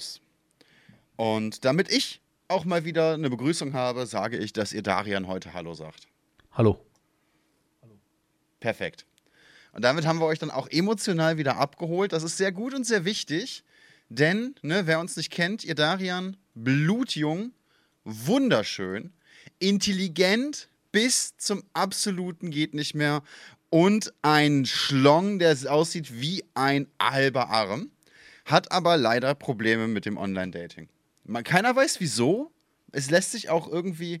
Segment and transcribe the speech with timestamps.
[0.00, 0.20] los.
[1.16, 5.52] Und damit ich auch mal wieder eine Begrüßung habe, sage ich, dass ihr Darian heute
[5.52, 6.08] Hallo sagt.
[6.52, 6.84] Hallo.
[8.58, 9.06] Perfekt.
[9.72, 12.12] Und damit haben wir euch dann auch emotional wieder abgeholt.
[12.12, 13.62] Das ist sehr gut und sehr wichtig,
[14.08, 17.52] denn, ne, wer uns nicht kennt, ihr Darian, blutjung,
[18.04, 19.12] wunderschön,
[19.60, 23.22] intelligent bis zum absoluten geht nicht mehr
[23.68, 27.92] und ein Schlong, der aussieht wie ein halber Arm,
[28.50, 30.88] hat aber leider Probleme mit dem Online-Dating.
[31.44, 32.50] Keiner weiß wieso.
[32.92, 34.20] Es lässt sich auch irgendwie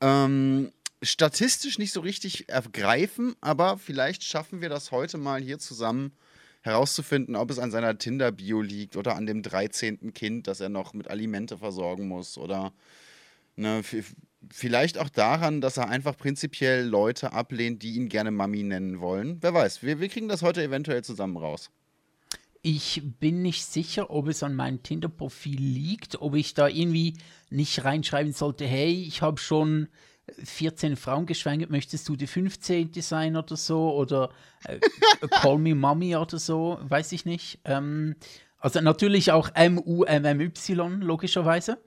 [0.00, 6.12] ähm, statistisch nicht so richtig ergreifen, aber vielleicht schaffen wir das heute mal hier zusammen
[6.62, 10.14] herauszufinden, ob es an seiner Tinder-Bio liegt oder an dem 13.
[10.14, 12.72] Kind, das er noch mit Alimente versorgen muss oder
[13.56, 13.82] ne,
[14.50, 19.38] vielleicht auch daran, dass er einfach prinzipiell Leute ablehnt, die ihn gerne Mami nennen wollen.
[19.40, 21.70] Wer weiß, wir, wir kriegen das heute eventuell zusammen raus.
[22.64, 27.18] Ich bin nicht sicher, ob es an meinem Tinder-Profil liegt, ob ich da irgendwie
[27.50, 29.88] nicht reinschreiben sollte, hey, ich habe schon
[30.44, 32.92] 14 Frauen geschwängert, möchtest du die 15.
[33.00, 33.92] sein oder so?
[33.92, 34.30] Oder
[34.64, 34.78] äh,
[35.30, 37.58] Call Me Mommy oder so, weiß ich nicht.
[37.64, 38.14] Ähm,
[38.58, 41.82] also natürlich auch M-U-M-M-Y, logischerweise.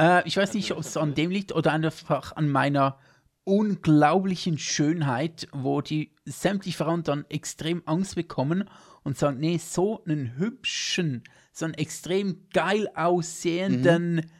[0.00, 2.98] Äh, ich weiß nicht, ob es an dem liegt oder einfach an meiner
[3.44, 8.68] unglaublichen Schönheit, wo die sämtliche Frauen dann extrem Angst bekommen
[9.02, 14.30] und sagen, nee, so einen hübschen, so einen extrem geil aussehenden mhm.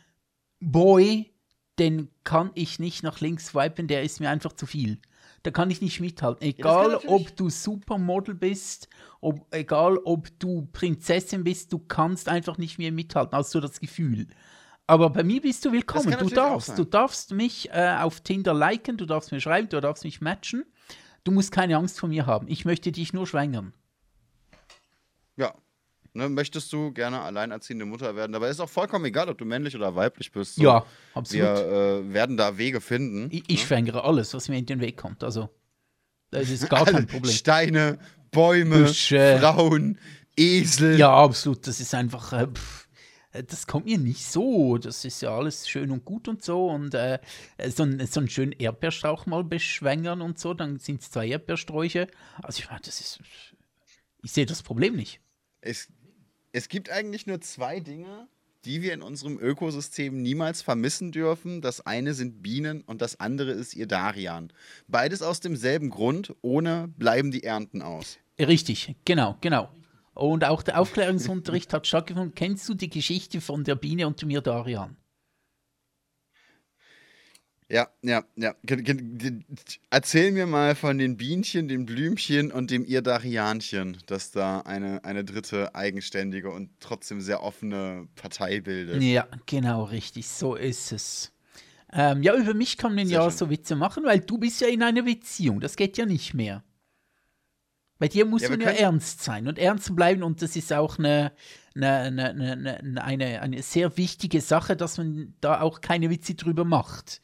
[0.61, 1.33] Boy,
[1.79, 4.99] den kann ich nicht nach links swipen, der ist mir einfach zu viel.
[5.43, 6.47] Da kann ich nicht mithalten.
[6.47, 8.89] Egal, ja, ob du Supermodel bist,
[9.23, 13.37] ob, egal, ob du Prinzessin bist, du kannst einfach nicht mehr mithalten.
[13.37, 14.27] Hast du das Gefühl?
[14.87, 16.15] Aber bei mir bist du willkommen.
[16.19, 20.05] Du darfst, du darfst mich äh, auf Tinder liken, du darfst mir schreiben, du darfst
[20.05, 20.65] mich matchen.
[21.25, 22.49] Du musst keine Angst vor mir haben.
[22.49, 23.73] Ich möchte dich nur schwängern.
[25.37, 25.55] Ja,
[26.13, 28.33] Ne, möchtest du gerne alleinerziehende Mutter werden?
[28.33, 30.57] Dabei ist auch vollkommen egal, ob du männlich oder weiblich bist.
[30.57, 30.63] So.
[30.63, 31.45] Ja, absolut.
[31.45, 33.29] Wir äh, werden da Wege finden.
[33.31, 33.67] Ich, ich ne?
[33.67, 35.23] schwängere alles, was mir in den Weg kommt.
[35.23, 35.51] Also,
[36.33, 37.33] das ist gar kein Problem.
[37.33, 37.99] Steine,
[38.33, 39.39] Bäume, Büsche.
[39.41, 39.99] Frauen,
[40.37, 40.99] Esel.
[40.99, 41.65] Ja, absolut.
[41.69, 42.33] Das ist einfach.
[42.33, 42.49] Äh,
[43.33, 44.79] äh, das kommt mir nicht so.
[44.79, 46.67] Das ist ja alles schön und gut und so.
[46.67, 47.21] Und äh,
[47.69, 52.09] so, ein, so einen schönen Erdbeerstrauch mal beschwängern und so, dann sind es zwei Erdbeersträuche.
[52.43, 53.21] Also, ich meine, das ist.
[54.23, 55.21] Ich sehe das Problem nicht.
[55.61, 55.89] Es
[56.53, 58.27] es gibt eigentlich nur zwei Dinge,
[58.65, 61.61] die wir in unserem Ökosystem niemals vermissen dürfen.
[61.61, 64.53] Das eine sind Bienen und das andere ist ihr Darian.
[64.89, 68.19] Beides aus demselben Grund, ohne bleiben die Ernten aus.
[68.39, 69.71] Richtig, genau, genau.
[70.15, 72.35] Und auch der Aufklärungsunterricht hat stattgefunden.
[72.35, 74.97] Kennst du die Geschichte von der Biene und dem Darian?
[77.71, 78.55] Ja, ja, ja.
[79.91, 85.25] Erzähl mir mal von den Bienchen, den Blümchen und dem Irdarianchen, dass da eine, eine
[85.25, 89.01] dritte eigenständige und trotzdem sehr offene Partei bildet.
[89.01, 90.27] Ja, genau, richtig.
[90.27, 91.33] So ist es.
[91.93, 93.39] Ähm, ja, über mich kann man sehr ja schön.
[93.39, 95.61] so Witze machen, weil du bist ja in einer Beziehung.
[95.61, 96.65] Das geht ja nicht mehr.
[98.01, 100.99] Bei dir muss ja, man ja ernst sein und ernst bleiben und das ist auch
[100.99, 101.33] eine,
[101.77, 107.21] eine, eine, eine, eine sehr wichtige Sache, dass man da auch keine Witze drüber macht.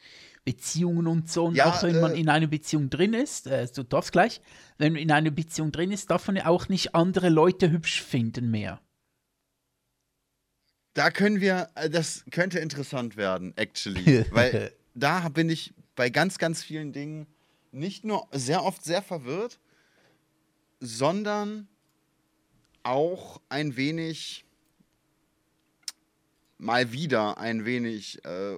[0.47, 1.47] Beziehungen und so.
[1.47, 4.41] Und ja, auch wenn äh, man in einer Beziehung drin ist, äh, du darfst gleich,
[4.79, 8.51] wenn man in einer Beziehung drin ist, darf man auch nicht andere Leute hübsch finden
[8.51, 8.81] mehr.
[10.95, 14.25] Da können wir, äh, das könnte interessant werden, actually.
[14.31, 17.27] weil da bin ich bei ganz, ganz vielen Dingen
[17.73, 19.59] nicht nur sehr oft sehr verwirrt,
[20.79, 21.67] sondern
[22.85, 24.45] auch ein wenig
[26.59, 28.57] mal wieder ein wenig äh,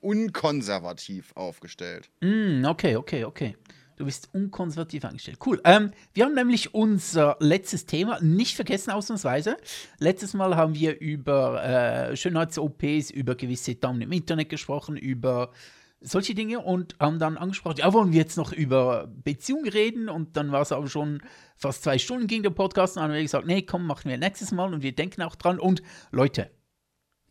[0.00, 2.10] unkonservativ aufgestellt.
[2.20, 3.56] Mm, okay, okay, okay.
[3.96, 5.38] Du bist unkonservativ angestellt.
[5.44, 5.60] Cool.
[5.64, 9.56] Ähm, wir haben nämlich unser letztes Thema nicht vergessen, ausnahmsweise.
[9.98, 15.50] Letztes Mal haben wir über äh, Schönheits-OPs, über gewisse Damen im Internet gesprochen, über
[16.00, 20.08] solche Dinge und haben dann angesprochen, ja, wollen wir jetzt noch über Beziehungen reden?
[20.08, 21.20] Und dann war es aber schon
[21.56, 24.16] fast zwei Stunden ging der Podcast und dann haben wir gesagt, nee, komm, machen wir
[24.16, 25.58] nächstes Mal und wir denken auch dran.
[25.58, 25.82] Und
[26.12, 26.52] Leute,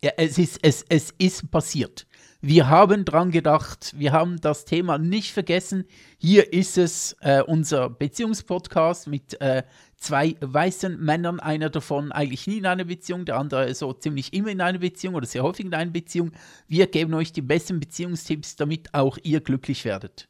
[0.02, 2.06] ja, es ist, es, es ist passiert.
[2.40, 5.84] Wir haben dran gedacht, wir haben das Thema nicht vergessen.
[6.18, 9.64] Hier ist es, äh, unser Beziehungspodcast mit äh,
[9.96, 14.50] zwei weißen Männern, einer davon eigentlich nie in einer Beziehung, der andere so ziemlich immer
[14.50, 16.30] in einer Beziehung oder sehr häufig in einer Beziehung.
[16.68, 20.28] Wir geben euch die besten Beziehungstipps, damit auch ihr glücklich werdet.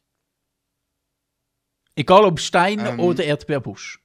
[1.95, 4.01] Egal ob Stein ähm, oder Erdbeerbusch.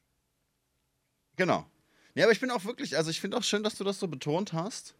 [1.37, 1.65] Genau.
[2.15, 4.09] Ja, aber ich bin auch wirklich, also ich finde auch schön, dass du das so
[4.09, 4.95] betont hast.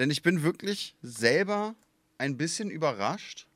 [0.00, 1.74] Denn ich bin wirklich selber
[2.16, 3.46] ein bisschen überrascht,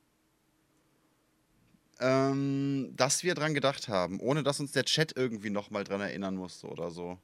[2.00, 6.36] ähm, dass wir dran gedacht haben, ohne dass uns der Chat irgendwie nochmal dran erinnern
[6.36, 7.18] musste oder so.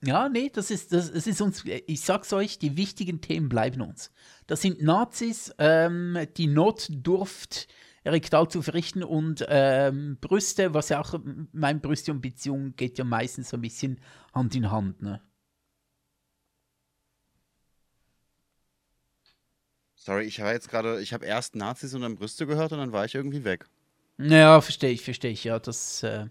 [0.00, 3.80] Ja, nee, das ist, das, das ist uns, ich sag's euch, die wichtigen Themen bleiben
[3.80, 4.12] uns.
[4.46, 7.66] Das sind Nazis, ähm, die Notdurft
[8.06, 11.18] rektal zu verrichten und ähm, Brüste, was ja auch,
[11.50, 14.00] mein Brüste und Beziehung geht ja meistens so ein bisschen
[14.32, 15.20] Hand in Hand, ne?
[20.04, 22.90] Sorry, ich war jetzt gerade, ich habe erst Nazis und dann Brüste gehört und dann
[22.90, 23.66] war ich irgendwie weg.
[24.18, 26.26] Ja, verstehe ich, verstehe ich, ja, das, äh,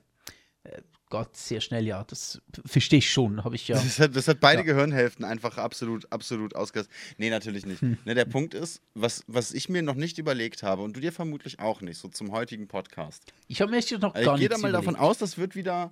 [0.64, 3.76] äh Gott, sehr schnell, ja, das verstehe ich schon, habe ich ja.
[3.76, 4.66] Das hat, das hat beide ja.
[4.66, 6.90] Gehirnhälften einfach absolut, absolut ausgesetzt.
[7.18, 7.82] Nee, natürlich nicht.
[7.82, 7.98] Hm.
[8.06, 11.12] Ne, der Punkt ist, was, was ich mir noch nicht überlegt habe und du dir
[11.14, 13.24] vermutlich auch nicht, so zum heutigen Podcast.
[13.48, 14.88] Ich habe mir jetzt noch gar also Ich gehe da mal überlegt.
[14.88, 15.92] davon aus, das wird wieder,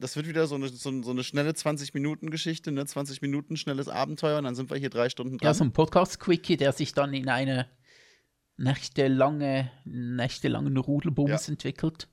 [0.00, 2.86] das wird wieder so eine, so, so eine schnelle 20-Minuten-Geschichte, ne?
[2.86, 5.46] 20 Minuten schnelles Abenteuer und dann sind wir hier drei Stunden dran.
[5.46, 7.68] Ja, so ein Podcast-Quickie, der sich dann in eine
[8.56, 11.52] nächtelange, nächtelangen Rudelbums ja.
[11.52, 12.08] entwickelt.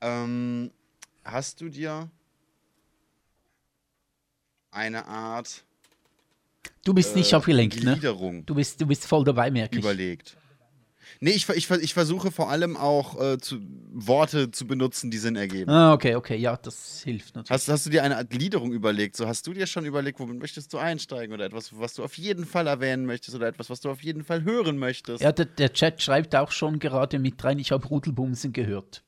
[0.00, 0.70] Ähm,
[1.24, 2.10] hast du dir
[4.70, 5.64] eine Art
[6.84, 7.96] Du bist nicht äh, abgelenkt, ne?
[8.46, 9.84] Du bist, du bist voll dabei, merke ich.
[9.84, 10.36] Überlegt.
[11.20, 13.60] Nee, ich, ich, ich versuche vor allem auch äh, zu,
[13.92, 15.70] Worte zu benutzen, die Sinn ergeben.
[15.70, 17.50] Ah, okay, okay, ja, das hilft natürlich.
[17.50, 19.16] Hast, hast du dir eine Art Gliederung überlegt?
[19.16, 22.16] So, hast du dir schon überlegt, womit möchtest du einsteigen oder etwas, was du auf
[22.18, 25.22] jeden Fall erwähnen möchtest oder etwas, was du auf jeden Fall hören möchtest?
[25.22, 29.04] Ja, der, der Chat schreibt auch schon gerade mit rein, ich habe Rudelbumsen gehört.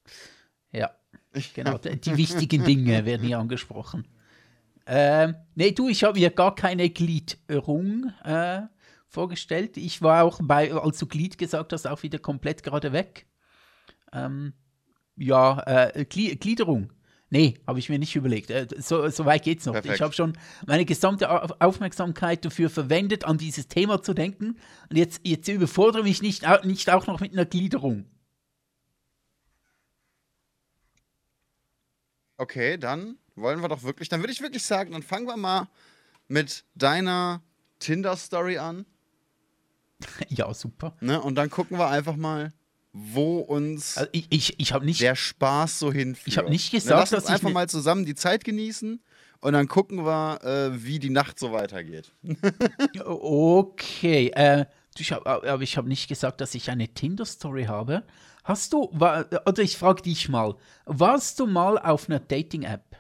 [0.72, 0.90] Ja,
[1.54, 4.06] genau, die wichtigen Dinge werden hier angesprochen.
[4.86, 8.12] Ähm, nee, du, ich habe hier gar keine Gliederung.
[8.24, 8.62] Äh,
[9.10, 9.76] vorgestellt.
[9.76, 13.26] Ich war auch bei, als du Glied gesagt hast, auch wieder komplett gerade weg.
[14.12, 14.54] Ähm,
[15.16, 16.92] ja, äh, Gliederung.
[17.28, 18.50] Nee, habe ich mir nicht überlegt.
[18.50, 19.74] Äh, so, so weit geht's noch.
[19.74, 19.96] Perfekt.
[19.96, 20.36] Ich habe schon
[20.66, 21.28] meine gesamte
[21.60, 24.58] Aufmerksamkeit dafür verwendet, an dieses Thema zu denken.
[24.88, 28.06] Und jetzt, jetzt überfordere mich nicht, nicht auch noch mit einer Gliederung.
[32.36, 35.68] Okay, dann wollen wir doch wirklich, dann würde ich wirklich sagen, dann fangen wir mal
[36.26, 37.42] mit deiner
[37.80, 38.86] Tinder-Story an.
[40.28, 40.96] ja, super.
[41.00, 41.20] Ne?
[41.20, 42.52] Und dann gucken wir einfach mal,
[42.92, 46.26] wo uns also ich, ich, ich nicht, der Spaß so hinführt.
[46.26, 49.00] Ich habe nicht ne, gesagt, ne, lass uns dass einfach mal zusammen die Zeit genießen
[49.40, 52.12] und dann gucken wir, äh, wie die Nacht so weitergeht.
[53.04, 54.28] okay.
[54.34, 54.66] Äh,
[54.98, 58.04] ich hab, aber ich habe nicht gesagt, dass ich eine Tinder-Story habe.
[58.44, 62.96] Hast du, war, oder ich frage dich mal, warst du mal auf einer Dating-App?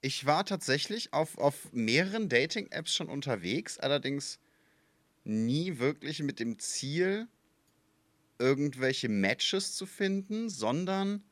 [0.00, 4.38] Ich war tatsächlich auf, auf mehreren Dating-Apps schon unterwegs, allerdings
[5.24, 7.28] nie wirklich mit dem Ziel,
[8.38, 11.22] irgendwelche Matches zu finden, sondern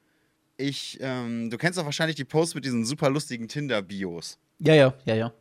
[0.57, 4.39] ich, ähm, du kennst doch wahrscheinlich die Posts mit diesen super lustigen Tinder-Bios.
[4.59, 5.35] Ja, ja, ja, ja.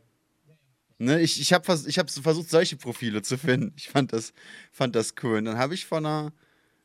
[0.98, 3.72] Ne, ich ich habe vers hab versucht, solche Profile zu finden.
[3.76, 4.32] Ich fand das,
[4.70, 5.38] fand das cool.
[5.38, 6.32] Und dann habe ich vor einer,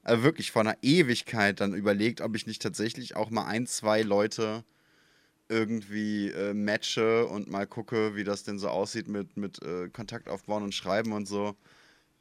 [0.03, 4.01] äh, wirklich vor einer Ewigkeit dann überlegt, ob ich nicht tatsächlich auch mal ein, zwei
[4.01, 4.63] Leute
[5.49, 10.29] irgendwie äh, matche und mal gucke, wie das denn so aussieht mit, mit äh, Kontakt
[10.29, 11.55] aufbauen und schreiben und so.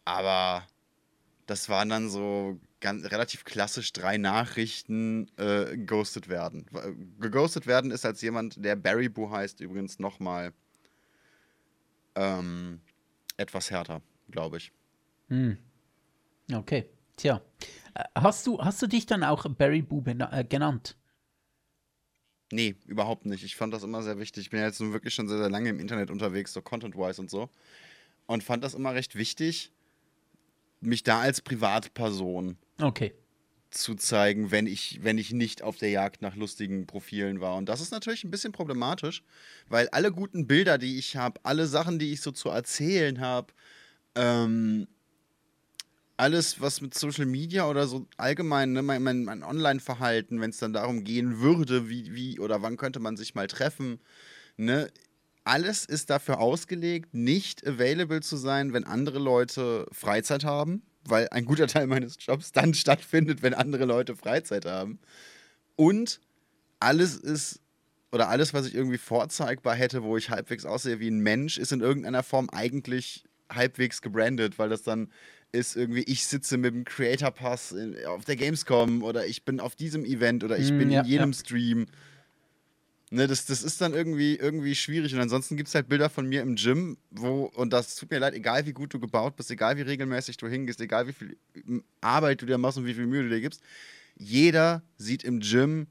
[0.04, 0.66] Aber
[1.46, 6.66] das waren dann so ganz, relativ klassisch drei Nachrichten äh, ghostet werden.
[7.20, 10.52] Geghostet werden ist als jemand, der Barry Boo heißt, übrigens nochmal
[12.14, 12.80] ähm,
[13.36, 14.72] etwas härter, glaube ich.
[15.28, 15.58] Hm.
[16.52, 17.42] Okay, tja.
[17.94, 20.96] Äh, hast du, hast du dich dann auch Barry Boo äh, genannt?
[22.52, 23.44] Nee, überhaupt nicht.
[23.44, 24.44] Ich fand das immer sehr wichtig.
[24.44, 27.20] Ich bin ja jetzt nun wirklich schon sehr, sehr lange im Internet unterwegs, so content-wise
[27.20, 27.50] und so.
[28.26, 29.72] Und fand das immer recht wichtig,
[30.80, 33.14] mich da als Privatperson okay.
[33.70, 37.56] zu zeigen, wenn ich, wenn ich nicht auf der Jagd nach lustigen Profilen war.
[37.56, 39.22] Und das ist natürlich ein bisschen problematisch,
[39.68, 43.52] weil alle guten Bilder, die ich habe, alle Sachen, die ich so zu erzählen habe,
[44.14, 44.86] ähm,
[46.16, 50.58] alles, was mit Social Media oder so allgemein, ne, mein, mein, mein Online-Verhalten, wenn es
[50.58, 54.00] dann darum gehen würde, wie, wie oder wann könnte man sich mal treffen,
[54.56, 54.88] ne,
[55.44, 61.44] alles ist dafür ausgelegt, nicht available zu sein, wenn andere Leute Freizeit haben, weil ein
[61.44, 64.98] guter Teil meines Jobs dann stattfindet, wenn andere Leute Freizeit haben.
[65.76, 66.20] Und
[66.80, 67.60] alles ist,
[68.10, 71.72] oder alles, was ich irgendwie vorzeigbar hätte, wo ich halbwegs aussehe wie ein Mensch, ist
[71.72, 75.12] in irgendeiner Form eigentlich halbwegs gebrandet, weil das dann
[75.52, 77.74] ist irgendwie, ich sitze mit dem Creator Pass
[78.06, 81.06] auf der Gamescom oder ich bin auf diesem Event oder ich mm, bin ja, in
[81.06, 81.38] jedem ja.
[81.38, 81.86] Stream.
[83.10, 85.14] Ne, das, das ist dann irgendwie, irgendwie schwierig.
[85.14, 88.18] Und ansonsten gibt es halt Bilder von mir im Gym, wo, und das tut mir
[88.18, 91.36] leid, egal wie gut du gebaut bist, egal wie regelmäßig du hingehst, egal wie viel
[92.00, 93.62] Arbeit du dir machst und wie viel Mühe du dir gibst,
[94.16, 95.86] jeder sieht im Gym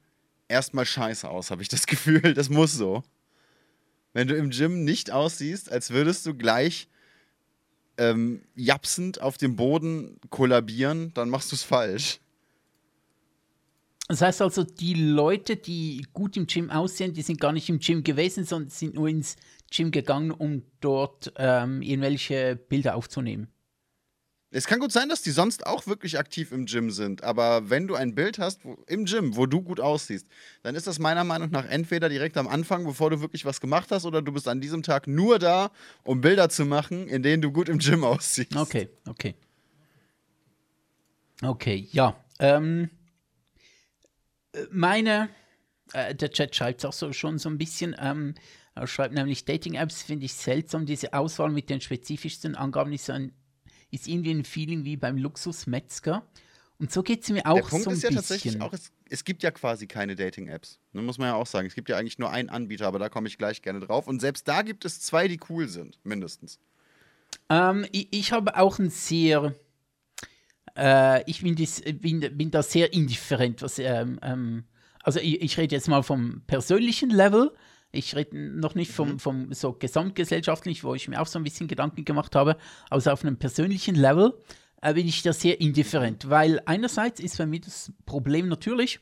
[0.50, 2.33] erstmal scheiße aus, habe ich das Gefühl.
[2.33, 3.03] Das muss so.
[4.13, 6.89] Wenn du im Gym nicht aussiehst, als würdest du gleich
[7.98, 12.20] ähm, japsend auf dem Boden kollabieren, dann machst du es falsch.
[14.08, 17.80] Das heißt also, die Leute, die gut im Gym aussehen, die sind gar nicht im
[17.80, 19.36] Gym gewesen, sondern sind nur ins
[19.72, 23.48] Gym gegangen, um dort ähm, irgendwelche Bilder aufzunehmen.
[24.55, 27.88] Es kann gut sein, dass die sonst auch wirklich aktiv im Gym sind, aber wenn
[27.88, 30.27] du ein Bild hast wo, im Gym, wo du gut aussiehst,
[30.63, 33.91] dann ist das meiner Meinung nach entweder direkt am Anfang, bevor du wirklich was gemacht
[33.91, 35.71] hast, oder du bist an diesem Tag nur da,
[36.05, 38.55] um Bilder zu machen, in denen du gut im Gym aussiehst.
[38.55, 39.35] Okay, okay.
[41.41, 42.15] Okay, ja.
[42.39, 42.89] Ähm,
[44.71, 45.27] meine,
[45.91, 48.35] äh, der Chat schreibt es auch so schon so ein bisschen, ähm,
[48.74, 53.33] er schreibt nämlich, Dating-Apps finde ich seltsam, diese Auswahl mit den spezifischsten Angaben ist, ein,
[53.92, 56.25] ist irgendwie ein Feeling wie beim Luxusmetzger.
[56.77, 58.22] Und so geht es mir auch Der Punkt so ein ist ja bisschen.
[58.22, 60.80] tatsächlich auch, es, es gibt ja quasi keine Dating-Apps.
[60.92, 61.68] Ne, muss man ja auch sagen.
[61.68, 64.08] Es gibt ja eigentlich nur einen Anbieter, aber da komme ich gleich gerne drauf.
[64.08, 66.60] Und selbst da gibt es zwei, die cool sind, mindestens.
[67.50, 69.56] Ähm, ich, ich habe auch ein sehr,
[70.77, 74.63] äh, ich bin, dies, bin, bin da sehr indifferent, was, ähm, ähm,
[75.04, 77.54] also ich, ich rede jetzt mal vom persönlichen Level,
[77.92, 81.68] ich rede noch nicht vom, vom so gesamtgesellschaftlich, wo ich mir auch so ein bisschen
[81.68, 82.58] Gedanken gemacht habe,
[82.89, 84.34] also auf einem persönlichen Level
[84.82, 89.00] äh, bin ich da sehr indifferent, weil einerseits ist bei mir das Problem natürlich,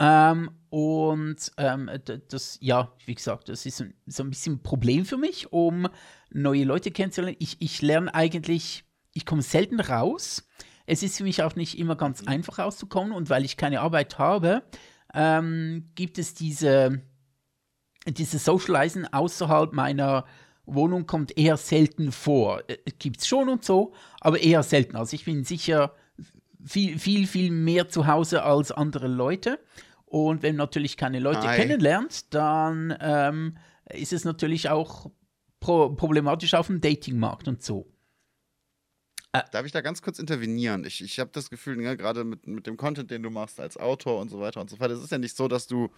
[0.00, 1.90] ähm, und ähm,
[2.28, 5.88] das, ja, wie gesagt, das ist so- so ein bisschen ein Problem für mich, um
[6.30, 7.36] neue Leute kennenzulernen.
[7.40, 8.84] Ich, ich lerne eigentlich,
[9.14, 10.46] ich komme selten raus.
[10.86, 14.18] Es ist für mich auch nicht immer ganz einfach rauszukommen und weil ich keine Arbeit
[14.18, 14.62] habe,
[15.14, 17.02] ähm, gibt es diese,
[18.12, 20.24] diese Socializen außerhalb meiner
[20.66, 22.62] Wohnung kommt eher selten vor.
[22.98, 24.96] Gibt es schon und so, aber eher selten.
[24.96, 25.94] Also ich bin sicher
[26.64, 29.58] viel, viel, viel mehr zu Hause als andere Leute.
[30.04, 31.56] Und wenn man natürlich keine Leute Hi.
[31.56, 33.58] kennenlernt, dann ähm,
[33.90, 35.10] ist es natürlich auch
[35.60, 37.90] pro problematisch auf dem Datingmarkt und so.
[39.52, 40.84] Darf ich da ganz kurz intervenieren?
[40.84, 43.76] Ich, ich habe das Gefühl, ne, gerade mit, mit dem Content, den du machst als
[43.76, 45.90] Autor und so weiter und so fort, es ist ja nicht so, dass du,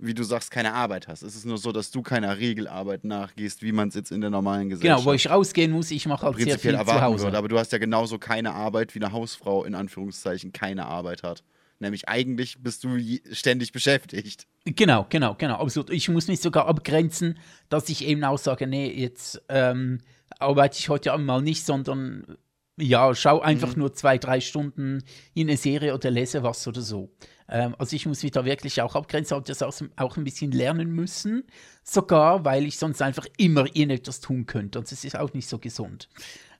[0.00, 1.22] wie du sagst, keine Arbeit hast.
[1.22, 4.30] Es ist nur so, dass du keiner Regelarbeit nachgehst, wie man es jetzt in der
[4.30, 7.24] normalen Gesellschaft Genau, wo ich rausgehen muss, ich mache halt sehr viel zu Hause.
[7.24, 7.38] würde.
[7.38, 11.44] Aber du hast ja genauso keine Arbeit, wie eine Hausfrau in Anführungszeichen keine Arbeit hat.
[11.78, 12.98] Nämlich eigentlich bist du
[13.32, 14.46] ständig beschäftigt.
[14.64, 15.90] Genau, genau, genau, absolut.
[15.90, 17.38] Ich muss mich sogar abgrenzen,
[17.68, 20.00] dass ich eben auch sage, nee, jetzt ähm,
[20.38, 22.36] arbeite ich heute Abend mal nicht, sondern
[22.78, 25.02] ja, schau einfach nur zwei, drei Stunden
[25.34, 27.10] in eine Serie oder lese was oder so.
[27.50, 30.92] Ähm, also ich muss mich da wirklich auch abgrenzen, habe das auch, ein bisschen lernen
[30.92, 31.44] müssen,
[31.82, 35.58] sogar, weil ich sonst einfach immer irgendetwas tun könnte und das ist auch nicht so
[35.58, 36.08] gesund.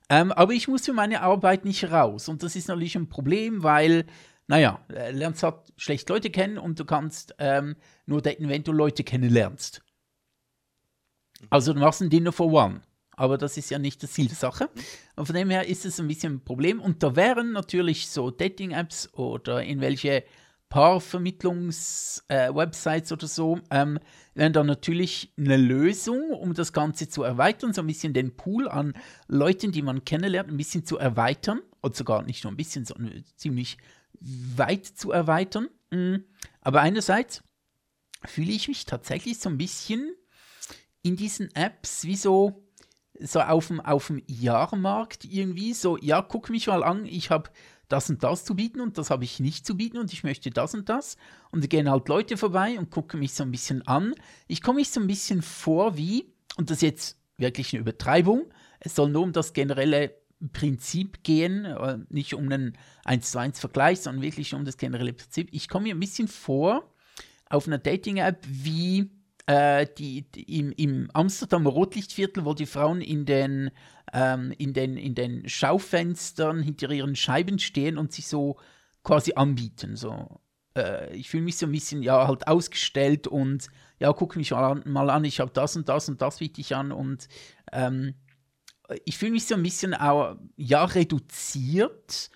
[0.09, 3.63] Ähm, aber ich muss für meine Arbeit nicht raus und das ist natürlich ein Problem,
[3.63, 4.05] weil
[4.47, 8.73] naja, äh, lernst halt schlecht Leute kennen und du kannst ähm, nur daten, wenn du
[8.73, 9.81] Leute kennenlernst.
[11.49, 12.81] Also du machst ein Dinner for one.
[13.15, 14.69] Aber das ist ja nicht das Ziel der Sache.
[15.15, 16.81] Und von dem her ist es ein bisschen ein Problem.
[16.81, 20.23] Und da wären natürlich so Dating-Apps oder irgendwelche
[20.71, 23.99] Paarvermittlungs-Websites oder so, ähm,
[24.33, 28.69] wären da natürlich eine Lösung, um das Ganze zu erweitern, so ein bisschen den Pool
[28.69, 28.93] an
[29.27, 31.59] Leuten, die man kennenlernt, ein bisschen zu erweitern.
[31.81, 33.77] Und sogar nicht nur ein bisschen, sondern ziemlich
[34.19, 35.67] weit zu erweitern.
[35.89, 36.17] Mm.
[36.61, 37.43] Aber einerseits
[38.25, 40.13] fühle ich mich tatsächlich so ein bisschen
[41.01, 42.63] in diesen Apps wie so,
[43.19, 45.73] so auf dem, auf dem Jahrmarkt irgendwie.
[45.73, 47.49] So, ja, guck mich mal an, ich habe
[47.91, 50.49] das und das zu bieten und das habe ich nicht zu bieten und ich möchte
[50.49, 51.17] das und das.
[51.51, 54.15] Und da gehen halt Leute vorbei und gucken mich so ein bisschen an.
[54.47, 58.51] Ich komme mich so ein bisschen vor wie, und das ist jetzt wirklich eine Übertreibung,
[58.79, 60.15] es soll nur um das generelle
[60.53, 65.13] Prinzip gehen, äh, nicht um einen 1 zu 1 Vergleich, sondern wirklich um das generelle
[65.13, 65.49] Prinzip.
[65.51, 66.91] Ich komme mir ein bisschen vor
[67.47, 69.11] auf einer Dating-App wie
[69.47, 73.71] äh, die, die im, im Amsterdam Rotlichtviertel, wo die Frauen in den,
[74.13, 78.57] ähm, in, den, in den Schaufenstern hinter ihren Scheiben stehen und sich so
[79.03, 79.95] quasi anbieten.
[79.95, 80.39] So.
[80.75, 83.67] Äh, ich fühle mich so ein bisschen ja halt ausgestellt und
[83.99, 86.61] ja, guck mich mal an, mal an ich habe das und das und das biete
[86.61, 87.27] ich an und
[87.71, 88.15] ähm,
[89.05, 92.29] ich fühle mich so ein bisschen auch, ja, reduziert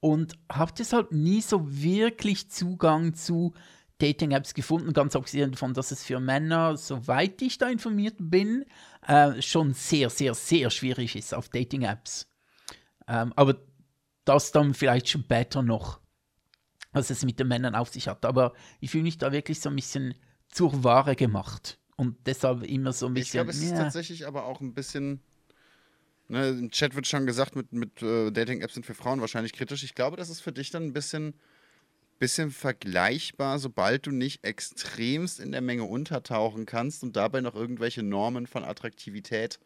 [0.00, 3.54] und habe deshalb nie so wirklich Zugang zu
[3.98, 8.64] Dating-Apps gefunden, ganz abgesehen davon, dass es für Männer, soweit ich da informiert bin,
[9.06, 12.28] äh, schon sehr, sehr, sehr schwierig ist auf Dating-Apps.
[13.08, 13.56] Ähm, aber
[14.24, 16.00] das dann vielleicht später noch,
[16.92, 18.24] was es mit den Männern auf sich hat.
[18.24, 20.14] Aber ich fühle mich da wirklich so ein bisschen
[20.48, 21.78] zur Ware gemacht.
[21.96, 23.38] Und deshalb immer so ein Ich bisschen.
[23.38, 23.78] glaube, es ist ja.
[23.78, 25.20] tatsächlich aber auch ein bisschen.
[26.28, 29.84] Ne, Im Chat wird schon gesagt, mit, mit äh, Dating-Apps sind für Frauen wahrscheinlich kritisch.
[29.84, 31.34] Ich glaube, das ist für dich dann ein bisschen,
[32.18, 38.02] bisschen vergleichbar, sobald du nicht extremst in der Menge untertauchen kannst und dabei noch irgendwelche
[38.02, 39.58] Normen von Attraktivität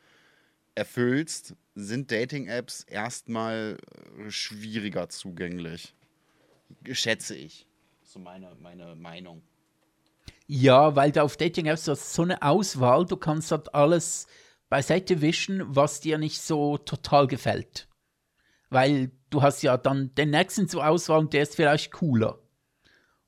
[0.75, 3.79] erfüllst, sind Dating-Apps erstmal
[4.19, 5.95] äh, schwieriger zugänglich.
[6.93, 7.67] Schätze ich.
[8.03, 9.43] So meine, meine Meinung.
[10.47, 14.27] Ja, weil da auf Dating-Apps du hast so eine Auswahl, du kannst dort alles
[14.69, 17.89] beiseite wischen, was dir nicht so total gefällt.
[18.69, 22.39] Weil du hast ja dann den nächsten zur Auswahl und der ist vielleicht cooler.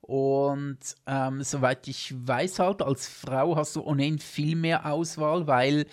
[0.00, 5.86] Und ähm, soweit ich weiß, halt, als Frau hast du ohnehin viel mehr Auswahl, weil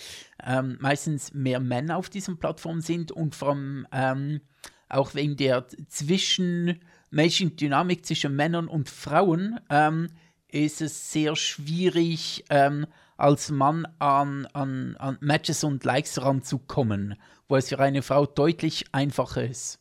[0.43, 4.41] ähm, meistens mehr Männer auf diesen Plattformen sind und allem ähm,
[4.89, 10.07] auch wegen der zwischenmenschlichen Dynamik zwischen Männern und Frauen ähm,
[10.47, 17.15] ist es sehr schwierig, ähm, als Mann an, an, an Matches und Likes ranzukommen,
[17.47, 19.77] wo es für eine Frau deutlich einfacher ist.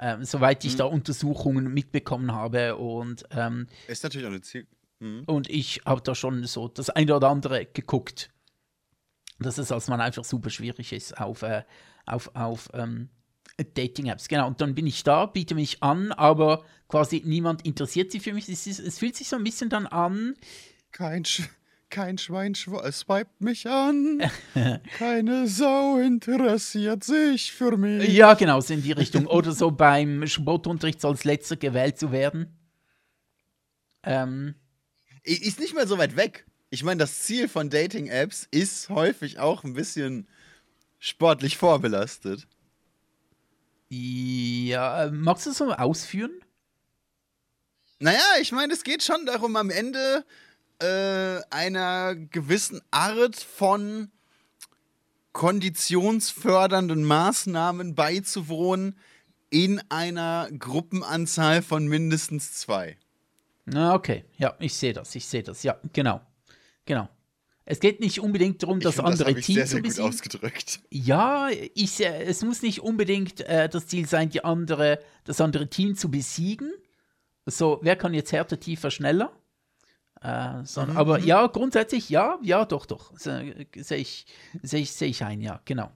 [0.00, 0.78] Ähm, soweit ich mhm.
[0.78, 2.76] da Untersuchungen mitbekommen habe.
[2.76, 4.66] Und, ähm, ist natürlich auch eine Ziel.
[5.00, 5.24] Mhm.
[5.26, 8.30] Und ich habe da schon so das eine oder andere geguckt.
[9.40, 11.62] Dass es als Mann einfach super schwierig ist auf, äh,
[12.06, 13.08] auf, auf ähm,
[13.56, 14.28] Dating-Apps.
[14.28, 18.32] Genau, und dann bin ich da, biete mich an, aber quasi niemand interessiert sich für
[18.32, 18.48] mich.
[18.48, 20.34] Es, ist, es fühlt sich so ein bisschen dann an.
[20.90, 21.42] Kein, Sch
[21.90, 24.22] kein Schwein swipet mich an.
[24.98, 28.08] Keine Sau interessiert sich für mich.
[28.08, 29.26] Ja, genau, so in die Richtung.
[29.26, 32.56] Oder so beim Sportunterricht als letzter gewählt zu werden.
[34.02, 34.54] Ähm.
[35.22, 36.46] Ist nicht mal so weit weg.
[36.70, 40.28] Ich meine, das Ziel von Dating-Apps ist häufig auch ein bisschen
[40.98, 42.46] sportlich vorbelastet.
[43.88, 46.32] Ja, äh, magst du das so ausführen?
[48.00, 50.24] Naja, ich meine, es geht schon darum, am Ende
[50.80, 54.10] äh, einer gewissen Art von
[55.32, 58.96] konditionsfördernden Maßnahmen beizuwohnen
[59.50, 62.96] in einer Gruppenanzahl von mindestens zwei.
[63.64, 64.24] Na, okay.
[64.36, 65.14] Ja, ich sehe das.
[65.14, 65.62] Ich sehe das.
[65.62, 66.20] Ja, genau.
[66.86, 67.08] Genau.
[67.64, 70.04] Es geht nicht unbedingt darum, das find, andere das Team sehr, sehr zu besiegen.
[70.10, 70.80] Gut ausgedrückt.
[70.90, 75.94] Ja, ich, es muss nicht unbedingt äh, das Ziel sein, die andere, das andere Team
[75.94, 76.72] zu besiegen.
[77.44, 79.37] So, wer kann jetzt härter, tiefer, schneller?
[80.20, 80.96] Äh, so, mhm.
[80.96, 81.26] Aber mhm.
[81.26, 83.12] ja, grundsätzlich ja, ja, doch, doch.
[83.16, 84.26] Sehe ich,
[84.62, 85.90] seh ich, seh ich ein, ja, genau.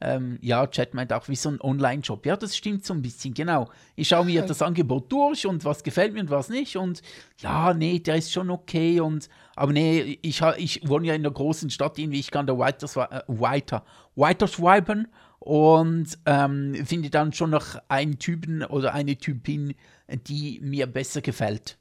[0.00, 2.26] Ähm, ja, Chat meint auch wie so ein Online-Job.
[2.26, 3.70] Ja, das stimmt so ein bisschen, genau.
[3.96, 6.76] Ich schaue mir das Angebot durch und was gefällt mir und was nicht.
[6.76, 7.02] Und
[7.38, 9.00] ja, nee, der ist schon okay.
[9.00, 12.58] Und, aber nee, ich, ich wohne ja in einer großen Stadt, irgendwie, ich kann da
[12.58, 13.84] weiter, äh, weiter,
[14.16, 19.74] weiter swipen und ähm, finde dann schon noch einen Typen oder eine Typin,
[20.08, 21.78] die mir besser gefällt.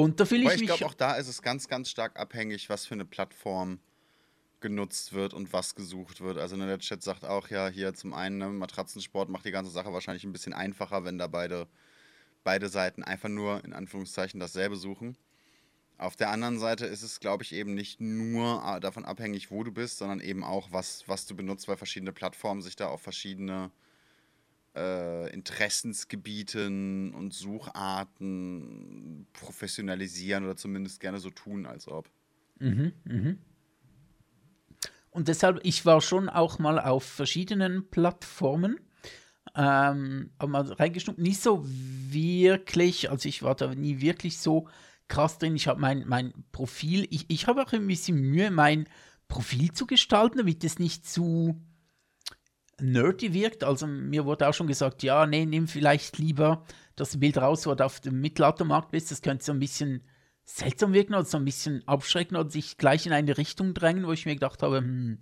[0.00, 0.70] Und da fühle ich, ich mich.
[0.70, 3.80] Ich glaube, auch da ist es ganz, ganz stark abhängig, was für eine Plattform
[4.60, 6.38] genutzt wird und was gesucht wird.
[6.38, 9.70] Also ne, der Chat sagt auch ja, hier zum einen, ne, Matratzensport macht die ganze
[9.70, 11.66] Sache wahrscheinlich ein bisschen einfacher, wenn da beide,
[12.44, 15.16] beide Seiten einfach nur in Anführungszeichen dasselbe suchen.
[15.98, 19.64] Auf der anderen Seite ist es, glaube ich, eben nicht nur äh, davon abhängig, wo
[19.64, 23.02] du bist, sondern eben auch, was, was du benutzt, weil verschiedene Plattformen sich da auf
[23.02, 23.70] verschiedene
[24.74, 32.08] äh, Interessensgebieten und Sucharten professionalisieren oder zumindest gerne so tun, als ob.
[32.58, 33.38] Mhm, mhm.
[35.10, 38.78] Und deshalb, ich war schon auch mal auf verschiedenen Plattformen.
[39.56, 44.68] Ähm, aber mal reingeschnuppt, nicht so wirklich, also ich war da nie wirklich so
[45.08, 45.56] krass drin.
[45.56, 48.88] Ich habe mein, mein Profil, ich, ich habe auch ein bisschen Mühe, mein
[49.26, 51.60] Profil zu gestalten, damit es nicht zu
[52.82, 53.64] nerdy wirkt.
[53.64, 56.64] Also mir wurde auch schon gesagt, ja, nee, nimm vielleicht lieber
[56.96, 59.10] das Bild raus, wo du auf dem Mittelaltermarkt bist.
[59.10, 60.02] Das könnte so ein bisschen
[60.44, 64.12] seltsam wirken oder so ein bisschen abschrecken oder sich gleich in eine Richtung drängen, wo
[64.12, 65.18] ich mir gedacht habe, hm,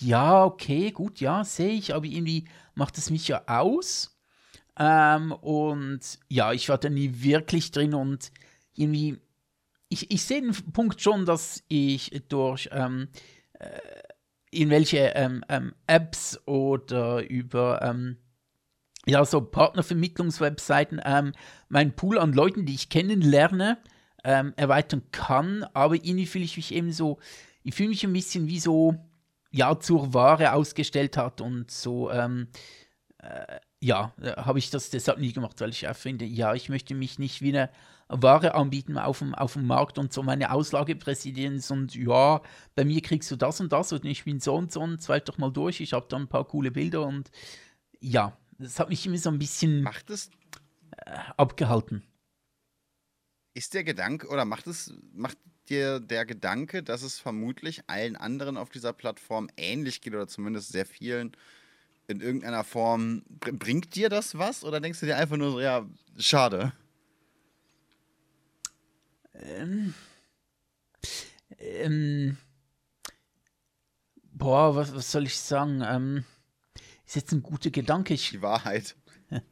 [0.00, 4.18] ja, okay, gut, ja, sehe ich, aber irgendwie macht es mich ja aus.
[4.78, 8.30] Ähm, und ja, ich war da nie wirklich drin und
[8.74, 9.18] irgendwie,
[9.88, 13.08] ich, ich sehe den Punkt schon, dass ich durch ähm,
[13.54, 13.78] äh,
[14.50, 18.18] in welche ähm, ähm, Apps oder über ähm,
[19.06, 21.32] ja, so Partnervermittlungswebseiten ähm,
[21.68, 23.78] meinen Pool an Leuten, die ich kennenlerne,
[24.24, 25.64] ähm, erweitern kann.
[25.74, 27.18] Aber irgendwie fühle ich mich eben so,
[27.62, 28.96] ich fühle mich ein bisschen wie so,
[29.52, 32.48] ja, zur Ware ausgestellt hat und so, ähm,
[33.18, 36.94] äh, ja, äh, habe ich das deshalb nie gemacht, weil ich finde, ja, ich möchte
[36.94, 37.70] mich nicht wie eine
[38.08, 42.40] Ware anbieten auf dem, auf dem Markt und so meine Auslagepräsidenz und ja,
[42.74, 45.24] bei mir kriegst du das und das und ich bin so und so und zweif
[45.24, 47.30] doch mal durch, ich habe da ein paar coole Bilder und
[48.00, 50.30] ja, das hat mich immer so ein bisschen macht es,
[50.98, 52.04] äh, abgehalten.
[53.54, 55.38] Ist der Gedanke oder macht es, macht
[55.68, 60.70] dir der Gedanke, dass es vermutlich allen anderen auf dieser Plattform ähnlich geht oder zumindest
[60.70, 61.32] sehr vielen
[62.08, 65.84] in irgendeiner Form, bringt dir das was oder denkst du dir einfach nur so, ja,
[66.16, 66.72] schade?
[69.40, 69.94] Ähm,
[71.58, 72.36] ähm,
[74.32, 75.82] boah, was, was soll ich sagen?
[75.86, 76.24] Ähm,
[77.06, 78.14] ist jetzt ein guter Gedanke.
[78.14, 78.96] Ich, Die Wahrheit.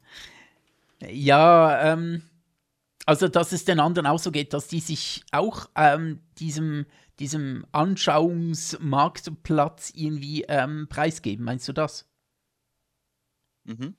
[1.01, 2.21] ja, ähm,
[3.05, 6.85] Also, dass es den anderen auch so geht, dass die sich auch ähm, diesem,
[7.19, 11.45] diesem Anschauungsmarktplatz irgendwie ähm, preisgeben.
[11.45, 12.07] Meinst du das?
[13.65, 13.95] Mhm.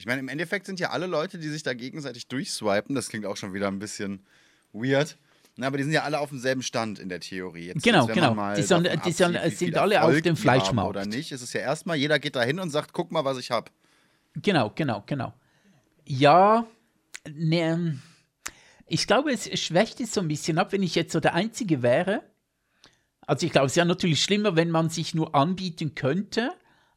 [0.00, 3.26] Ich meine, im Endeffekt sind ja alle Leute, die sich da gegenseitig durchswipen, das klingt
[3.26, 4.24] auch schon wieder ein bisschen
[4.72, 5.18] weird.
[5.56, 7.66] Na, aber die sind ja alle auf demselben Stand in der Theorie.
[7.66, 8.54] Jetzt, genau, jetzt, genau.
[8.54, 10.88] Die, sind, die sind, sind alle Erfolg auf dem Fleischmarkt.
[10.88, 11.32] Oder nicht?
[11.32, 13.70] Es ist ja erstmal, jeder geht da hin und sagt, guck mal, was ich habe.
[14.36, 15.34] Genau, genau, genau.
[16.06, 16.66] Ja,
[17.28, 17.98] ne,
[18.86, 21.82] ich glaube, es schwächt es so ein bisschen ab, wenn ich jetzt so der Einzige
[21.82, 22.22] wäre.
[23.26, 26.52] Also ich glaube, es ist ja natürlich schlimmer, wenn man sich nur anbieten könnte,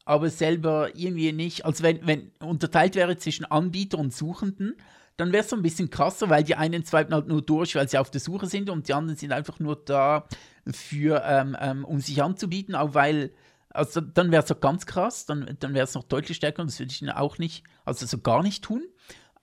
[0.06, 1.66] aber selber irgendwie nicht.
[1.66, 4.76] Also wenn, wenn unterteilt wäre zwischen Anbieter und Suchenden,
[5.18, 7.88] dann wäre es so ein bisschen krasser, weil die einen swipen halt nur durch, weil
[7.88, 10.28] sie auf der Suche sind und die anderen sind einfach nur da
[10.72, 13.32] für, ähm, ähm, um sich anzubieten, auch weil,
[13.70, 16.72] also dann wäre es so ganz krass, dann, dann wäre es noch deutlich stärker und
[16.72, 18.84] das würde ich auch nicht, also so gar nicht tun.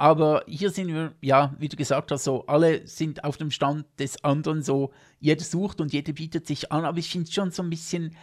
[0.00, 3.84] Aber hier sind wir, ja, wie du gesagt hast, so alle sind auf dem Stand
[3.98, 6.86] des anderen, so jeder sucht und jeder bietet sich an.
[6.86, 8.16] Aber ich finde es schon so ein bisschen.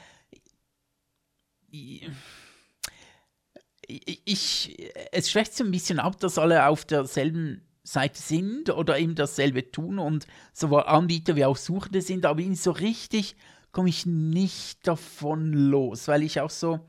[3.88, 4.78] Ich,
[5.12, 9.72] es schwächt so ein bisschen ab, dass alle auf derselben Seite sind oder eben dasselbe
[9.72, 13.36] tun und sowohl Anbieter wie auch Suchende sind, aber so richtig
[13.72, 16.80] komme ich nicht davon los, weil ich auch so,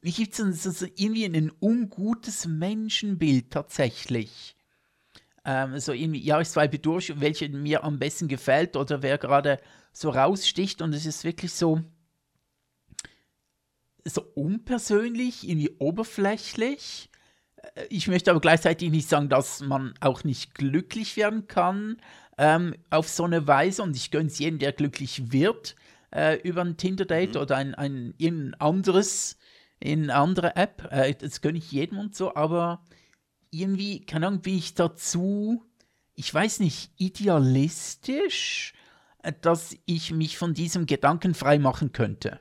[0.00, 4.56] wie gibt es so, irgendwie ein ungutes Menschenbild tatsächlich.
[5.44, 9.60] Ähm, so irgendwie, ja, ich swipe durch, welche mir am besten gefällt oder wer gerade
[9.92, 11.82] so raussticht und es ist wirklich so,
[14.04, 17.10] so unpersönlich, irgendwie oberflächlich.
[17.74, 21.96] Äh, ich möchte aber gleichzeitig nicht sagen, dass man auch nicht glücklich werden kann
[22.38, 25.76] ähm, auf so eine Weise und ich gönne es jedem, der glücklich wird
[26.14, 27.40] äh, über ein Tinder-Date mhm.
[27.40, 29.38] oder ein, ein, ein anderes
[29.80, 30.88] in eine andere App.
[30.90, 32.84] Äh, das gönne ich jedem und so, aber
[33.50, 35.64] irgendwie, keine Ahnung, bin ich dazu,
[36.14, 38.72] ich weiß nicht, idealistisch,
[39.22, 42.40] äh, dass ich mich von diesem Gedanken frei machen könnte.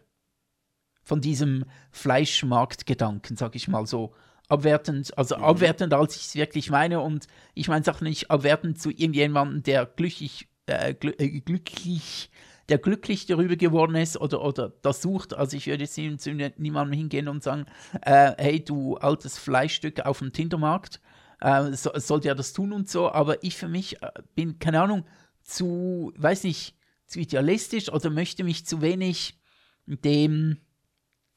[1.12, 4.14] Von diesem Fleischmarktgedanken, sag ich mal so.
[4.48, 5.44] Abwertend, also mhm.
[5.44, 7.02] abwertend, als ich es wirklich meine.
[7.02, 12.30] Und ich meine es auch nicht abwertend zu irgendjemandem, der glücklich, äh, gl äh, glücklich
[12.70, 15.34] der glücklich darüber geworden ist oder, oder das sucht.
[15.34, 17.66] Also ich würde zu, zu niemandem hingehen und sagen,
[18.04, 21.02] äh, hey du altes Fleischstück auf dem Tindermarkt,
[21.42, 23.12] äh, so, sollte er das tun und so.
[23.12, 25.04] Aber ich für mich äh, bin, keine Ahnung,
[25.44, 29.38] zu, weiß nicht, zu idealistisch oder möchte mich zu wenig
[29.86, 30.62] dem,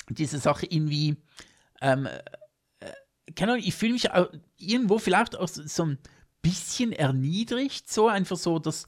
[0.08, 1.16] diese Sache irgendwie,
[1.80, 2.92] ähm, äh,
[3.34, 4.08] keine Ahnung, ich fühle mich
[4.58, 5.98] irgendwo vielleicht auch so ein
[6.42, 8.86] bisschen erniedrigt, so einfach so, dass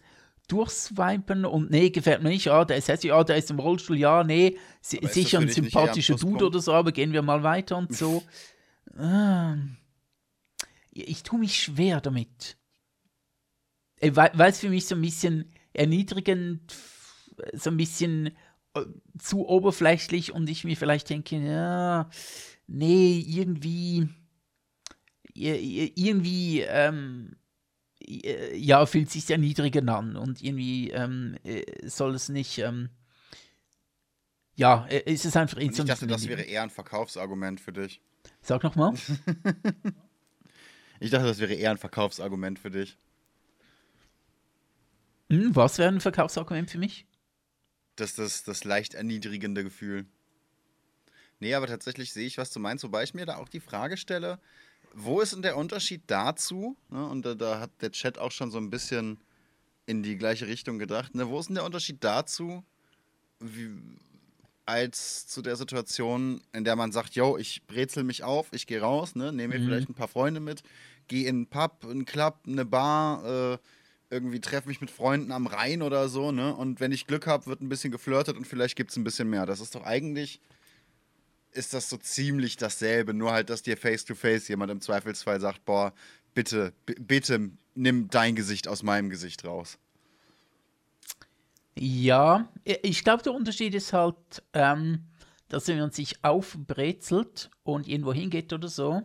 [0.49, 3.99] durchswipen und nee, gefällt mir nicht, ja, der ist hässlich, ja, der ist im Rollstuhl,
[3.99, 8.23] ja, nee, sicher ein sympathischer Dude oder so, aber gehen wir mal weiter und so.
[8.97, 9.57] ah,
[10.93, 12.57] ich tue mich schwer damit.
[14.01, 16.75] Weil es für mich so ein bisschen erniedrigend,
[17.55, 18.33] so ein bisschen äh,
[19.19, 22.09] zu oberflächlich und ich mir vielleicht denke, ja,
[22.67, 24.09] nee, irgendwie,
[25.35, 27.37] irgendwie, ähm,
[28.01, 32.91] äh, ja, fühlt sich sehr niedriger an und irgendwie ähm, äh, soll es nicht, ähm,
[34.55, 38.01] ja, äh, ist es einfach Ich dachte, das wäre eher ein Verkaufsargument für dich.
[38.41, 38.95] Sag nochmal.
[41.01, 42.97] ich dachte, das wäre eher ein Verkaufsargument für dich.
[45.31, 47.07] Hm, was wäre ein Verkaufsargument für mich?
[47.97, 50.07] Das ist das, das leicht erniedrigende Gefühl.
[51.41, 53.97] Nee, aber tatsächlich sehe ich, was du meinst, wobei ich mir da auch die Frage
[53.97, 54.39] stelle,
[54.95, 56.77] wo ist denn der Unterschied dazu?
[56.89, 59.19] Ne, und da, da, hat der Chat auch schon so ein bisschen
[59.85, 61.15] in die gleiche Richtung gedacht.
[61.15, 62.65] Ne, wo ist denn der Unterschied dazu,
[63.41, 63.71] wie,
[64.65, 68.81] als zu der Situation, in der man sagt, yo, ich brezel mich auf, ich gehe
[68.81, 69.67] raus, ne, nehme mir mhm.
[69.67, 70.63] vielleicht ein paar Freunde mit,
[71.09, 73.59] gehe in einen Pub, einen Club, eine Bar, äh,
[74.11, 76.55] irgendwie treffe mich mit Freunden am Rhein oder so, ne?
[76.55, 79.29] Und wenn ich Glück habe, wird ein bisschen geflirtet und vielleicht gibt es ein bisschen
[79.29, 79.47] mehr.
[79.47, 80.41] Das ist doch eigentlich
[81.57, 85.65] ist das so ziemlich dasselbe, nur halt, dass dir face-to-face -face jemand im Zweifelsfall sagt,
[85.65, 85.93] boah,
[86.35, 89.79] bitte, bitte nimm dein Gesicht aus meinem Gesicht raus.
[91.79, 94.17] Ja, ich glaube, der Unterschied ist halt,
[94.53, 95.05] ähm,
[95.49, 99.03] dass wenn man sich aufbrezelt und irgendwo hingeht oder so,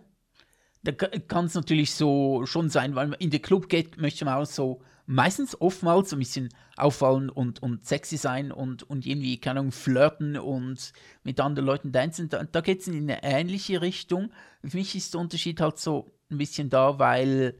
[0.83, 4.35] da kann es natürlich so schon sein, weil man in den Club geht, möchte man
[4.35, 9.39] auch so meistens oftmals so ein bisschen auffallen und, und sexy sein und, und irgendwie,
[9.39, 12.29] keine Ahnung, flirten und mit anderen Leuten tanzen.
[12.29, 14.31] Da, da geht es in eine ähnliche Richtung.
[14.63, 17.59] Für mich ist der Unterschied halt so ein bisschen da, weil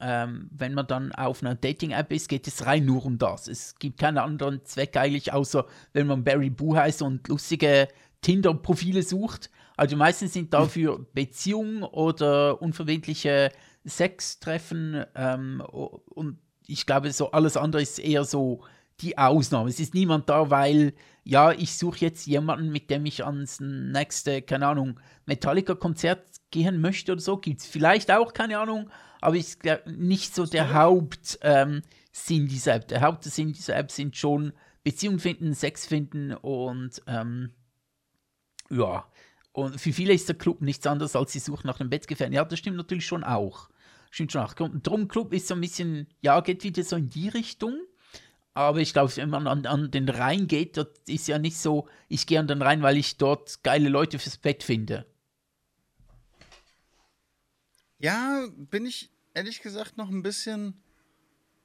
[0.00, 3.48] ähm, wenn man dann auf einer Dating-App ist, geht es rein nur um das.
[3.48, 7.88] Es gibt keinen anderen Zweck eigentlich, außer wenn man Barry Boo heißt und lustige
[8.22, 9.50] Tinder-Profile sucht.
[9.76, 13.50] Also meistens sind dafür Beziehungen oder unverbindliche
[13.84, 18.62] Sex treffen ähm, und ich glaube, so alles andere ist eher so
[19.00, 19.70] die Ausnahme.
[19.70, 20.92] Es ist niemand da, weil,
[21.24, 27.12] ja, ich suche jetzt jemanden, mit dem ich ans nächste, keine Ahnung, Metallica-Konzert gehen möchte
[27.12, 27.38] oder so.
[27.38, 31.82] Gibt es vielleicht auch, keine Ahnung, aber ist nicht so der Hauptsinn
[32.28, 32.88] ähm, dieser App.
[32.88, 34.52] Der Hauptsinn dieser App sind schon
[34.84, 37.50] Beziehung finden, Sex finden und ähm,
[38.70, 39.06] ja.
[39.52, 42.34] Und für viele ist der Club nichts anderes als die Suche nach einem Bettgefährten.
[42.34, 43.70] Ja, das stimmt natürlich schon auch.
[44.10, 44.54] Stimmt schon auch.
[44.54, 47.78] Drum Club ist so ein bisschen, ja, geht wieder so in die Richtung.
[48.54, 51.88] Aber ich glaube, wenn man an, an, den Rhein geht, dort ist ja nicht so,
[52.08, 55.06] ich gehe an den Rhein, weil ich dort geile Leute fürs Bett finde.
[57.98, 60.82] Ja, bin ich ehrlich gesagt noch ein bisschen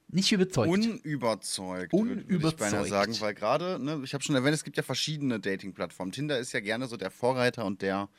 [0.08, 0.70] nicht überzeugt.
[0.70, 2.30] Unüberzeugt, Unüberzeugt.
[2.30, 5.40] würde ich beinahe sagen, weil gerade, ne, ich habe schon erwähnt, es gibt ja verschiedene
[5.40, 6.12] Dating-Plattformen.
[6.12, 8.10] Tinder ist ja gerne so der Vorreiter und der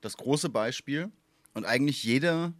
[0.00, 1.10] das große Beispiel.
[1.54, 2.52] Und eigentlich jede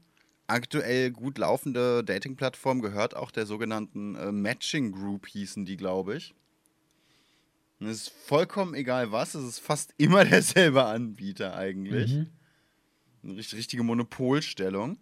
[0.46, 6.34] aktuell gut laufende Dating-Plattform gehört auch der sogenannten äh, Matching Group, hießen die, glaube ich.
[7.80, 12.12] Und es ist vollkommen egal was, es ist fast immer derselbe Anbieter eigentlich.
[12.12, 12.30] Mhm.
[13.24, 14.98] Eine richtige Monopolstellung.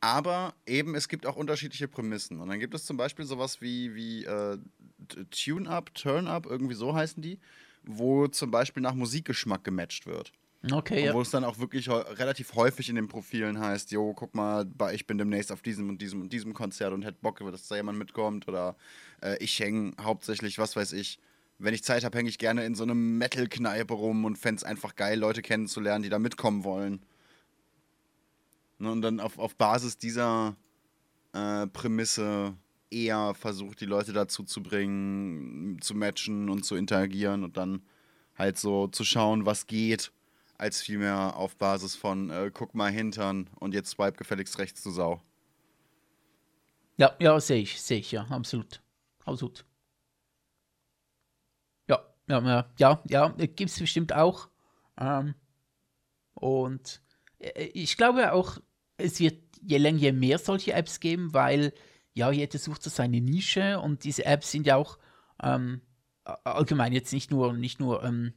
[0.00, 2.40] Aber eben, es gibt auch unterschiedliche Prämissen.
[2.40, 4.58] Und dann gibt es zum Beispiel sowas wie, wie äh,
[5.30, 7.40] Tune-Up, Turn-Up, irgendwie so heißen die,
[7.82, 10.32] wo zum Beispiel nach Musikgeschmack gematcht wird.
[10.72, 11.14] Okay, ja.
[11.14, 15.06] Wo es dann auch wirklich relativ häufig in den Profilen heißt, jo, guck mal, ich
[15.06, 17.98] bin demnächst auf diesem und diesem und diesem Konzert und hätte Bock, dass da jemand
[17.98, 18.48] mitkommt.
[18.48, 18.76] Oder
[19.22, 21.20] äh, ich hänge hauptsächlich, was weiß ich,
[21.58, 24.64] wenn ich Zeit habe, hänge ich gerne in so einem Metal-Kneipe rum und fände es
[24.64, 27.04] einfach geil, Leute kennenzulernen, die da mitkommen wollen.
[28.78, 30.56] Ne, und dann auf, auf Basis dieser
[31.32, 32.54] äh, Prämisse
[32.90, 37.82] eher versucht, die Leute dazu zu bringen, zu matchen und zu interagieren und dann
[38.36, 40.12] halt so zu schauen, was geht,
[40.58, 44.90] als vielmehr auf Basis von äh, guck mal hintern und jetzt swipe gefälligst rechts zu
[44.90, 45.22] Sau.
[46.96, 48.82] Ja, ja, sehe ich, sehe ich, ja, absolut.
[49.24, 49.64] Absolut.
[51.88, 54.48] Ja, ja, ja, ja, gibt es bestimmt auch.
[55.00, 55.34] Ähm,
[56.34, 57.00] und
[57.38, 58.58] äh, ich glaube auch,
[58.96, 61.72] es wird je länger, je mehr solche Apps geben, weil
[62.12, 64.98] ja, jeder sucht so seine Nische und diese Apps sind ja auch
[65.42, 65.80] ähm,
[66.24, 68.34] allgemein jetzt nicht nur, nicht nur ähm,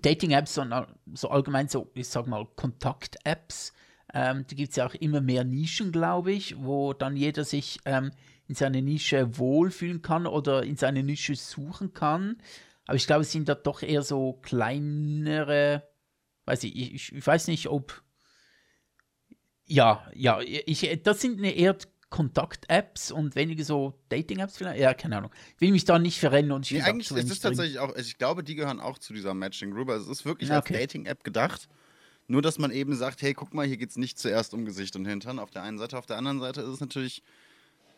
[0.00, 3.72] Dating-Apps, sondern so allgemein so, ich sag mal, Kontakt-Apps.
[4.14, 7.78] Ähm, da gibt es ja auch immer mehr Nischen, glaube ich, wo dann jeder sich
[7.84, 8.10] ähm,
[8.48, 12.42] in seiner Nische wohlfühlen kann oder in seine Nische suchen kann.
[12.86, 15.88] Aber ich glaube, es sind da doch eher so kleinere,
[16.46, 18.02] weiß ich, ich, ich weiß nicht, ob
[19.64, 21.76] ja, ja, ich, das sind eher
[22.12, 24.78] Kontakt-Apps und weniger so Dating-Apps vielleicht.
[24.78, 25.30] Ja, keine Ahnung.
[25.56, 28.00] Ich will mich da nicht verrennen und ich nee, eigentlich ist es tatsächlich auch, also
[28.00, 29.88] ich glaube, die gehören auch zu dieser Matching Group.
[29.88, 30.74] Also es ist wirklich ja, okay.
[30.74, 31.68] als Dating-App gedacht.
[32.28, 34.94] Nur, dass man eben sagt, hey, guck mal, hier geht es nicht zuerst um Gesicht
[34.94, 35.38] und Hintern.
[35.38, 37.22] Auf der einen Seite, auf der anderen Seite ist es natürlich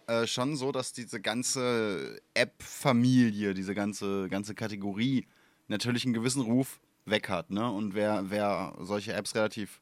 [0.06, 5.26] äh, schon so, dass diese ganze App-Familie, diese ganze, ganze Kategorie
[5.66, 7.50] natürlich einen gewissen Ruf weg hat.
[7.50, 7.68] Ne?
[7.68, 9.80] Und wer, wer solche Apps relativ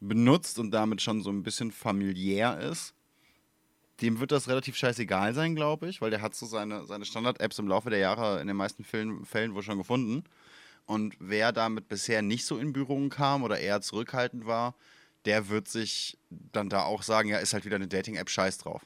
[0.00, 2.94] benutzt und damit schon so ein bisschen familiär ist,
[4.02, 7.58] dem wird das relativ scheißegal sein, glaube ich, weil der hat so seine, seine Standard-Apps
[7.60, 10.24] im Laufe der Jahre in den meisten Fällen, Fällen wohl schon gefunden.
[10.84, 14.74] Und wer damit bisher nicht so in Berührung kam oder eher zurückhaltend war,
[15.24, 18.82] der wird sich dann da auch sagen, ja, ist halt wieder eine Dating-App, scheiß drauf.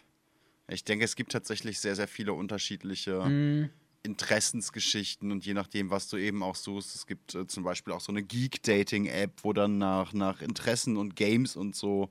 [0.68, 3.70] Ich denke, es gibt tatsächlich sehr, sehr viele unterschiedliche mm.
[4.02, 6.94] Interessensgeschichten und je nachdem, was du eben auch suchst.
[6.94, 11.16] Es gibt äh, zum Beispiel auch so eine Geek-Dating-App, wo dann nach, nach Interessen und
[11.16, 12.10] Games und so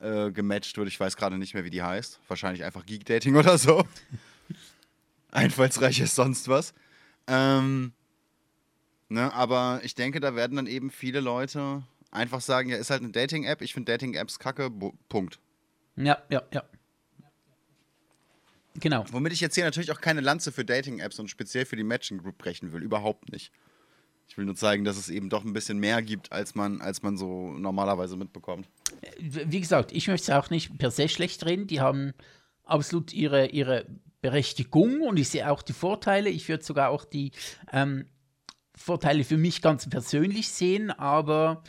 [0.00, 0.88] äh, gematcht wird.
[0.88, 2.20] Ich weiß gerade nicht mehr, wie die heißt.
[2.28, 3.86] Wahrscheinlich einfach Geek-Dating oder so.
[5.30, 6.74] Einfallsreich ist sonst was.
[7.26, 7.92] Ähm,
[9.08, 13.02] ne, aber ich denke, da werden dann eben viele Leute einfach sagen, ja, ist halt
[13.02, 14.70] eine Dating-App, ich finde Dating-Apps kacke,
[15.08, 15.38] Punkt.
[15.96, 16.64] Ja, ja, ja.
[18.74, 19.04] Genau.
[19.10, 22.18] Womit ich jetzt hier natürlich auch keine Lanze für Dating-Apps und speziell für die Matching
[22.18, 22.82] Group brechen will.
[22.82, 23.52] Überhaupt nicht.
[24.30, 27.02] Ich will nur zeigen, dass es eben doch ein bisschen mehr gibt, als man, als
[27.02, 28.68] man so normalerweise mitbekommt.
[29.18, 31.66] Wie gesagt, ich möchte es auch nicht per se schlecht reden.
[31.66, 32.14] Die haben
[32.64, 33.86] absolut ihre, ihre
[34.22, 36.30] Berechtigung und ich sehe auch die Vorteile.
[36.30, 37.32] Ich würde sogar auch die
[37.72, 38.06] ähm,
[38.76, 41.64] Vorteile für mich ganz persönlich sehen, aber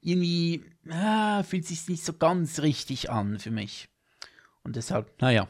[0.00, 3.88] irgendwie ah, fühlt es sich nicht so ganz richtig an für mich.
[4.64, 5.48] Und deshalb, naja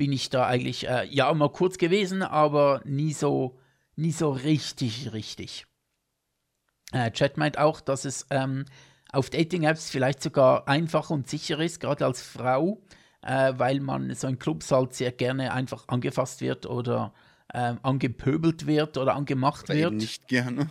[0.00, 3.59] bin ich da eigentlich, äh, ja, mal kurz gewesen, aber nie so,
[3.96, 5.66] nie so richtig, richtig.
[6.92, 8.64] Äh, Chat meint auch, dass es ähm,
[9.12, 12.82] auf Dating-Apps vielleicht sogar einfacher und sicherer ist, gerade als Frau,
[13.22, 17.12] äh, weil man so in Clubs halt sehr gerne einfach angefasst wird oder
[17.52, 19.92] äh, angepöbelt wird oder angemacht oder wird.
[19.92, 20.70] Eben nicht gerne.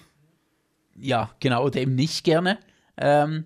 [0.96, 2.60] Ja, genau, oder eben nicht gerne.
[2.98, 3.46] Ähm,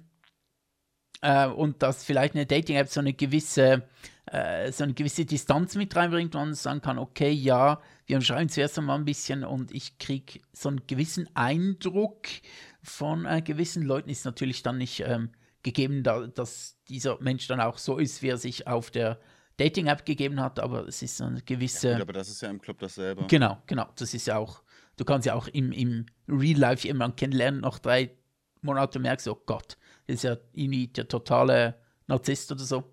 [1.22, 3.84] äh, und dass vielleicht eine Dating-App so eine gewisse
[4.26, 8.50] äh, so eine gewisse Distanz mit reinbringt, wo man sagen kann, okay, ja, wir schreiben
[8.50, 12.28] zuerst einmal ein bisschen und ich kriege so einen gewissen Eindruck
[12.82, 14.10] von äh, gewissen Leuten.
[14.10, 15.30] Ist natürlich dann nicht ähm,
[15.64, 19.20] gegeben, da, dass dieser Mensch dann auch so ist, wie er sich auf der
[19.58, 21.90] Dating-App gegeben hat, aber es ist so eine gewisse.
[21.90, 23.26] Ja, gut, aber das ist ja im Club dasselbe.
[23.28, 23.88] Genau, genau.
[23.96, 24.64] Das ist ja auch,
[24.98, 28.12] du kannst ja auch im, im Real Life jemanden kennenlernen, nach drei
[28.62, 32.93] Monaten merkst du, oh Gott, das ist ja irgendwie der totale Narzisst oder so.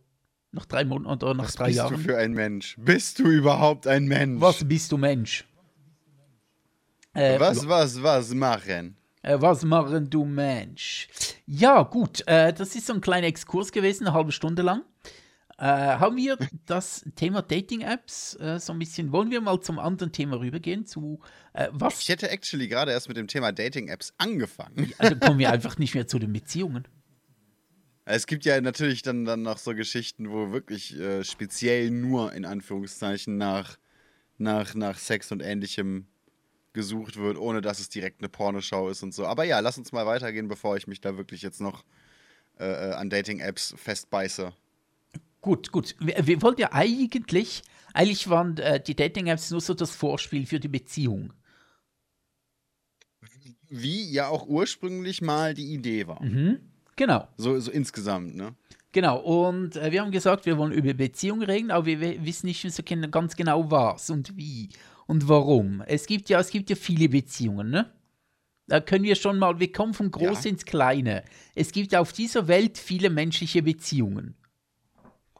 [0.52, 1.94] Nach drei Monaten oder nach Was drei bist Jahren.
[1.94, 2.76] du für ein Mensch?
[2.78, 4.40] Bist du überhaupt ein Mensch?
[4.40, 5.44] Was bist du Mensch?
[7.14, 8.96] Äh, was, was, was machen?
[9.22, 11.08] Äh, was machen du Mensch?
[11.46, 14.82] Ja, gut, äh, das ist so ein kleiner Exkurs gewesen, eine halbe Stunde lang.
[15.58, 20.10] Äh, haben wir das Thema Dating-Apps äh, so ein bisschen, wollen wir mal zum anderen
[20.10, 21.20] Thema rübergehen, zu
[21.52, 24.92] äh, was, Ich hätte actually gerade erst mit dem Thema Dating-Apps angefangen.
[24.98, 26.88] also kommen wir einfach nicht mehr zu den Beziehungen.
[28.10, 32.44] Es gibt ja natürlich dann, dann noch so Geschichten, wo wirklich äh, speziell nur in
[32.44, 33.78] Anführungszeichen nach,
[34.38, 36.06] nach, nach Sex und ähnlichem
[36.72, 39.26] gesucht wird, ohne dass es direkt eine Pornoschau ist und so.
[39.26, 41.84] Aber ja, lass uns mal weitergehen, bevor ich mich da wirklich jetzt noch
[42.58, 44.52] äh, äh, an Dating-Apps festbeiße.
[45.40, 45.96] Gut, gut.
[45.98, 47.62] Wir, wir wollten ja eigentlich,
[47.94, 51.32] eigentlich waren äh, die Dating-Apps nur so das Vorspiel für die Beziehung.
[53.68, 56.22] Wie ja auch ursprünglich mal die Idee war.
[56.22, 56.69] Mhm.
[57.00, 57.26] Genau.
[57.38, 58.54] So, so insgesamt, ne?
[58.92, 62.60] Genau, und äh, wir haben gesagt, wir wollen über Beziehungen reden, aber wir wissen nicht
[62.60, 64.68] so ganz genau was und wie
[65.06, 65.82] und warum.
[65.86, 67.90] Es gibt ja, es gibt ja viele Beziehungen, ne?
[68.66, 70.50] Da können wir schon mal, wir kommen von groß Ja.
[70.50, 71.24] ins Kleine.
[71.54, 74.34] Es gibt auf dieser Welt viele menschliche Beziehungen.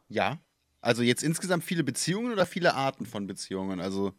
[0.09, 0.39] Ja.
[0.81, 3.81] Also jetzt insgesamt viele Beziehungen oder viele Arten von Beziehungen?
[3.81, 4.13] Also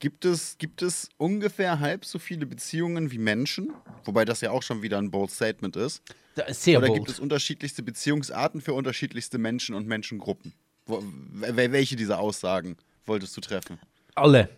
[0.00, 3.72] gibt es, gibt es ungefähr halb so viele Beziehungen wie Menschen?
[4.04, 6.02] Wobei das ja auch schon wieder ein bold Statement ist.
[6.50, 6.98] Sehr oder bold.
[7.00, 10.52] gibt es unterschiedlichste Beziehungsarten für unterschiedlichste Menschen und Menschengruppen?
[10.86, 13.78] Wo, wel- welche dieser Aussagen wolltest du treffen?
[14.14, 14.48] Alle.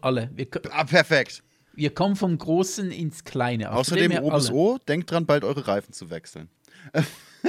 [0.00, 0.30] Alle.
[0.34, 1.42] Wir, Ah, perfekt.
[1.74, 3.72] wir kommen vom Großen ins Kleine.
[3.72, 4.50] Außerdem, dem her O bis.
[4.50, 6.48] O, denkt dran, bald eure Reifen zu wechseln.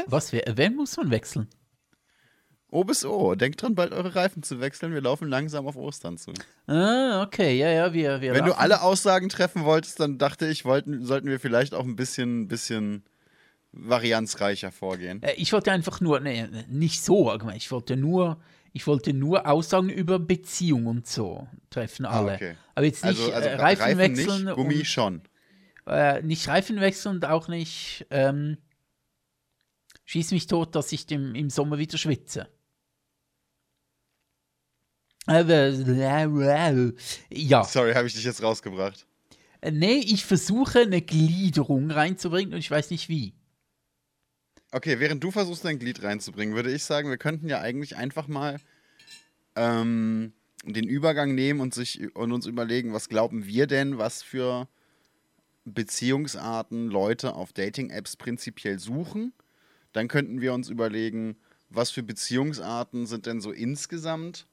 [0.05, 1.47] Was, wer, wen muss man wechseln?
[2.71, 4.93] O bis O, denkt dran, bald eure Reifen zu wechseln.
[4.93, 6.33] Wir laufen langsam auf Ostern zu.
[6.67, 10.47] Ah, okay, ja, ja, wir, wir Wenn du laufen- alle Aussagen treffen wolltest, dann dachte
[10.47, 13.03] ich, wollten, sollten wir vielleicht auch ein bisschen, bisschen
[13.71, 15.21] varianzreicher vorgehen.
[15.23, 18.39] Äh, Ich wollte einfach nur, nee, nicht so ich wollte nur,
[18.73, 22.33] ich wollte nur Aussagen über Beziehung und so treffen alle.
[22.33, 22.55] Ah, okay.
[22.75, 25.21] Aber jetzt nicht Also, also äh, Reifen, wechseln nicht, Gummi und, schon.
[25.87, 28.57] äh, nicht Reifen wechseln und auch nicht ähm,
[30.05, 32.47] schieß mich tot, dass ich dem, im Sommer wieder schwitze.
[35.29, 35.71] Aber,
[37.29, 39.05] ja, Sorry, habe ich dich jetzt rausgebracht.
[39.61, 43.35] Äh, nee, ich versuche eine Gliederung reinzubringen und ich weiß nicht wie.
[44.71, 48.27] Okay, während du versuchst, dein Glied reinzubringen, würde ich sagen, wir könnten ja eigentlich einfach
[48.27, 48.59] mal
[49.55, 54.67] ähm, den Übergang nehmen und, sich, und uns überlegen, was glauben wir denn, was für
[55.63, 59.33] Beziehungsarten Leute auf Dating-Apps prinzipiell suchen.
[59.91, 61.37] Dann könnten wir uns überlegen,
[61.69, 64.47] was für Beziehungsarten sind denn so insgesamt.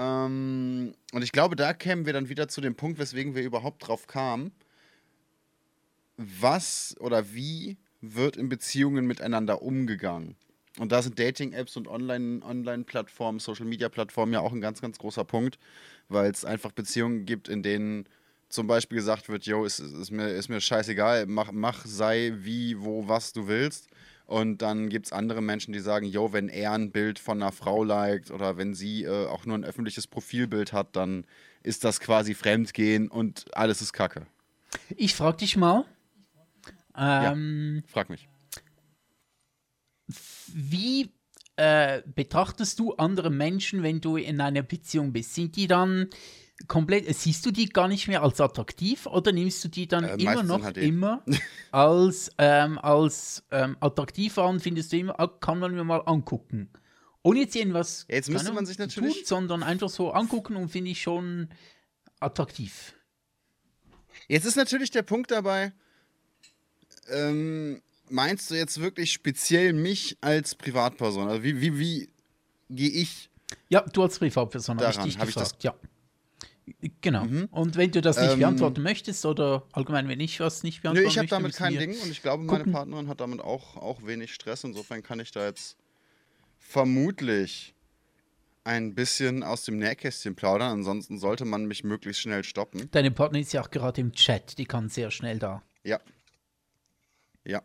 [0.00, 3.86] Ähm, und ich glaube, da kämen wir dann wieder zu dem Punkt, weswegen wir überhaupt
[3.86, 4.50] drauf kamen.
[6.16, 10.36] Was oder wie wird in Beziehungen miteinander umgegangen?
[10.78, 15.58] Und da sind Dating-Apps und Online- Online-Plattformen, Social-Media-Plattformen ja auch ein ganz, ganz großer Punkt,
[16.08, 18.06] weil es einfach Beziehungen gibt, in denen
[18.48, 22.80] zum Beispiel gesagt wird, yo, ist, ist, mir, ist mir scheißegal, mach, mach, sei wie,
[22.80, 23.89] wo, was du willst.
[24.30, 27.50] Und dann gibt es andere Menschen, die sagen, yo, wenn er ein Bild von einer
[27.50, 31.26] Frau liked oder wenn sie äh, auch nur ein öffentliches Profilbild hat, dann
[31.64, 34.28] ist das quasi Fremdgehen und alles ist Kacke.
[34.94, 35.84] Ich frage dich mal,
[36.96, 38.28] ähm, Frag mich.
[40.54, 41.10] wie
[41.56, 45.34] äh, betrachtest du andere Menschen, wenn du in einer Beziehung bist?
[45.34, 46.06] Sind die dann
[46.68, 50.04] komplett, äh, siehst du die gar nicht mehr als attraktiv oder nimmst du die dann
[50.04, 51.24] Äh, immer noch halt immer
[51.72, 54.60] als, ähm, als ähm, attraktiv an?
[54.60, 56.70] Findest du immer, ah, kann man mir mal angucken?
[57.22, 60.68] Ohne jetzt irgendwas Ja, jetzt müsste man sich natürlich- tun, sondern einfach so angucken und
[60.70, 61.48] finde ich schon
[62.18, 62.94] attraktiv.
[64.28, 65.72] Jetzt ist natürlich der Punkt dabei,
[67.10, 71.28] ähm, meinst du jetzt wirklich speziell mich als Privatperson?
[71.28, 72.08] Also wie, wie, wie
[72.70, 73.30] gehe ich?
[73.68, 75.74] Ja, du als Privatperson habe ich Daran dich hab ich das- ja.
[77.00, 77.26] Genau.
[77.50, 80.92] Und wenn du das nicht Ähm, beantworten möchtest oder allgemein, wenn ich was nicht Nö,
[80.92, 82.72] beantworten ich habe möchte, damit kein Ding und ich glaube, meine gucken.
[82.72, 84.64] Partnerin hat damit auch, auch wenig Stress.
[84.64, 85.76] Insofern kann ich da jetzt
[86.58, 87.74] vermutlich
[88.64, 90.72] ein bisschen aus dem Nähkästchen plaudern.
[90.72, 92.88] Ansonsten sollte man mich möglichst schnell stoppen.
[92.90, 95.62] Deine Partnerin ist ja auch gerade im Chat, die kann sehr schnell da.
[95.82, 95.98] Ja.
[97.44, 97.62] Ja.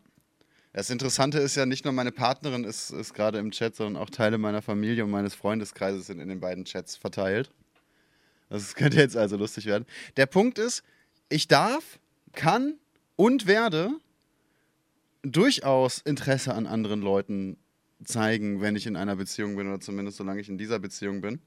[0.73, 4.09] Das Interessante ist ja nicht nur meine Partnerin ist, ist gerade im Chat, sondern auch
[4.09, 7.51] Teile meiner Familie und meines Freundeskreises sind in den beiden Chats verteilt.
[8.49, 9.85] Das könnte jetzt also lustig werden.
[10.17, 10.83] Der Punkt ist,
[11.29, 11.99] ich darf,
[12.33, 12.75] kann
[13.15, 13.91] und werde
[15.23, 17.57] durchaus Interesse an anderen Leuten
[18.03, 21.41] zeigen, wenn ich in einer Beziehung bin oder zumindest solange ich in dieser Beziehung bin.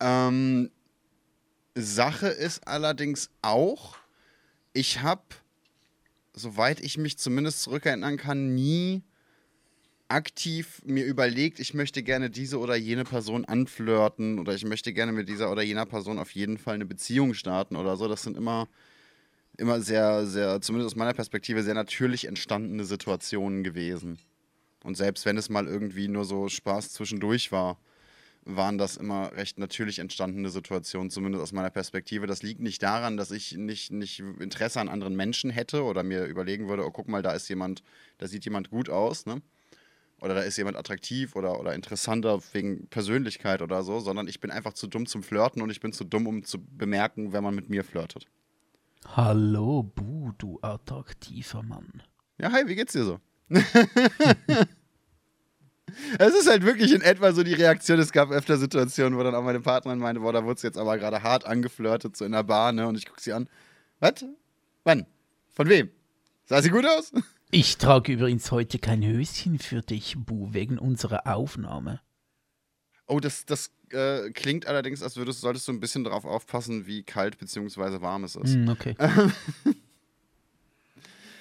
[0.00, 0.70] Ähm,
[1.74, 3.96] Sache ist allerdings auch,
[4.72, 5.22] ich habe,
[6.34, 9.02] soweit ich mich zumindest zurückerinnern kann, nie
[10.12, 15.12] aktiv mir überlegt, ich möchte gerne diese oder jene Person anflirten oder ich möchte gerne
[15.12, 18.08] mit dieser oder jener Person auf jeden Fall eine Beziehung starten oder so.
[18.08, 18.68] Das sind immer,
[19.56, 24.18] immer sehr, sehr, zumindest aus meiner Perspektive, sehr natürlich entstandene Situationen gewesen.
[24.84, 27.78] Und selbst wenn es mal irgendwie nur so Spaß zwischendurch war,
[28.44, 32.26] waren das immer recht natürlich entstandene Situationen, zumindest aus meiner Perspektive.
[32.26, 36.24] Das liegt nicht daran, dass ich nicht, nicht Interesse an anderen Menschen hätte oder mir
[36.24, 37.82] überlegen würde, oh, guck mal, da ist jemand,
[38.18, 39.40] da sieht jemand gut aus, ne?
[40.22, 44.52] Oder da ist jemand attraktiv oder, oder interessanter wegen Persönlichkeit oder so, sondern ich bin
[44.52, 47.56] einfach zu dumm zum Flirten und ich bin zu dumm, um zu bemerken, wenn man
[47.56, 48.26] mit mir flirtet.
[49.16, 52.04] Hallo, Bu, du attraktiver Mann.
[52.38, 53.20] Ja, hi, wie geht's dir so?
[56.18, 57.98] Es ist halt wirklich in etwa so die Reaktion.
[57.98, 60.78] Es gab öfter Situationen, wo dann auch meine Partnerin meinte, boah, da wurde es jetzt
[60.78, 62.86] aber gerade hart angeflirtet, so in der Bar, ne?
[62.86, 63.46] Und ich gucke sie an.
[64.00, 64.24] Was?
[64.84, 65.04] Wann?
[65.50, 65.90] Von wem?
[66.46, 67.12] Sah sie gut aus?
[67.54, 72.00] Ich trage übrigens heute kein Höschen für dich, Bu, wegen unserer Aufnahme.
[73.06, 77.02] Oh, das, das äh, klingt allerdings, als würdest, solltest du ein bisschen darauf aufpassen, wie
[77.02, 78.00] kalt bzw.
[78.00, 78.54] warm es ist.
[78.54, 78.96] Hm, okay.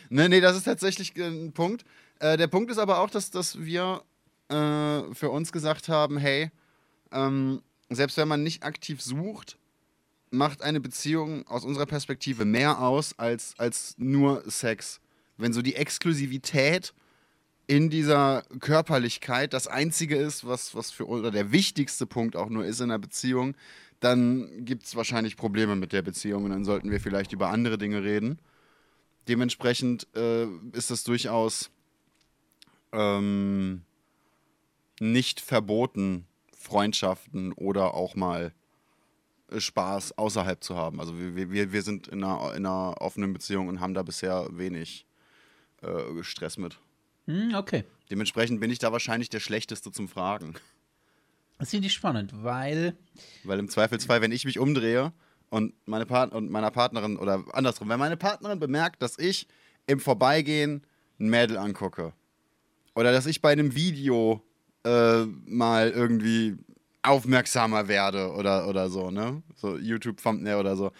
[0.10, 1.86] nee, nee, das ist tatsächlich ein Punkt.
[2.20, 4.04] Äh, der Punkt ist aber auch, dass, dass wir
[4.50, 6.52] äh, für uns gesagt haben, hey,
[7.14, 9.58] ähm, selbst wenn man nicht aktiv sucht,
[10.30, 15.00] macht eine Beziehung aus unserer Perspektive mehr aus als, als nur Sex.
[15.42, 16.94] Wenn so die Exklusivität
[17.68, 22.66] in dieser Körperlichkeit das einzige ist, was, was für oder der wichtigste Punkt auch nur
[22.66, 23.56] ist in einer Beziehung,
[24.02, 27.78] dann gibt es wahrscheinlich Probleme mit der Beziehung und dann sollten wir vielleicht über andere
[27.78, 28.40] Dinge reden.
[29.28, 31.70] Dementsprechend äh, ist das durchaus
[32.92, 33.84] ähm,
[35.00, 36.26] nicht verboten,
[36.56, 38.54] Freundschaften oder auch mal
[39.50, 41.00] äh, Spaß außerhalb zu haben.
[41.00, 44.48] Also wir, wir, wir sind in einer, in einer offenen Beziehung und haben da bisher
[44.52, 45.06] wenig
[45.82, 46.78] äh, Stress mit.
[47.26, 47.84] Hm, okay.
[48.10, 50.56] Dementsprechend bin ich da wahrscheinlich der Schlechteste zum Fragen.
[51.60, 52.96] Das finde ich spannend, weil.
[53.44, 55.14] Weil im Zweifelsfall, wenn ich mich umdrehe
[55.50, 59.48] und, meine Part und meiner Partnerin oder andersrum, wenn meine Partnerin bemerkt, dass ich
[59.88, 60.84] im Vorbeigehen
[61.20, 62.14] ein Mädel angucke
[62.96, 64.42] oder dass ich bei einem Video
[64.84, 66.58] äh, mal irgendwie
[67.04, 69.42] aufmerksamer werde oder, oder so, ne?
[69.56, 70.92] So YouTube-Thumbnail oder so,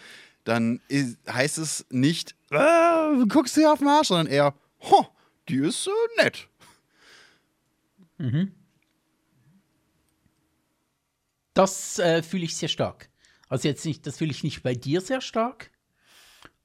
[0.44, 5.06] dann ist, heißt es nicht, äh, guckst du auf den Arsch, sondern eher, ho,
[5.48, 6.48] die ist äh, nett.
[8.18, 8.54] Mhm.
[11.54, 13.10] Das äh, fühle ich sehr stark.
[13.48, 15.70] Also jetzt nicht, das fühle ich nicht bei dir sehr stark,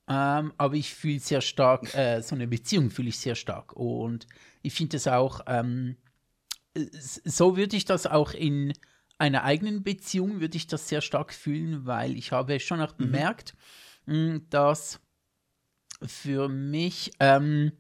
[0.07, 3.73] ähm, aber ich fühle sehr stark, äh, so eine Beziehung fühle ich sehr stark.
[3.73, 4.27] Und
[4.61, 5.97] ich finde es auch, ähm,
[7.25, 8.73] so würde ich das auch in
[9.17, 12.97] einer eigenen Beziehung, würde ich das sehr stark fühlen, weil ich habe schon auch mhm.
[12.97, 13.55] bemerkt,
[14.05, 14.45] mhm.
[14.49, 15.01] dass
[16.05, 17.71] für mich, ähm,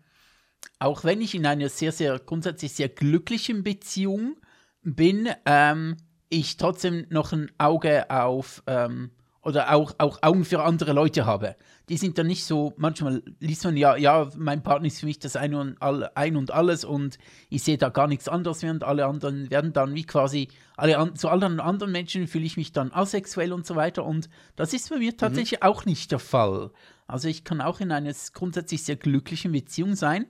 [0.79, 4.37] auch wenn ich in einer sehr, sehr grundsätzlich sehr glücklichen Beziehung
[4.83, 5.97] bin, ähm,
[6.29, 9.11] ich trotzdem noch ein Auge auf ähm,
[9.47, 11.55] oder auch, auch Augen für andere Leute habe.
[11.87, 15.19] Die sind dann nicht so, manchmal liest man ja, ja, mein Partner ist für mich
[15.19, 17.17] das ein und, all, ein und alles und
[17.49, 21.13] ich sehe da gar nichts anderes mehr und alle anderen werden dann wie quasi, alle
[21.13, 24.89] zu allen anderen Menschen fühle ich mich dann asexuell und so weiter und das ist
[24.89, 25.17] bei mir mhm.
[25.17, 25.67] tatsächlich mhm.
[25.67, 26.71] auch nicht der Fall.
[27.07, 30.25] Also ich kann auch in einer grundsätzlich sehr glücklichen Beziehung sein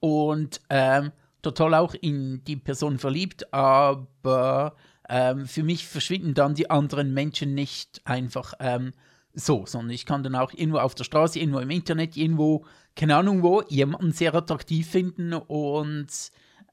[0.00, 1.12] und ähm,
[1.42, 4.76] total auch in die Person verliebt, aber
[5.08, 8.92] ähm, für mich verschwinden dann die anderen Menschen nicht einfach ähm,
[9.32, 12.64] so, sondern ich kann dann auch irgendwo auf der Straße, irgendwo im Internet, irgendwo,
[12.96, 16.08] keine Ahnung wo, jemanden sehr attraktiv finden und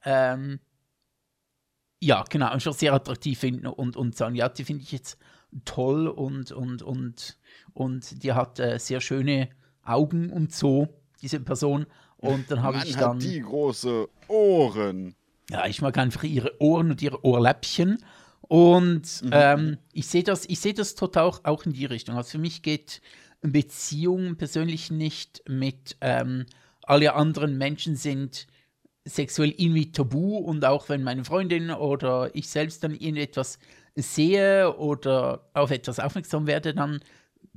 [0.03, 0.59] ähm,
[1.99, 5.17] ja, genau, einfach sehr attraktiv finden und, und sagen, ja, die finde ich jetzt
[5.65, 7.37] toll und, und, und,
[7.73, 9.49] und die hat äh, sehr schöne
[9.83, 10.87] Augen und so,
[11.21, 11.85] diese Person.
[12.17, 13.15] Und dann habe ich dann.
[13.15, 15.15] Hat die große Ohren.
[15.49, 18.03] Ja, ich mag einfach ihre Ohren und ihre Ohrläppchen.
[18.41, 19.29] Und mhm.
[19.31, 22.15] ähm, ich sehe das, ich das total auch in die Richtung.
[22.15, 23.01] Also für mich geht
[23.41, 26.45] Beziehung persönlich nicht mit ähm,
[26.83, 28.47] alle anderen Menschen sind
[29.05, 33.59] sexuell irgendwie tabu und auch wenn meine Freundin oder ich selbst dann irgendetwas
[33.95, 36.99] sehe oder auf etwas aufmerksam werde, dann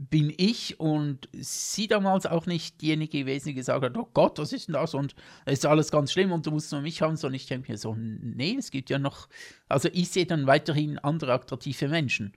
[0.09, 4.55] bin ich und sie damals auch nicht diejenige gewesen, die gesagt hat, oh Gott, was
[4.55, 7.17] ist denn das und es ist alles ganz schlimm und du musst nur mich haben,
[7.19, 9.29] sondern ich denke mir so, nee, es gibt ja noch,
[9.69, 12.33] also ich sehe dann weiterhin andere attraktive Menschen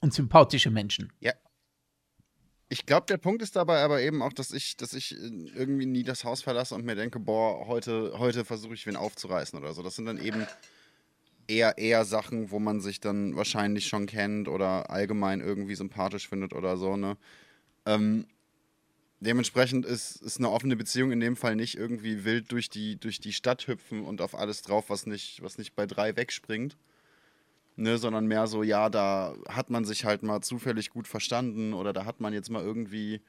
[0.00, 1.10] und sympathische Menschen.
[1.20, 1.32] Ja.
[2.68, 5.86] Ich glaube, der Punkt ist dabei aber eben auch, dass ich, dass ich äh, irgendwie
[5.86, 9.72] nie das Haus verlasse und mir denke, boah, heute, heute versuche ich wen aufzureißen oder
[9.72, 9.82] so.
[9.82, 10.46] Das sind dann eben
[11.48, 16.52] eher, eher Sachen, wo man sich dann wahrscheinlich schon kennt oder allgemein irgendwie sympathisch findet
[16.52, 17.16] oder so, ne?
[17.86, 18.26] Ähm,
[19.20, 23.20] dementsprechend ist, ist eine offene Beziehung in dem Fall nicht irgendwie wild durch die, durch
[23.20, 26.76] die Stadt hüpfen und auf alles drauf, was nicht, was nicht bei drei wegspringt.
[27.78, 31.92] Ne, sondern mehr so, ja, da hat man sich halt mal zufällig gut verstanden oder
[31.92, 33.20] da hat man jetzt mal irgendwie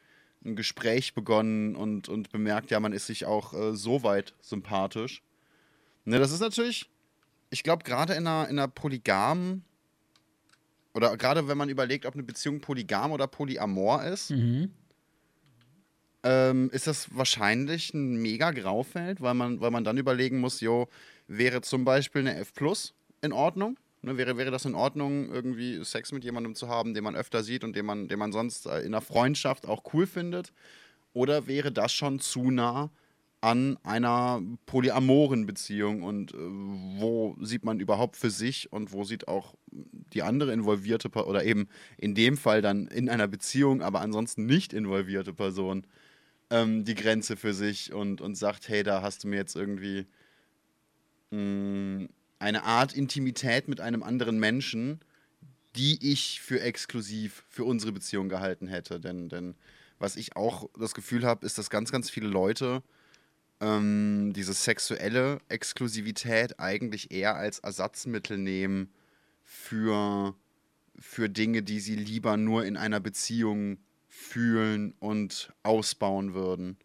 [0.45, 5.21] ein Gespräch begonnen und, und bemerkt, ja, man ist sich auch äh, so weit sympathisch.
[6.05, 6.89] Ne, das ist natürlich,
[7.49, 9.63] ich glaube, gerade in einer, in einer polygamen
[10.97, 14.71] oder gerade wenn man überlegt, ob eine Beziehung polygam oder polyamor ist, mhm.
[16.23, 20.87] ähm, ist das wahrscheinlich ein mega Graufeld, weil man, weil man dann überlegen muss, jo,
[21.27, 23.77] wäre zum Beispiel eine F Plus in Ordnung?
[24.01, 27.43] Ne, wäre, wäre das in Ordnung, irgendwie Sex mit jemandem zu haben, den man öfter
[27.43, 30.51] sieht und den man, den man sonst äh, in einer Freundschaft auch cool findet?
[31.13, 32.89] Oder wäre das schon zu nah
[33.41, 39.27] an einer polyamoren Beziehung und äh, wo sieht man überhaupt für sich und wo sieht
[39.27, 41.67] auch die andere involvierte Person oder eben
[41.97, 45.85] in dem Fall dann in einer Beziehung, aber ansonsten nicht involvierte Person
[46.49, 50.07] ähm, die Grenze für sich und, und sagt, hey, da hast du mir jetzt irgendwie
[51.31, 52.09] mh, mm,
[52.39, 54.99] eine Art Intimität mit einem anderen Menschen,
[55.75, 58.99] die ich für exklusiv für unsere Beziehung gehalten hätte.
[58.99, 59.55] Denn, denn
[59.99, 62.83] was ich auch das Gefühl habe, ist, dass ganz, ganz viele Leute
[63.59, 68.91] ähm, diese sexuelle Exklusivität eigentlich eher als Ersatzmittel nehmen
[69.43, 70.35] für,
[70.99, 73.77] für Dinge, die sie lieber nur in einer Beziehung
[74.07, 76.77] fühlen und ausbauen würden.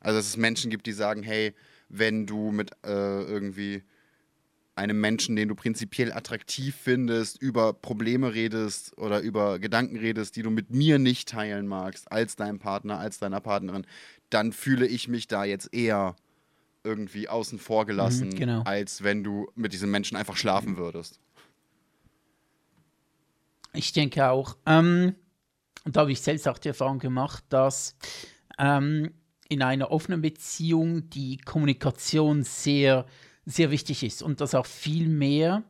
[0.00, 1.54] Also dass es Menschen gibt, die sagen, hey,
[1.88, 3.82] wenn du mit äh, irgendwie
[4.76, 10.42] einem Menschen, den du prinzipiell attraktiv findest, über Probleme redest oder über Gedanken redest, die
[10.42, 13.86] du mit mir nicht teilen magst, als deinem Partner, als deiner Partnerin,
[14.34, 16.16] dann fühle ich mich da jetzt eher
[16.82, 18.62] irgendwie außen vor gelassen, mhm, genau.
[18.64, 21.20] als wenn du mit diesem Menschen einfach schlafen würdest.
[23.72, 24.56] Ich denke auch.
[24.66, 25.14] Ähm,
[25.84, 27.96] da habe ich selbst auch die Erfahrung gemacht, dass
[28.58, 29.12] ähm,
[29.48, 33.06] in einer offenen Beziehung die Kommunikation sehr
[33.46, 35.64] sehr wichtig ist und dass auch viel mehr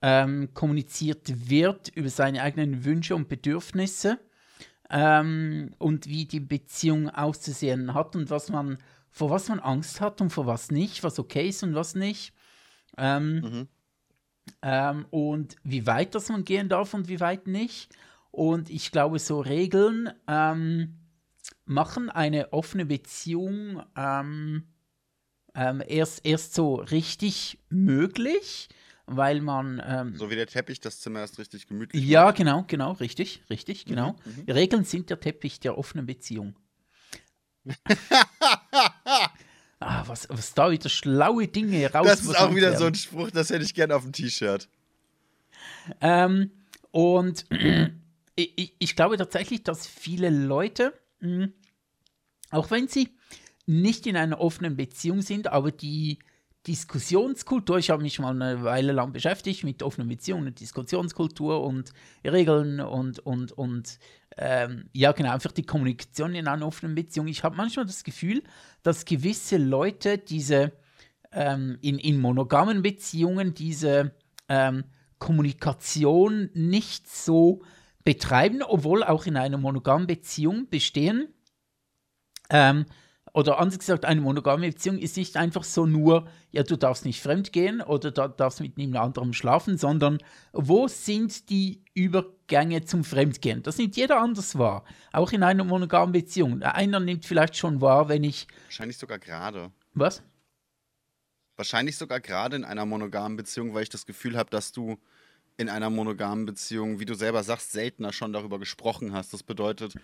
[0.00, 4.20] ähm, kommuniziert wird über seine eigenen Wünsche und Bedürfnisse
[4.94, 8.78] ähm, und wie die Beziehung auszusehen hat und was man,
[9.10, 12.32] vor was man Angst hat und vor was nicht, was okay ist und was nicht.
[12.96, 13.68] Ähm, mhm.
[14.62, 17.92] Ähm, und wie weit das man gehen darf und wie weit nicht.
[18.30, 20.94] Und ich glaube, so Regeln ähm,
[21.64, 24.62] machen eine offene Beziehung ähm,
[25.56, 28.68] ähm, erst, erst so richtig möglich,
[29.06, 29.82] weil man.
[29.84, 32.36] Ähm, so wie der Teppich das Zimmer erst richtig gemütlich Ja, macht.
[32.36, 34.16] genau, genau, richtig, richtig, mhm, genau.
[34.24, 36.56] Mhm, Regeln sind der Teppich der offenen Beziehung.
[39.80, 42.06] ah, was, was da wieder schlaue Dinge raus.
[42.06, 42.78] Das ist auch wieder werden.
[42.78, 44.68] so ein Spruch, das hätte ich gerne auf dem T-Shirt.
[46.00, 46.50] Ähm,
[46.90, 47.46] und
[48.36, 51.48] ich, ich, glaube tatsächlich, dass viele Leute, mh,
[52.50, 53.10] auch wenn sie
[53.66, 56.18] nicht in einer offenen Beziehung sind, aber die
[56.66, 61.92] Diskussionskultur, ich habe mich mal eine Weile lang beschäftigt mit offenen Beziehungen und Diskussionskultur und
[62.24, 63.98] Regeln und, und, und
[64.36, 67.28] ähm, ja, genau, einfach die Kommunikation in einer offenen Beziehung.
[67.28, 68.42] Ich habe manchmal das Gefühl,
[68.82, 70.72] dass gewisse Leute diese
[71.32, 74.12] ähm, in, in monogamen Beziehungen diese
[74.48, 74.84] ähm,
[75.18, 77.62] Kommunikation nicht so
[78.04, 81.28] betreiben, obwohl auch in einer monogamen Beziehung bestehen.
[82.50, 82.86] Ähm,
[83.34, 87.20] oder anders gesagt, eine monogame Beziehung ist nicht einfach so nur, ja, du darfst nicht
[87.20, 90.18] fremdgehen oder du darfst mit niemand anderem schlafen, sondern
[90.52, 93.64] wo sind die Übergänge zum Fremdgehen?
[93.64, 94.84] Das nimmt jeder anders wahr.
[95.12, 96.62] Auch in einer monogamen Beziehung.
[96.62, 98.46] Einer nimmt vielleicht schon wahr, wenn ich.
[98.66, 99.72] Wahrscheinlich sogar gerade.
[99.94, 100.22] Was?
[101.56, 104.96] Wahrscheinlich sogar gerade in einer monogamen Beziehung, weil ich das Gefühl habe, dass du
[105.56, 109.32] in einer monogamen Beziehung, wie du selber sagst, seltener schon darüber gesprochen hast.
[109.32, 109.94] Das bedeutet,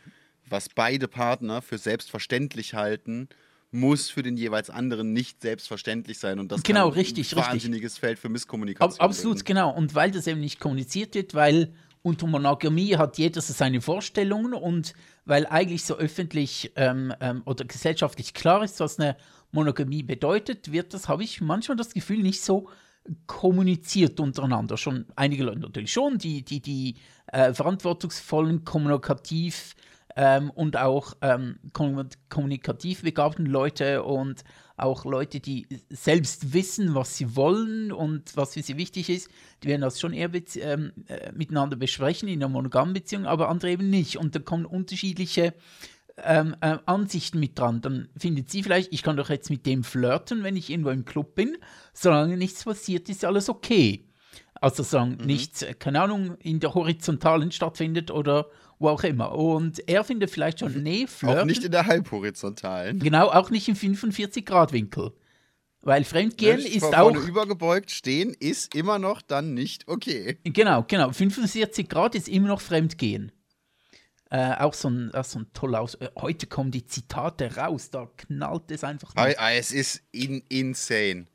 [0.51, 3.29] was beide Partner für selbstverständlich halten,
[3.73, 6.39] muss für den jeweils anderen nicht selbstverständlich sein.
[6.39, 8.01] Und das genau, kann richtig, ein wahnsinniges richtig.
[8.01, 9.01] Feld für Misskommunikation.
[9.01, 9.47] Ab, absolut, werden.
[9.47, 9.71] genau.
[9.71, 11.73] Und weil das eben nicht kommuniziert wird, weil
[12.03, 14.95] unter Monogamie hat jeder so seine Vorstellungen und
[15.25, 19.17] weil eigentlich so öffentlich ähm, ähm, oder gesellschaftlich klar ist, was eine
[19.53, 22.69] Monogamie bedeutet, wird das, habe ich manchmal das Gefühl, nicht so
[23.27, 24.77] kommuniziert untereinander.
[24.77, 26.97] Schon einige Leute natürlich schon, die, die, die
[27.27, 29.75] äh, verantwortungsvollen, kommunikativ
[30.21, 34.45] ähm, und auch ähm, kommunikativ begabten Leute und
[34.77, 39.31] auch Leute, die selbst wissen, was sie wollen und was für sie wichtig ist,
[39.63, 43.71] die werden das schon eher ähm, äh, miteinander besprechen in einer monogamen Beziehung, aber andere
[43.71, 44.19] eben nicht.
[44.19, 45.55] Und da kommen unterschiedliche
[46.23, 47.81] ähm, äh, Ansichten mit dran.
[47.81, 51.07] Dann findet sie vielleicht, ich kann doch jetzt mit dem flirten, wenn ich irgendwo im
[51.07, 51.57] Club bin,
[51.95, 54.07] solange nichts passiert, ist alles okay.
[54.61, 55.27] Also sagen, mhm.
[55.27, 58.49] nichts, äh, keine Ahnung, in der Horizontalen stattfindet oder
[58.81, 59.33] wo auch immer.
[59.33, 61.39] Und er findet vielleicht schon, nee, flirten.
[61.39, 62.99] Auch nicht in der Halbhorizontalen.
[62.99, 65.13] Genau, auch nicht im 45-Grad-Winkel.
[65.83, 67.15] Weil Fremdgehen ist vor, auch.
[67.15, 70.39] Übergebeugt stehen ist immer noch dann nicht okay.
[70.45, 71.13] Genau, genau.
[71.13, 73.33] 45 Grad ist immer noch Fremdgehen.
[74.31, 75.95] Äh, auch so ein, so ein toller Aus.
[75.95, 79.15] Äh, heute kommen die Zitate raus, da knallt es einfach.
[79.15, 79.35] Mal.
[79.55, 81.27] Es ist in, insane.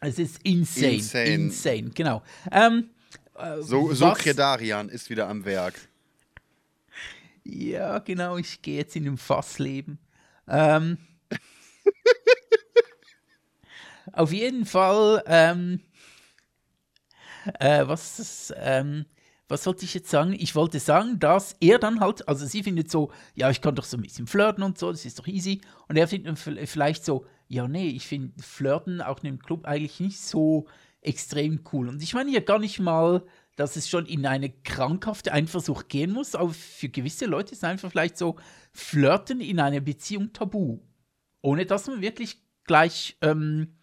[0.00, 0.94] Es ist insane.
[0.94, 2.22] Insane, insane genau.
[2.50, 2.90] Ähm,
[3.38, 5.74] äh, so, so Kredarian ist wieder am Werk.
[7.52, 9.98] Ja, genau, ich gehe jetzt in dem Fassleben.
[10.46, 10.98] Ähm,
[14.12, 15.80] auf jeden Fall, ähm,
[17.58, 19.06] äh, was, ähm,
[19.48, 20.34] was sollte ich jetzt sagen?
[20.38, 23.84] Ich wollte sagen, dass er dann halt, also sie findet so, ja, ich kann doch
[23.84, 25.60] so ein bisschen flirten und so, das ist doch easy.
[25.88, 29.98] Und er findet vielleicht so, ja, nee, ich finde Flirten auch in einem Club eigentlich
[30.00, 30.66] nicht so
[31.00, 31.88] extrem cool.
[31.88, 33.22] Und ich meine ja gar nicht mal,
[33.60, 37.90] dass es schon in eine krankhafte Eifersucht gehen muss, aber für gewisse Leute ist einfach
[37.90, 38.36] vielleicht so,
[38.72, 40.80] Flirten in einer Beziehung tabu.
[41.42, 43.76] Ohne dass man wirklich gleich ähm,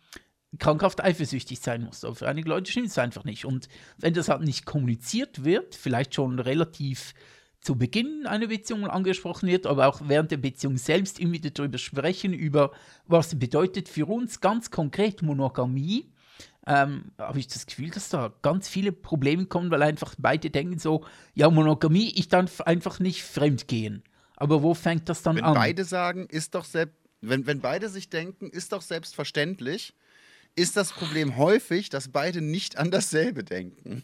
[0.57, 2.03] krankhaft eifersüchtig sein muss.
[2.03, 3.45] Aber für einige Leute stimmt es einfach nicht.
[3.45, 7.13] Und wenn das halt nicht kommuniziert wird, vielleicht schon relativ
[7.61, 11.77] zu Beginn einer Beziehung angesprochen wird, aber auch während der Beziehung selbst immer wieder darüber
[11.77, 12.71] sprechen, über
[13.05, 16.11] was bedeutet für uns ganz konkret Monogamie,
[16.65, 20.79] ähm, habe ich das Gefühl, dass da ganz viele Probleme kommen, weil einfach beide denken
[20.79, 24.03] so, ja, Monogamie, ich darf einfach nicht fremd gehen.
[24.35, 25.53] Aber wo fängt das dann wenn an?
[25.53, 29.93] Wenn beide sagen, ist doch selbst, wenn, wenn beide sich denken, ist doch selbstverständlich,
[30.55, 34.03] ist das Problem häufig, dass beide nicht an dasselbe denken.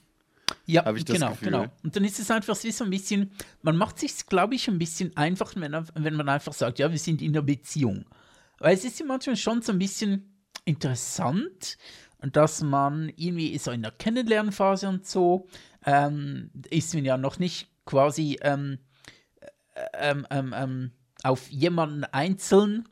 [0.66, 1.66] Ja, genau, genau.
[1.84, 3.32] Und dann ist es einfach so ein bisschen,
[3.62, 7.00] man macht sich, glaube ich, ein bisschen einfach, wenn, wenn man einfach sagt, ja, wir
[7.00, 8.06] sind in einer Beziehung.
[8.60, 10.34] Weil es ist ja manchmal schon so ein bisschen
[10.66, 11.78] interessant,
[12.32, 15.48] dass man irgendwie so in der Kennenlernphase und so
[15.86, 18.80] ähm, ist man ja noch nicht quasi ähm,
[19.74, 20.92] äh, ähm, ähm, ähm,
[21.24, 22.88] auf jemanden einzeln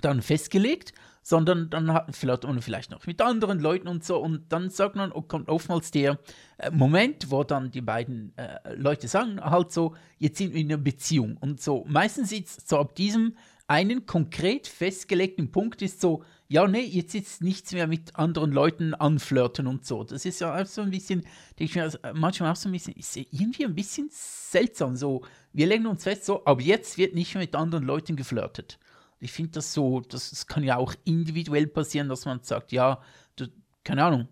[0.00, 4.52] dann festgelegt, sondern dann hat, flirtet man vielleicht noch mit anderen Leuten und so und
[4.52, 6.18] dann sagt man, oh, kommt oftmals der
[6.58, 10.72] äh, Moment, wo dann die beiden äh, Leute sagen halt so, jetzt sind wir in
[10.72, 11.84] einer Beziehung und so.
[11.86, 13.36] Meistens ist so ab diesem
[13.68, 18.94] einen konkret festgelegten Punkt ist so, ja, nee, jetzt ist nichts mehr mit anderen Leuten
[18.94, 20.04] anflirten und so.
[20.04, 21.22] Das ist ja auch so ein bisschen,
[21.58, 24.96] denke ich mir, also, manchmal auch so ein bisschen, ist irgendwie ein bisschen seltsam.
[24.96, 28.78] So, wir legen uns fest, so, aber jetzt wird nicht mehr mit anderen Leuten geflirtet
[29.22, 33.00] ich finde das so, das, das, kann ja auch individuell passieren, dass man sagt, ja,
[33.36, 33.46] du,
[33.84, 34.28] keine Ahnung,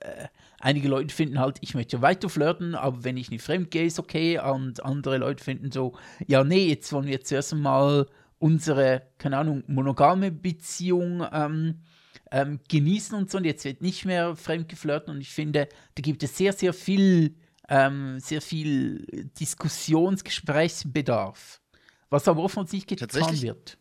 [0.00, 0.28] äh,
[0.60, 3.98] einige Leute finden halt, ich möchte weiter flirten, aber wenn ich nicht fremd gehe, ist
[3.98, 4.38] okay.
[4.38, 5.94] Und andere Leute finden so,
[6.28, 8.06] ja, nee, jetzt wollen wir zuerst mal
[8.40, 11.82] unsere, keine Ahnung, monogame Beziehung ähm,
[12.32, 13.38] ähm, genießen und so.
[13.38, 15.10] Und jetzt wird nicht mehr fremd geflirtet.
[15.10, 17.36] Und ich finde, da gibt es sehr, sehr viel,
[17.68, 21.60] ähm, sehr viel Diskussionsgesprächsbedarf.
[22.08, 23.78] Was aber offensichtlich getan wird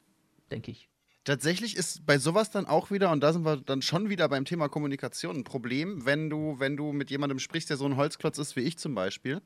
[0.49, 0.89] denke ich.
[1.23, 4.45] Tatsächlich ist bei sowas dann auch wieder, und da sind wir dann schon wieder beim
[4.45, 8.37] Thema Kommunikation, ein Problem, wenn du, wenn du mit jemandem sprichst, der so ein Holzklotz
[8.37, 9.41] ist wie ich zum Beispiel.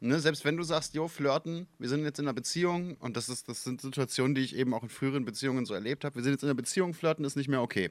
[0.00, 3.28] Ne, selbst wenn du sagst, jo, flirten, wir sind jetzt in einer Beziehung, und das,
[3.28, 6.22] ist, das sind Situationen, die ich eben auch in früheren Beziehungen so erlebt habe, wir
[6.22, 7.90] sind jetzt in einer Beziehung, flirten ist nicht mehr okay.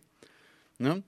[0.77, 1.03] Ne?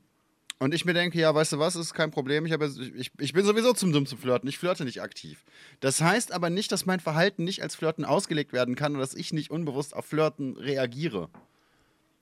[0.58, 2.46] Und ich mir denke, ja, weißt du was, ist kein Problem.
[2.46, 4.48] Ich, habe, ich, ich bin sowieso zum dumm zu flirten.
[4.48, 5.44] Ich flirte nicht aktiv.
[5.82, 9.16] Das heißt aber nicht, dass mein Verhalten nicht als Flirten ausgelegt werden kann oder dass
[9.16, 11.30] ich nicht unbewusst auf Flirten reagiere.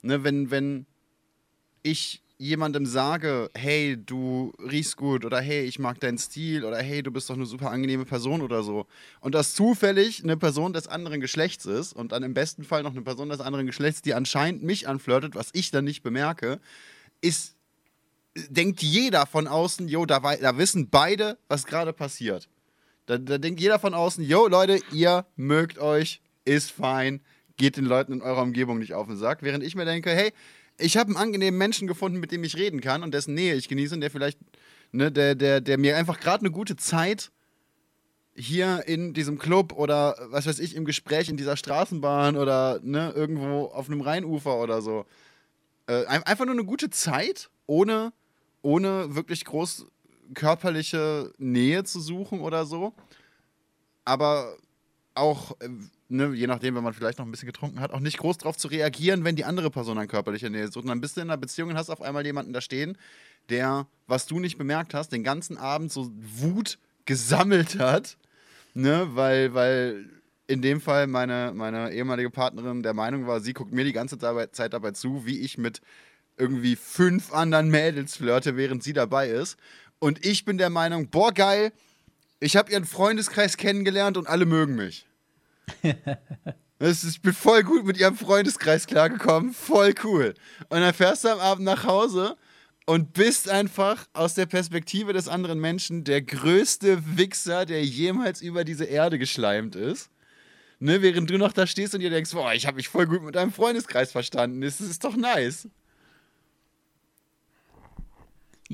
[0.01, 0.88] Ne, wenn, wenn
[1.84, 7.02] ich jemandem sage, hey, du riechst gut oder hey, ich mag deinen Stil oder hey,
[7.02, 8.86] du bist doch eine super angenehme Person oder so.
[9.22, 12.91] Und das zufällig eine Person des anderen Geschlechts ist und dann im besten Fall noch
[12.91, 16.60] eine Person des anderen Geschlechts, die anscheinend mich anflirtet, was ich dann nicht bemerke,
[17.22, 17.56] ist
[18.36, 22.50] denkt jeder von außen, jo, da, da wissen beide, was gerade passiert.
[23.06, 27.22] Da, da denkt jeder von außen, jo, Leute, ihr mögt euch, ist fein,
[27.58, 29.44] geht den Leuten in eurer Umgebung nicht auf den Sack.
[29.44, 30.34] Während ich mir denke, hey,
[30.78, 33.69] ich habe einen angenehmen Menschen gefunden, mit dem ich reden kann und dessen Nähe ich
[33.69, 34.39] genieße und der vielleicht,
[34.91, 37.32] ne, der, der, der mir einfach gerade eine gute Zeit
[38.36, 43.11] hier in diesem Club oder was weiß ich, im Gespräch in dieser Straßenbahn oder ne,
[43.15, 45.05] irgendwo auf einem Rheinufer oder so.
[45.86, 48.11] Äh, einfach nur eine gute Zeit, ohne
[48.63, 49.86] ohne wirklich groß
[50.34, 52.93] körperliche Nähe zu suchen oder so.
[54.05, 54.57] Aber
[55.13, 55.69] auch, äh,
[56.14, 58.55] ne, je nachdem, wenn man vielleicht noch ein bisschen getrunken hat, auch nicht groß darauf
[58.55, 60.84] zu reagieren, wenn die andere Person an körperliche Nähe sucht.
[60.84, 62.97] Und dann bist du in einer Beziehung und hast auf einmal jemanden da stehen,
[63.49, 68.18] der, was du nicht bemerkt hast, den ganzen Abend so Wut gesammelt hat,
[68.74, 70.09] ne, weil, weil
[70.47, 74.18] in dem Fall meine, meine ehemalige Partnerin der Meinung war, sie guckt mir die ganze
[74.18, 75.82] Zeit dabei zu, wie ich mit
[76.38, 79.57] irgendwie fünf anderen Mädels flirte, während sie dabei ist.
[79.99, 81.72] Und ich bin der Meinung, boah, geil,
[82.39, 85.05] ich habe ihren Freundeskreis kennengelernt und alle mögen mich.
[86.80, 90.34] ist, ich bin voll gut mit ihrem Freundeskreis klargekommen, voll cool.
[90.70, 92.36] Und dann fährst du am Abend nach Hause
[92.86, 98.64] und bist einfach aus der Perspektive des anderen Menschen der größte Wichser, der jemals über
[98.64, 100.09] diese Erde geschleimt ist.
[100.80, 103.24] Ne, während du noch da stehst und dir denkst, boah, ich habe mich voll gut
[103.24, 104.59] mit deinem Freundeskreis verstanden.
[104.59, 105.70] Das ist doch nice.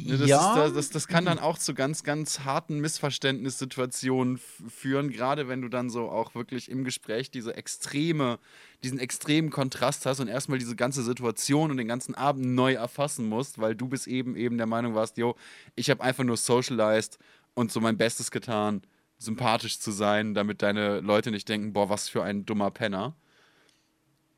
[0.05, 0.65] Ne, das, ja.
[0.65, 5.69] ist, das, das kann dann auch zu ganz, ganz harten Missverständnissituationen führen, gerade wenn du
[5.69, 8.39] dann so auch wirklich im Gespräch diese extreme,
[8.83, 13.27] diesen extremen Kontrast hast und erstmal diese ganze Situation und den ganzen Abend neu erfassen
[13.27, 15.35] musst, weil du bis eben eben der Meinung warst, yo,
[15.75, 17.19] ich habe einfach nur socialized
[17.53, 18.81] und so mein Bestes getan,
[19.17, 23.15] sympathisch zu sein, damit deine Leute nicht denken, boah, was für ein dummer Penner.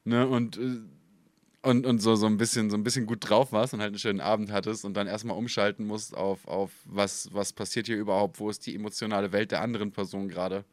[0.04, 0.80] Ne, und äh,
[1.64, 4.00] und, und so, so, ein bisschen, so ein bisschen gut drauf warst und halt einen
[4.00, 8.40] schönen Abend hattest und dann erstmal umschalten musst auf, auf was, was passiert hier überhaupt,
[8.40, 10.66] wo ist die emotionale Welt der anderen Person gerade.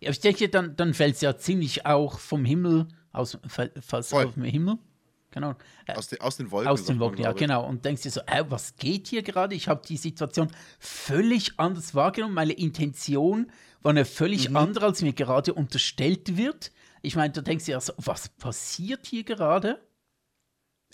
[0.00, 3.38] Ja, ich denke, dann, dann fällt es ja ziemlich auch vom Himmel, aus,
[3.80, 4.78] fast auf dem Himmel.
[5.30, 5.54] Genau.
[5.86, 6.68] Äh, aus, de, aus den Wolken.
[6.70, 7.66] Aus den Wolken, ja, genau.
[7.66, 9.54] Und denkst dir so, äh, was geht hier gerade?
[9.54, 10.48] Ich habe die Situation
[10.78, 12.34] völlig anders wahrgenommen.
[12.34, 13.50] Meine Intention
[13.82, 14.56] war eine völlig mhm.
[14.56, 16.72] andere, als mir gerade unterstellt wird.
[17.02, 19.78] Ich meine, du denkst dir so, was passiert hier gerade?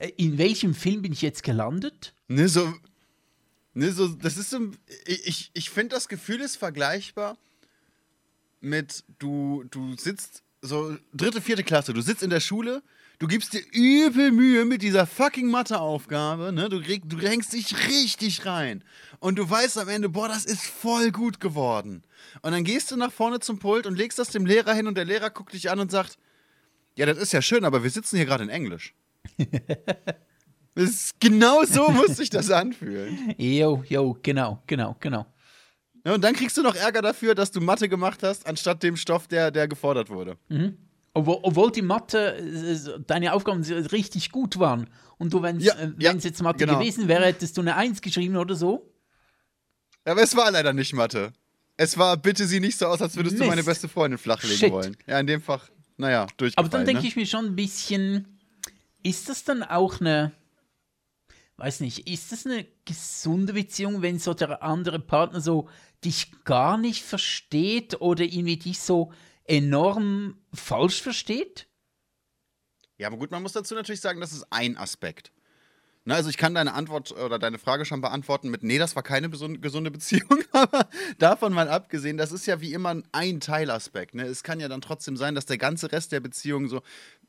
[0.02, 2.14] Äh, in welchem Film bin ich jetzt gelandet?
[2.28, 2.74] Ne, so.
[3.74, 4.58] Ne, so, das ist so.
[5.06, 7.38] Ich, ich finde, das Gefühl ist vergleichbar
[8.60, 12.82] mit, du, du sitzt so dritte, vierte Klasse, du sitzt in der Schule,
[13.18, 16.68] du gibst dir übel Mühe mit dieser fucking Matheaufgabe, ne?
[16.68, 18.84] Du, du hängst dich richtig rein.
[19.20, 22.02] Und du weißt am Ende, boah, das ist voll gut geworden.
[22.42, 24.96] Und dann gehst du nach vorne zum Pult und legst das dem Lehrer hin und
[24.96, 26.18] der Lehrer guckt dich an und sagt,
[26.94, 28.94] ja, das ist ja schön, aber wir sitzen hier gerade in Englisch.
[31.20, 33.34] genau so muss sich das anfühlen.
[33.38, 35.26] Jo, jo, genau, genau, genau.
[36.04, 38.96] Ja, und dann kriegst du noch Ärger dafür, dass du Mathe gemacht hast, anstatt dem
[38.96, 40.36] Stoff, der, der gefordert wurde.
[40.48, 40.76] Mhm.
[41.14, 44.88] Obwohl, obwohl, die Mathe, äh, deine Aufgaben richtig gut waren.
[45.18, 46.78] Und du, wenn es ja, äh, ja, jetzt Mathe genau.
[46.78, 48.90] gewesen wäre, hättest du eine Eins geschrieben oder so?
[50.04, 51.32] Aber es war leider nicht Mathe.
[51.76, 53.44] Es war, bitte sieh nicht so aus, als würdest Mist.
[53.44, 54.72] du meine beste Freundin flachlegen Shit.
[54.72, 54.96] wollen.
[55.06, 56.54] Ja, in dem Fach, naja, durchgefallen.
[56.56, 57.08] Aber dann denke ne?
[57.08, 58.38] ich mir schon ein bisschen,
[59.02, 60.32] ist das dann auch eine,
[61.56, 65.68] weiß nicht, ist das eine gesunde Beziehung, wenn so der andere Partner so
[66.04, 69.12] dich gar nicht versteht oder irgendwie dich so
[69.44, 71.68] enorm falsch versteht?
[72.98, 75.32] Ja, aber gut, man muss dazu natürlich sagen, das ist ein Aspekt.
[76.04, 79.04] Na, also ich kann deine Antwort oder deine Frage schon beantworten mit, nee, das war
[79.04, 80.88] keine gesunde Beziehung, aber
[81.18, 84.14] davon mal abgesehen, das ist ja wie immer ein Teilaspekt.
[84.14, 84.24] Ne?
[84.24, 86.82] Es kann ja dann trotzdem sein, dass der ganze Rest der Beziehung so,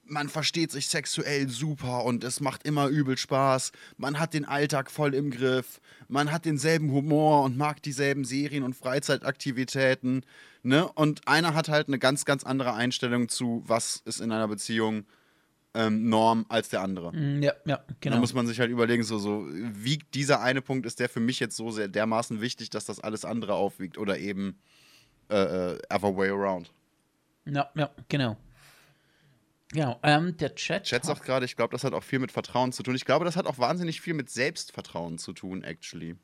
[0.06, 3.72] man versteht sich sexuell super und es macht immer übel Spaß.
[3.98, 5.80] Man hat den Alltag voll im Griff.
[6.08, 10.26] Man hat denselben Humor und mag dieselben Serien und Freizeitaktivitäten.
[10.62, 10.88] Ne?
[10.88, 15.06] Und einer hat halt eine ganz, ganz andere Einstellung zu, was ist in einer Beziehung
[15.74, 17.12] ähm, Norm als der andere.
[17.14, 18.16] Mm, ja, ja, genau.
[18.16, 21.20] Da muss man sich halt überlegen, so, so wiegt dieser eine Punkt, ist der für
[21.20, 24.60] mich jetzt so sehr dermaßen wichtig, dass das alles andere aufwiegt oder eben
[25.30, 26.72] äh, äh, other way around.
[27.46, 28.38] Ja, ja, genau.
[29.74, 30.84] Genau, ähm, der Chat.
[30.84, 32.96] Chat sagt gerade, ich glaube, das hat auch viel mit Vertrauen zu tun.
[32.96, 36.16] Ich glaube, das hat auch wahnsinnig viel mit Selbstvertrauen zu tun, actually.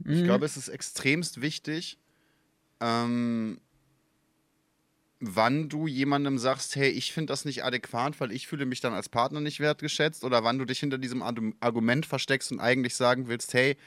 [0.00, 0.12] Mhm.
[0.12, 1.98] Ich glaube, es ist extremst wichtig,
[2.80, 3.58] ähm,
[5.18, 8.92] wann du jemandem sagst, hey, ich finde das nicht adäquat, weil ich fühle mich dann
[8.92, 13.28] als Partner nicht wertgeschätzt, oder wann du dich hinter diesem Argument versteckst und eigentlich sagen
[13.28, 13.78] willst, hey,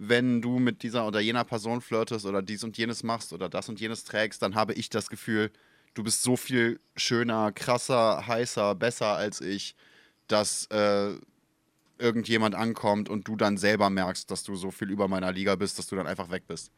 [0.00, 3.68] wenn du mit dieser oder jener Person flirtest oder dies und jenes machst oder das
[3.68, 5.50] und jenes trägst, dann habe ich das Gefühl,
[5.94, 9.74] du bist so viel schöner, krasser, heißer, besser als ich,
[10.28, 11.14] dass äh,
[11.98, 15.80] irgendjemand ankommt und du dann selber merkst, dass du so viel über meiner Liga bist,
[15.80, 16.70] dass du dann einfach weg bist.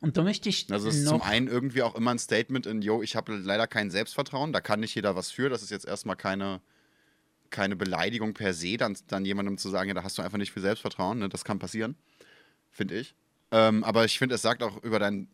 [0.00, 0.70] Und da möchte ich.
[0.70, 3.66] Also, es ist zum einen irgendwie auch immer ein Statement in, yo, ich habe leider
[3.66, 5.48] kein Selbstvertrauen, da kann nicht jeder was für.
[5.48, 6.60] Das ist jetzt erstmal keine,
[7.48, 10.52] keine Beleidigung per se, dann, dann jemandem zu sagen, ja, da hast du einfach nicht
[10.52, 11.30] viel Selbstvertrauen, ne?
[11.30, 11.96] das kann passieren
[12.72, 13.14] finde ich.
[13.52, 15.28] Ähm, aber ich finde, es sagt auch über dein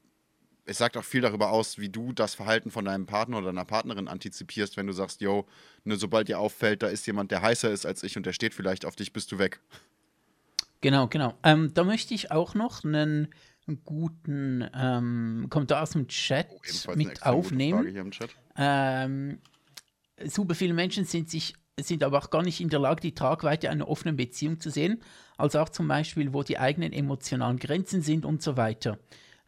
[0.69, 3.65] es sagt auch viel darüber aus, wie du das Verhalten von deinem Partner oder deiner
[3.65, 5.47] Partnerin antizipierst, wenn du sagst, yo,
[5.85, 8.53] ne, sobald dir auffällt, da ist jemand, der heißer ist als ich und der steht
[8.53, 9.61] vielleicht auf dich, bist du weg.
[10.83, 11.33] Genau, genau.
[11.43, 13.29] Ähm, da möchte ich auch noch einen
[13.85, 18.13] guten ähm, Kommentar aus dem Chat oh, mit aufnehmen.
[18.57, 19.39] Ähm,
[20.27, 23.71] super viele Menschen sind sich sind aber auch gar nicht in der Lage, die Tragweite
[23.71, 25.01] einer offenen Beziehung zu sehen,
[25.37, 28.99] als auch zum Beispiel, wo die eigenen emotionalen Grenzen sind und so weiter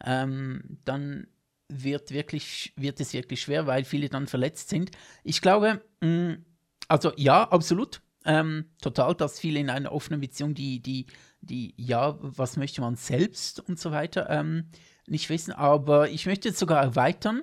[0.05, 1.27] ähm, dann
[1.69, 4.91] wird, wirklich, wird es wirklich schwer, weil viele dann verletzt sind.
[5.23, 6.45] Ich glaube, mh, mm,
[6.89, 8.03] also ja, absolut.
[8.25, 11.07] Ähm, total, dass viele in einer offenen Beziehung, die, die,
[11.41, 14.71] die, ja, was möchte man selbst und so weiter, ähm,
[15.07, 15.53] nicht wissen.
[15.53, 17.43] Aber ich möchte jetzt sogar erweitern,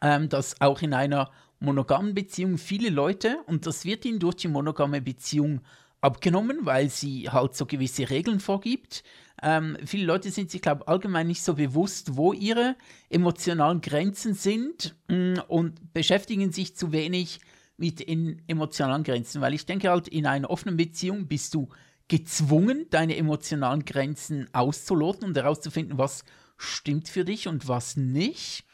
[0.00, 1.30] ähm, dass auch in einer
[1.62, 5.60] monogamen Beziehung viele Leute, und das wird ihnen durch die monogame Beziehung
[6.00, 9.04] abgenommen, weil sie halt so gewisse Regeln vorgibt.
[9.40, 12.76] Ähm, viele Leute sind sich, glaube ich, allgemein nicht so bewusst, wo ihre
[13.08, 17.40] emotionalen Grenzen sind mm, und beschäftigen sich zu wenig
[17.76, 21.68] mit in emotionalen Grenzen, weil ich denke halt, in einer offenen Beziehung bist du
[22.08, 26.24] gezwungen, deine emotionalen Grenzen auszuloten und herauszufinden, was
[26.56, 28.64] stimmt für dich und was nicht.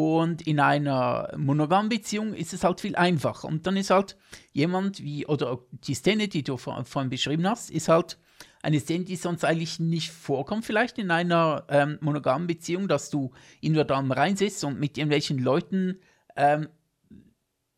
[0.00, 3.46] Und in einer monogamen Beziehung ist es halt viel einfacher.
[3.46, 4.16] Und dann ist halt
[4.50, 8.16] jemand wie, oder die Szene, die du vorhin beschrieben hast, ist halt
[8.62, 13.32] eine Szene, die sonst eigentlich nicht vorkommt, vielleicht in einer ähm, monogamen Beziehung, dass du
[13.60, 15.98] in der Dame reinsitzt und mit irgendwelchen Leuten
[16.34, 16.68] ähm,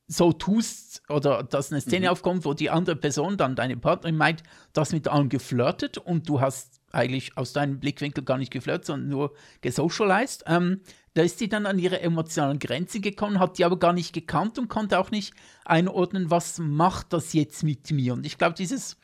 [0.07, 2.13] so tust oder dass eine Szene mhm.
[2.13, 6.41] aufkommt, wo die andere Person, dann deine Partnerin meint, das mit allen geflirtet und du
[6.41, 10.45] hast eigentlich aus deinem Blickwinkel gar nicht geflirtet, sondern nur gesocialized.
[10.47, 10.83] Ähm,
[11.15, 14.59] da ist sie dann an ihre emotionalen Grenzen gekommen, hat die aber gar nicht gekannt
[14.59, 15.35] und konnte auch nicht
[15.65, 18.15] einordnen, was macht das jetzt mit mir.
[18.15, 18.97] Und ich glaube, dieses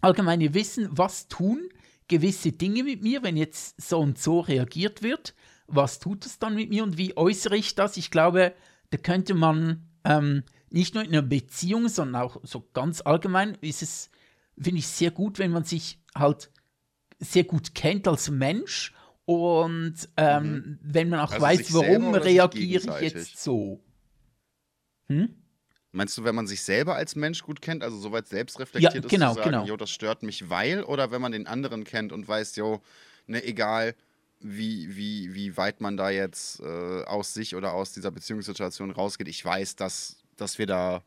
[0.00, 1.68] allgemeine Wissen, was tun
[2.08, 5.34] gewisse Dinge mit mir, wenn jetzt so und so reagiert wird,
[5.66, 7.96] was tut es dann mit mir und wie äußere ich das?
[7.96, 8.54] Ich glaube,
[8.90, 13.82] da könnte man ähm, nicht nur in einer Beziehung, sondern auch so ganz allgemein ist
[13.82, 14.10] es,
[14.58, 16.50] finde ich, sehr gut, wenn man sich halt
[17.18, 18.92] sehr gut kennt als Mensch
[19.24, 20.78] und ähm, mhm.
[20.82, 23.80] wenn man auch also weiß, warum reagiere ich jetzt so.
[25.06, 25.34] Hm?
[25.92, 29.08] Meinst du, wenn man sich selber als Mensch gut kennt, also soweit selbstreflektiert ja, ist,
[29.10, 29.64] genau, zu sagen, genau.
[29.66, 32.80] jo, das stört mich, weil, oder wenn man den anderen kennt und weiß, jo,
[33.26, 33.94] ne, egal
[34.40, 39.28] wie, wie, wie weit man da jetzt äh, aus sich oder aus dieser Beziehungssituation rausgeht,
[39.28, 41.02] ich weiß, dass, dass wir da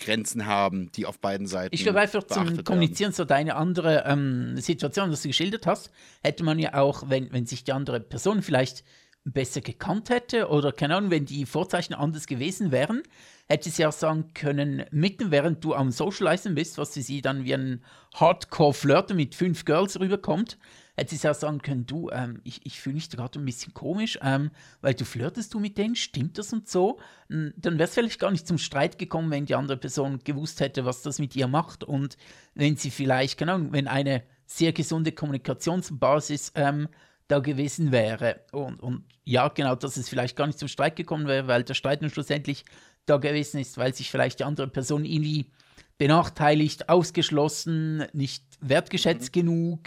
[0.00, 1.74] Grenzen haben, die auf beiden Seiten.
[1.74, 5.90] Ich glaube einfach zum Kommunizieren, so deine andere ähm, Situation, was du geschildert hast,
[6.22, 8.84] hätte man ja auch, wenn, wenn sich die andere Person vielleicht
[9.24, 13.02] besser gekannt hätte oder keine Ahnung, wenn die Vorzeichen anders gewesen wären,
[13.48, 17.44] hätte sie auch sagen können, mitten während du am Socializen bist, was für sie dann
[17.44, 17.84] wie ein
[18.14, 20.56] Hardcore-Flirter mit fünf Girls rüberkommt,
[21.00, 23.74] hätte sie auch sagen können, du, ähm, ich, ich fühle mich da gerade ein bisschen
[23.74, 27.00] komisch, ähm, weil du flirtest du mit denen, stimmt das und so?
[27.28, 30.84] Dann wäre es vielleicht gar nicht zum Streit gekommen, wenn die andere Person gewusst hätte,
[30.84, 32.16] was das mit ihr macht und
[32.54, 36.88] wenn sie vielleicht, Ahnung, wenn eine sehr gesunde Kommunikationsbasis ähm,
[37.28, 38.40] da gewesen wäre.
[38.52, 41.74] Und, und ja, genau, dass es vielleicht gar nicht zum Streit gekommen wäre, weil der
[41.74, 42.64] Streit nun schlussendlich
[43.06, 45.50] da gewesen ist, weil sich vielleicht die andere Person irgendwie
[45.98, 49.40] benachteiligt, ausgeschlossen, nicht wertgeschätzt mhm.
[49.40, 49.80] genug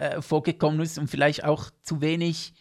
[0.00, 2.54] äh, vorgekommen ist und vielleicht auch zu wenig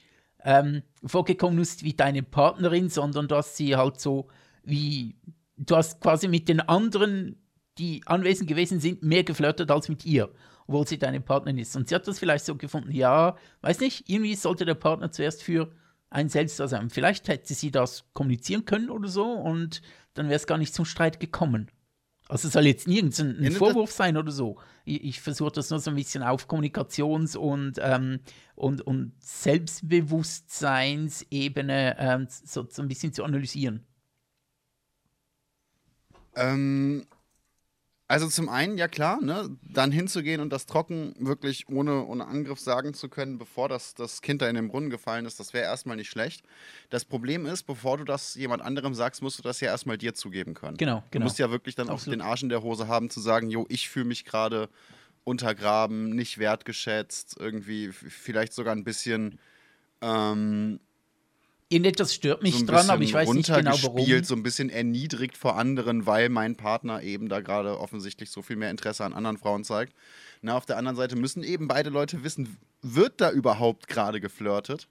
[0.44, 4.28] ähm, vorgekommen ist wie deine Partnerin, sondern du hast sie halt so
[4.64, 5.16] wie,
[5.56, 7.42] du hast quasi mit den anderen,
[7.78, 10.30] die anwesend gewesen sind, mehr geflirtet als mit ihr,
[10.68, 11.78] obwohl sie deine Partnerin ist.
[11.78, 15.42] Und sie hat das vielleicht so gefunden, ja, weiß nicht, irgendwie sollte der Partner zuerst
[15.42, 15.72] für
[16.10, 16.90] ein selbst da sein.
[16.90, 19.82] Vielleicht hätte sie das kommunizieren können oder so und
[20.14, 21.70] dann wäre es gar nicht zum Streit gekommen.
[22.30, 24.58] Also es soll jetzt nirgends ein, ein Vorwurf sein oder so.
[24.86, 28.20] Ich, ich versuche das nur so ein bisschen auf Kommunikations- und, ähm,
[28.54, 33.84] und, und Selbstbewusstseinsebene ähm, so, so ein bisschen zu analysieren.
[36.36, 37.08] Ähm,
[38.10, 42.60] also zum einen, ja klar, ne, dann hinzugehen und das trocken wirklich ohne, ohne Angriff
[42.60, 45.66] sagen zu können, bevor das, das Kind da in den Brunnen gefallen ist, das wäre
[45.66, 46.44] erstmal nicht schlecht.
[46.90, 50.16] Das Problem ist, bevor du das jemand anderem sagst, musst du das ja erstmal dir
[50.16, 50.76] zugeben können.
[50.78, 51.12] Genau, genau.
[51.12, 52.02] Du musst ja wirklich dann Absolut.
[52.02, 54.70] auch den Arsch in der Hose haben, zu sagen, jo, ich fühle mich gerade
[55.24, 59.38] untergraben, nicht wertgeschätzt, irgendwie vielleicht sogar ein bisschen
[60.02, 60.80] ähm,
[61.72, 64.24] Irgendetwas stört mich so dran, aber ich weiß nicht genau warum.
[64.24, 68.56] So ein bisschen erniedrigt vor anderen, weil mein Partner eben da gerade offensichtlich so viel
[68.56, 69.94] mehr Interesse an anderen Frauen zeigt.
[70.42, 74.88] Na, auf der anderen Seite müssen eben beide Leute wissen, wird da überhaupt gerade geflirtet?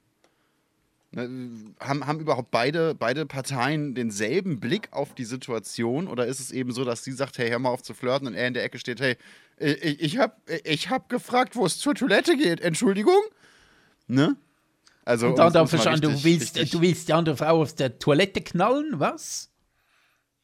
[1.10, 1.50] Ne,
[1.80, 6.06] haben, haben überhaupt beide, beide Parteien denselben Blick auf die Situation?
[6.06, 8.34] Oder ist es eben so, dass sie sagt, hey, hör mal auf zu flirten und
[8.34, 9.16] er in der Ecke steht, hey,
[9.58, 13.20] ich, ich habe ich hab gefragt, wo es zur Toilette geht, Entschuldigung?
[14.06, 14.36] Ne?
[15.09, 17.98] Also, Und dann darf verstanden, du willst, richtig- du willst die andere Frau aus der
[17.98, 19.50] Toilette knallen, was?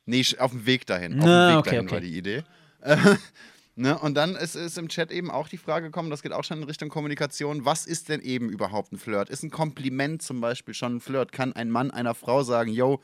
[0.06, 1.18] Nee, auf dem Weg dahin.
[1.18, 1.94] Auf Na, dem Weg okay, dahin okay.
[1.94, 2.44] war die Idee.
[3.76, 3.98] ne?
[3.98, 6.56] Und dann ist, ist im Chat eben auch die Frage gekommen, das geht auch schon
[6.62, 9.28] in Richtung Kommunikation, was ist denn eben überhaupt ein Flirt?
[9.28, 11.32] Ist ein Kompliment zum Beispiel schon ein Flirt?
[11.32, 13.02] Kann ein Mann einer Frau sagen, yo,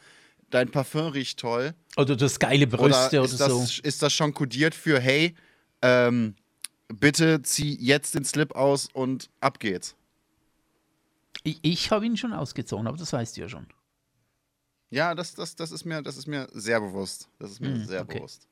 [0.48, 1.74] dein Parfum riecht toll?
[1.98, 3.82] Oder das geile Oder Brüste oder, ist, das, so.
[3.82, 5.34] ist das schon kodiert für, hey,
[5.82, 6.36] ähm,
[6.88, 9.94] bitte zieh jetzt den Slip aus und ab geht's?
[11.42, 13.66] Ich, ich habe ihn schon ausgezogen, aber das weißt du ja schon.
[14.90, 17.28] Ja, das, das, das, ist, mir, das ist mir sehr bewusst.
[17.38, 18.18] Das ist mir Hm, sehr okay.
[18.18, 18.46] bewusst.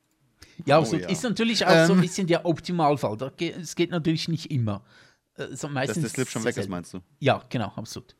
[0.65, 1.09] Ja, Oh also ja.
[1.09, 2.01] ist natürlich auch so ein Ähm.
[2.01, 3.17] bisschen der Optimalfall.
[3.17, 4.85] Da ge- Es geht natürlich nicht immer.
[5.35, 7.01] Äh, So Dass meistens der Slip schon weg ist, meinst du?
[7.19, 8.15] Ja, genau, absolut.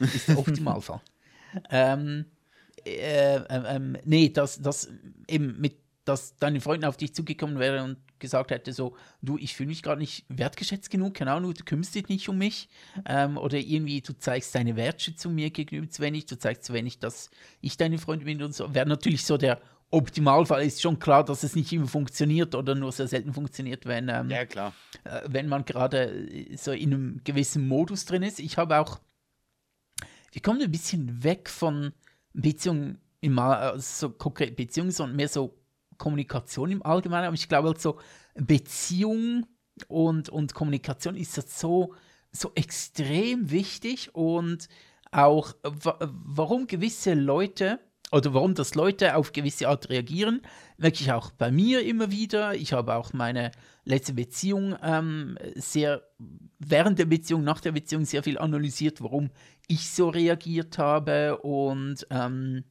[0.00, 1.00] Ist der Optimalfall.
[1.70, 2.24] ähm,
[2.84, 3.64] äh, ähm,
[3.94, 4.88] ähm, nee, dass, dass
[5.28, 9.54] eben mit, dass deine Freundin auf dich zugekommen wäre und gesagt hätte so, du, ich
[9.54, 12.68] fühle mich gerade nicht wertgeschätzt genug, keine Ahnung, du kümmerst dich nicht um mich.
[13.06, 16.98] Ähm, oder irgendwie, du zeigst deine Wertschätzung mir gegenüber zu wenig, du zeigst zu wenig,
[16.98, 17.30] dass
[17.60, 18.74] ich deine Freundin bin und so.
[18.74, 20.64] Wäre natürlich so der Optimalfall.
[20.64, 24.30] Ist schon klar, dass es nicht immer funktioniert oder nur sehr selten funktioniert, wenn ähm,
[24.30, 24.72] Ja, klar.
[25.04, 28.40] äh, wenn man gerade äh, so in einem gewissen Modus drin ist.
[28.40, 29.00] Ich habe auch,
[30.32, 31.92] wir kommen ein bisschen weg von
[32.32, 35.58] Beziehungen, im, All- äh, so konkret Beziehungen, sondern mehr so
[36.02, 37.26] Kommunikation im Allgemeinen.
[37.26, 37.98] Aber ich glaube, halt so
[38.34, 39.46] Beziehung
[39.86, 41.94] und, und Kommunikation ist jetzt so,
[42.32, 44.68] so extrem wichtig und
[45.12, 47.78] auch, wa warum gewisse Leute
[48.10, 50.42] oder warum das Leute auf gewisse Art reagieren,
[50.76, 52.54] merke ich auch bei mir immer wieder.
[52.54, 53.52] Ich habe auch meine
[53.84, 56.02] letzte Beziehung ähm, sehr,
[56.58, 59.30] während der Beziehung, nach der Beziehung sehr viel analysiert, warum
[59.68, 62.64] ich so reagiert habe und ähm,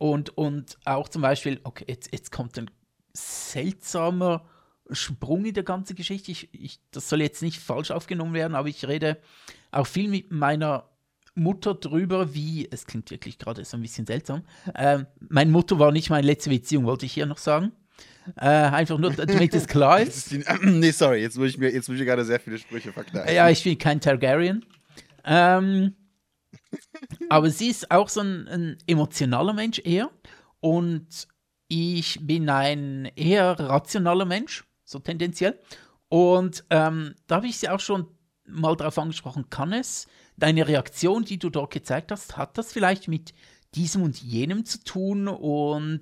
[0.00, 2.70] und, und auch zum Beispiel, okay, jetzt, jetzt kommt ein
[3.12, 4.46] seltsamer
[4.90, 6.32] Sprung in der ganzen Geschichte.
[6.32, 9.18] Ich, ich, das soll jetzt nicht falsch aufgenommen werden, aber ich rede
[9.70, 10.88] auch viel mit meiner
[11.34, 14.44] Mutter drüber, wie, es klingt wirklich gerade so ein bisschen seltsam,
[14.74, 17.72] ähm, meine Mutter war nicht meine letzte Beziehung, wollte ich hier noch sagen.
[18.36, 20.32] Äh, einfach nur, damit es klar ist.
[20.62, 23.34] nee, sorry, jetzt muss ich mir, jetzt muss ich gerade sehr viele Sprüche verkneifen.
[23.34, 24.64] Ja, ich bin kein Targaryen.
[25.26, 25.94] Ähm,
[27.28, 30.10] aber sie ist auch so ein, ein emotionaler Mensch eher.
[30.60, 31.28] Und
[31.68, 35.58] ich bin ein eher rationaler Mensch, so tendenziell.
[36.08, 38.08] Und ähm, da habe ich sie auch schon
[38.44, 43.06] mal darauf angesprochen, kann es, deine Reaktion, die du dort gezeigt hast, hat das vielleicht
[43.06, 43.32] mit
[43.74, 45.28] diesem und jenem zu tun?
[45.28, 46.00] Und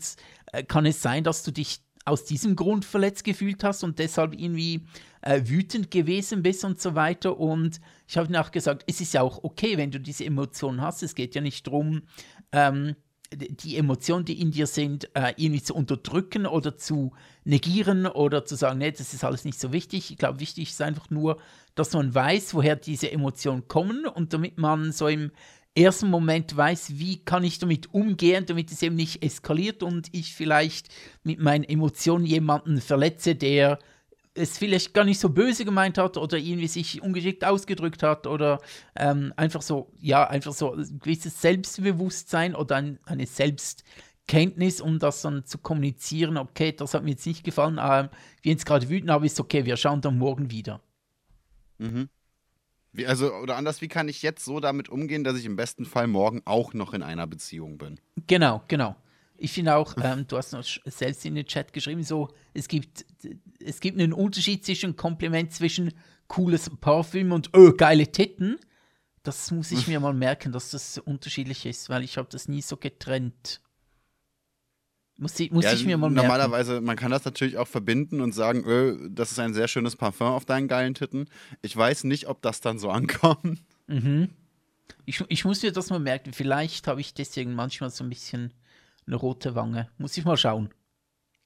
[0.52, 4.34] äh, kann es sein, dass du dich aus diesem Grund verletzt gefühlt hast und deshalb
[4.34, 4.86] irgendwie
[5.22, 7.38] äh, wütend gewesen bist und so weiter.
[7.38, 11.02] Und ich habe auch gesagt, es ist ja auch okay, wenn du diese Emotionen hast.
[11.02, 12.02] Es geht ja nicht darum,
[12.52, 12.96] ähm,
[13.30, 17.12] die Emotionen, die in dir sind, äh, irgendwie zu unterdrücken oder zu
[17.44, 20.10] negieren oder zu sagen, nee, das ist alles nicht so wichtig.
[20.10, 21.38] Ich glaube, wichtig ist einfach nur,
[21.74, 25.30] dass man weiß, woher diese Emotionen kommen und damit man so im
[25.74, 30.34] ersten Moment weiß, wie kann ich damit umgehen, damit es eben nicht eskaliert und ich
[30.34, 30.88] vielleicht
[31.22, 33.78] mit meinen Emotionen jemanden verletze, der
[34.38, 38.60] es vielleicht gar nicht so böse gemeint hat oder irgendwie sich ungeschickt ausgedrückt hat oder
[38.96, 45.22] ähm, einfach so, ja, einfach so ein gewisses Selbstbewusstsein oder ein, eine Selbstkenntnis, um das
[45.22, 48.08] dann zu kommunizieren, okay, das hat mir jetzt nicht gefallen, ähm,
[48.42, 50.80] wir jetzt gerade wütend, aber ist okay, wir schauen dann morgen wieder.
[51.78, 52.08] Mhm.
[52.92, 55.84] Wie, also, oder anders, wie kann ich jetzt so damit umgehen, dass ich im besten
[55.84, 58.00] Fall morgen auch noch in einer Beziehung bin?
[58.26, 58.96] Genau, genau.
[59.40, 63.06] Ich finde auch, ähm, du hast noch selbst in den Chat geschrieben, so, es gibt,
[63.64, 65.92] es gibt einen Unterschied zwischen Kompliment zwischen
[66.26, 68.58] cooles Parfüm und öh, geile Titten.
[69.22, 72.62] Das muss ich mir mal merken, dass das unterschiedlich ist, weil ich habe das nie
[72.62, 73.60] so getrennt.
[75.18, 76.26] Muss ich, muss Ja, ich mir mal merken.
[76.28, 79.96] normalerweise, man kann das natürlich auch verbinden und sagen, öh, das ist ein sehr schönes
[79.96, 81.28] Parfum auf deinen geilen Titten.
[81.60, 83.60] Ich weiß nicht, ob das dann so ankommt.
[83.88, 84.30] Mhm.
[85.04, 86.32] Ich, ich muss mir das mal merken.
[86.32, 88.52] Vielleicht habe ich deswegen manchmal so ein bisschen
[89.08, 89.90] eine rote Wange.
[89.98, 90.72] Muss ich mal schauen.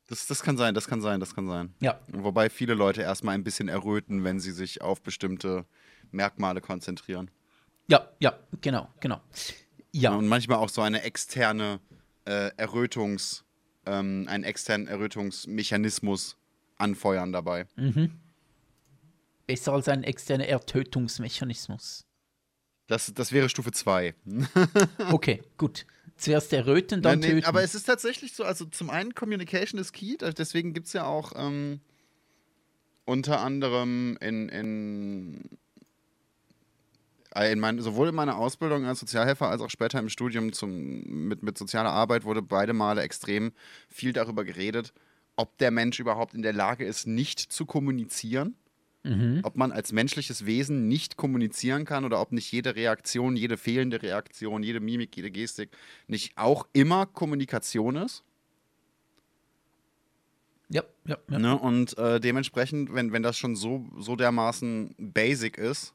[0.09, 1.75] Das, das kann sein, das kann sein, das kann sein.
[1.81, 1.99] Ja.
[2.09, 5.65] Wobei viele Leute erstmal ein bisschen erröten, wenn sie sich auf bestimmte
[6.11, 7.31] Merkmale konzentrieren.
[7.89, 9.21] Ja, ja, genau, genau.
[9.93, 10.15] Ja.
[10.15, 11.81] Und manchmal auch so eine externe
[12.25, 13.45] äh, Errötungs,
[13.87, 16.37] ähm, einen externen Errötungsmechanismus
[16.79, 17.67] anfeuern dabei.
[19.47, 22.07] Besser als ein externer Ertötungsmechanismus.
[22.87, 24.15] Das, das wäre Stufe 2.
[25.11, 25.87] Okay, gut.
[26.17, 27.47] Zuerst erröten, dann Ja, nee, töten.
[27.47, 31.05] aber es ist tatsächlich so, also zum einen Communication is key, deswegen gibt es ja
[31.05, 31.81] auch ähm,
[33.05, 35.45] unter anderem in, in,
[37.35, 41.03] äh, in mein, sowohl in meiner Ausbildung als Sozialhelfer als auch später im Studium zum,
[41.03, 43.53] mit, mit sozialer Arbeit wurde beide Male extrem
[43.89, 44.93] viel darüber geredet,
[45.37, 48.55] ob der Mensch überhaupt in der Lage ist, nicht zu kommunizieren.
[49.05, 49.41] Mhm.
[49.43, 54.01] Ob man als menschliches Wesen nicht kommunizieren kann oder ob nicht jede Reaktion, jede fehlende
[54.01, 55.71] Reaktion, jede Mimik, jede Gestik
[56.07, 58.23] nicht auch immer Kommunikation ist.
[60.69, 61.39] Ja, ja, ja.
[61.39, 61.59] Ne?
[61.59, 65.95] Und äh, dementsprechend, wenn, wenn das schon so, so dermaßen basic ist,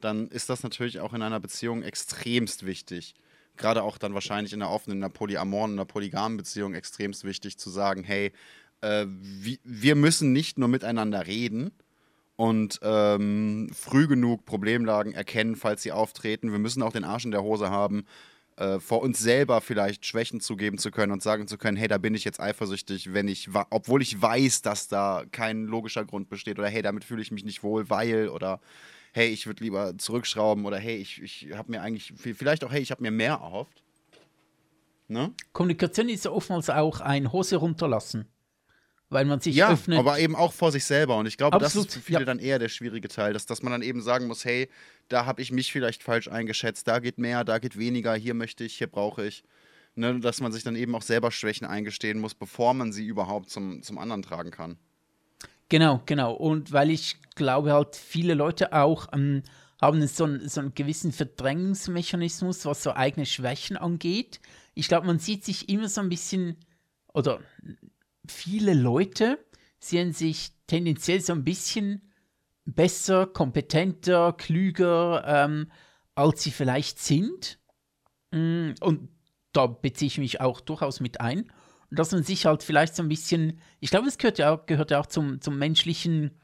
[0.00, 3.14] dann ist das natürlich auch in einer Beziehung extremst wichtig.
[3.56, 7.24] Gerade auch dann wahrscheinlich in einer offenen, in einer polyamoren, in einer polygamen Beziehung extremst
[7.24, 8.32] wichtig zu sagen, hey,
[8.80, 11.70] äh, wir müssen nicht nur miteinander reden
[12.38, 16.52] und ähm, früh genug Problemlagen erkennen, falls sie auftreten.
[16.52, 18.04] Wir müssen auch den Arsch in der Hose haben,
[18.56, 21.98] äh, vor uns selber vielleicht Schwächen zugeben zu können und sagen zu können, hey, da
[21.98, 26.60] bin ich jetzt eifersüchtig, wenn ich, obwohl ich weiß, dass da kein logischer Grund besteht
[26.60, 28.60] oder hey, damit fühle ich mich nicht wohl, weil oder
[29.12, 32.80] hey, ich würde lieber zurückschrauben oder hey, ich, ich habe mir eigentlich, vielleicht auch hey,
[32.80, 33.82] ich habe mir mehr erhofft.
[35.08, 35.32] Ne?
[35.52, 38.28] Kommunikation ist ja oftmals auch ein Hose runterlassen
[39.10, 39.98] weil man sich ja, öffnet.
[39.98, 41.16] aber eben auch vor sich selber.
[41.16, 42.24] Und ich glaube, Absolut, das ist für viele ja.
[42.24, 44.68] dann eher der schwierige Teil, dass, dass man dann eben sagen muss, hey,
[45.08, 48.64] da habe ich mich vielleicht falsch eingeschätzt, da geht mehr, da geht weniger, hier möchte
[48.64, 49.44] ich, hier brauche ich.
[49.94, 53.50] Ne, dass man sich dann eben auch selber Schwächen eingestehen muss, bevor man sie überhaupt
[53.50, 54.78] zum, zum anderen tragen kann.
[55.68, 56.34] Genau, genau.
[56.34, 59.42] Und weil ich glaube halt, viele Leute auch ähm,
[59.80, 64.40] haben so, ein, so einen gewissen Verdrängungsmechanismus, was so eigene Schwächen angeht.
[64.74, 66.56] Ich glaube, man sieht sich immer so ein bisschen,
[67.12, 67.40] oder
[68.28, 69.38] viele Leute
[69.80, 72.12] sehen sich tendenziell so ein bisschen
[72.64, 75.70] besser, kompetenter, klüger, ähm,
[76.14, 77.58] als sie vielleicht sind.
[78.30, 79.08] Mm, und
[79.52, 81.50] da beziehe ich mich auch durchaus mit ein.
[81.90, 84.66] Und dass man sich halt vielleicht so ein bisschen, ich glaube, es gehört ja auch,
[84.66, 86.38] gehört ja auch zum, zum menschlichen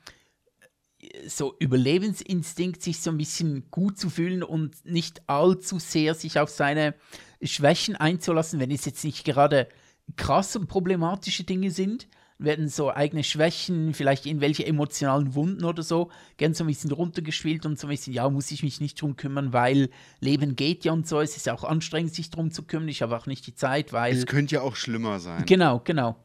[0.99, 6.39] äh, so Überlebensinstinkt, sich so ein bisschen gut zu fühlen und nicht allzu sehr sich
[6.39, 6.95] auf seine
[7.43, 9.68] Schwächen einzulassen, wenn es jetzt nicht gerade
[10.16, 16.11] krass und problematische Dinge sind, werden so eigene Schwächen, vielleicht irgendwelche emotionalen Wunden oder so,
[16.36, 19.16] gern so ein bisschen runtergespielt und so ein bisschen, ja, muss ich mich nicht drum
[19.16, 19.88] kümmern, weil
[20.20, 21.20] Leben geht ja und so.
[21.20, 22.88] Es ist ja auch anstrengend, sich drum zu kümmern.
[22.88, 24.16] Ich habe auch nicht die Zeit, weil.
[24.16, 25.44] Es könnte ja auch schlimmer sein.
[25.46, 26.16] Genau, genau.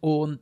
[0.00, 0.40] Und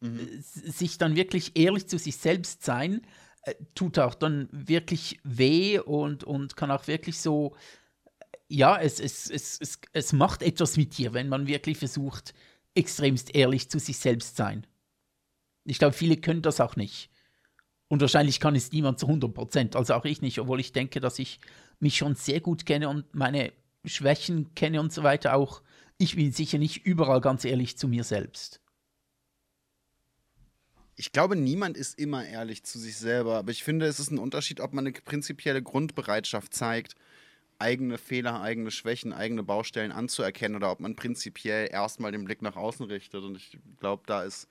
[0.00, 0.28] mhm.
[0.40, 3.02] sich dann wirklich ehrlich zu sich selbst sein,
[3.42, 7.54] äh, tut auch dann wirklich weh und, und kann auch wirklich so
[8.48, 12.34] ja, es, es, es, es, es macht etwas mit dir, wenn man wirklich versucht,
[12.74, 14.66] extremst ehrlich zu sich selbst sein.
[15.64, 17.10] Ich glaube, viele können das auch nicht.
[17.88, 21.00] Und wahrscheinlich kann es niemand zu 100 Prozent, also auch ich nicht, obwohl ich denke,
[21.00, 21.40] dass ich
[21.78, 23.52] mich schon sehr gut kenne und meine
[23.84, 25.62] Schwächen kenne und so weiter auch.
[25.98, 28.60] Ich bin sicher nicht überall ganz ehrlich zu mir selbst.
[30.96, 34.18] Ich glaube, niemand ist immer ehrlich zu sich selber, aber ich finde, es ist ein
[34.18, 36.94] Unterschied, ob man eine prinzipielle Grundbereitschaft zeigt,
[37.62, 42.56] eigene Fehler, eigene Schwächen, eigene Baustellen anzuerkennen oder ob man prinzipiell erstmal den Blick nach
[42.56, 43.22] außen richtet.
[43.22, 44.48] Und ich glaube, da ist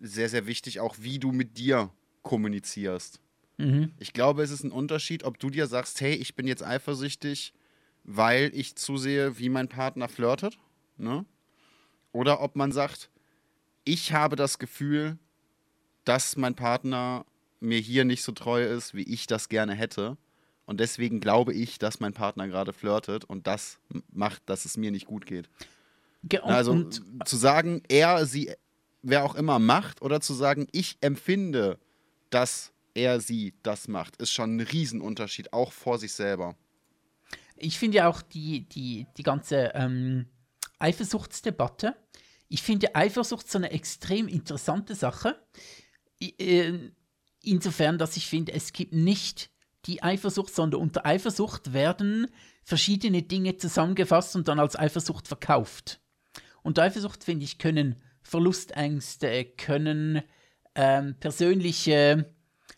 [0.00, 1.90] sehr, sehr wichtig auch, wie du mit dir
[2.22, 3.20] kommunizierst.
[3.56, 3.92] Mhm.
[3.98, 7.54] Ich glaube, es ist ein Unterschied, ob du dir sagst, hey, ich bin jetzt eifersüchtig,
[8.04, 10.58] weil ich zusehe, wie mein Partner flirtet.
[10.98, 11.24] Ne?
[12.12, 13.10] Oder ob man sagt,
[13.84, 15.18] ich habe das Gefühl,
[16.04, 17.24] dass mein Partner
[17.60, 20.16] mir hier nicht so treu ist, wie ich das gerne hätte.
[20.68, 23.78] Und deswegen glaube ich, dass mein Partner gerade flirtet und das
[24.12, 25.48] macht, dass es mir nicht gut geht.
[26.24, 28.52] Ge also und, zu sagen, er, sie,
[29.00, 31.78] wer auch immer macht, oder zu sagen, ich empfinde,
[32.28, 36.54] dass er, sie das macht, ist schon ein Riesenunterschied, auch vor sich selber.
[37.56, 40.26] Ich finde ja auch die, die, die ganze ähm,
[40.78, 41.96] Eifersuchtsdebatte,
[42.50, 45.42] ich finde Eifersucht so eine extrem interessante Sache.
[46.20, 46.90] Äh,
[47.42, 49.50] insofern, dass ich finde, es gibt nicht
[49.86, 52.28] die Eifersucht, sondern unter Eifersucht werden
[52.64, 56.00] verschiedene Dinge zusammengefasst und dann als Eifersucht verkauft.
[56.62, 60.22] Und Eifersucht, finde ich, können Verlustängste, können
[60.74, 62.30] ähm, persönliche,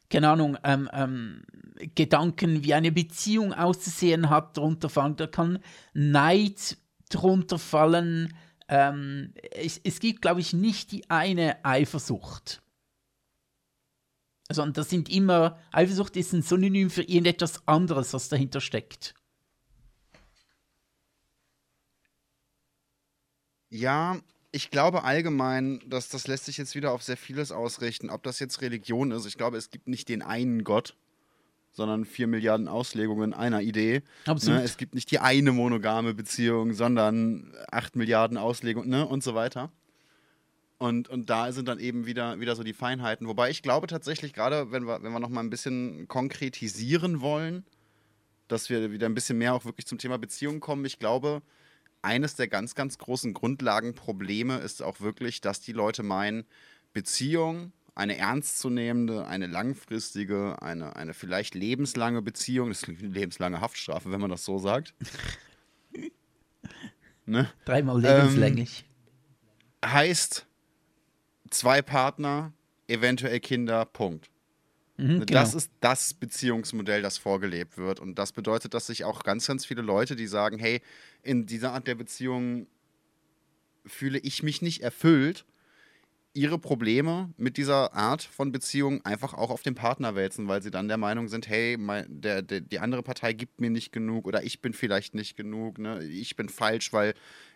[0.09, 1.43] keine Ahnung, ähm, ähm,
[1.95, 5.17] Gedanken, wie eine Beziehung auszusehen hat, drunter fallen.
[5.17, 5.59] Da kann
[5.93, 6.77] Neid
[7.09, 8.35] drunter fallen.
[8.69, 12.63] Ähm, es, es gibt, glaube ich, nicht die eine Eifersucht
[14.51, 19.15] sondern das sind immer, Eifersucht ist ein Synonym für irgendetwas anderes, was dahinter steckt.
[23.69, 24.19] Ja,
[24.53, 28.11] ich glaube allgemein, dass das lässt sich jetzt wieder auf sehr vieles ausrichten.
[28.11, 30.97] Ob das jetzt Religion ist, ich glaube, es gibt nicht den einen Gott,
[31.71, 34.03] sondern vier Milliarden Auslegungen einer Idee.
[34.27, 34.59] Absolut.
[34.59, 34.65] Ne?
[34.65, 39.07] Es gibt nicht die eine monogame Beziehung, sondern acht Milliarden Auslegungen ne?
[39.07, 39.71] und so weiter.
[40.81, 43.27] Und, und da sind dann eben wieder, wieder so die Feinheiten.
[43.27, 47.67] Wobei ich glaube tatsächlich, gerade wenn wir, wenn wir noch mal ein bisschen konkretisieren wollen,
[48.49, 51.43] dass wir wieder ein bisschen mehr auch wirklich zum Thema Beziehungen kommen, ich glaube,
[52.01, 56.47] eines der ganz, ganz großen Grundlagenprobleme ist auch wirklich, dass die Leute meinen,
[56.95, 64.11] Beziehung, eine ernstzunehmende, eine langfristige, eine, eine vielleicht lebenslange Beziehung, das ist eine lebenslange Haftstrafe,
[64.11, 64.95] wenn man das so sagt.
[67.27, 67.53] ne?
[67.67, 68.87] Dreimal lebenslänglich.
[69.83, 70.47] Ähm, heißt
[71.51, 72.53] zwei Partner,
[72.89, 74.31] eventuell Kinder, Punkt.
[74.97, 75.41] Mhm, genau.
[75.41, 78.01] Das ist das Beziehungsmodell, das vorgelebt wird.
[78.01, 80.83] Und das bedeutet, dass sich auch ganz, ganz viele Leute, die sagen, hey,
[81.23, 82.67] in dieser Art der Beziehung
[83.87, 85.45] fühle ich mich nicht erfüllt,
[86.33, 90.71] ihre Probleme mit dieser Art von Beziehung einfach auch auf den Partner wälzen, weil sie
[90.71, 94.27] dann der Meinung sind, hey, mein, der, der, die andere Partei gibt mir nicht genug
[94.27, 96.05] oder ich bin vielleicht nicht genug, ne?
[96.05, 97.15] ich bin falsch, weil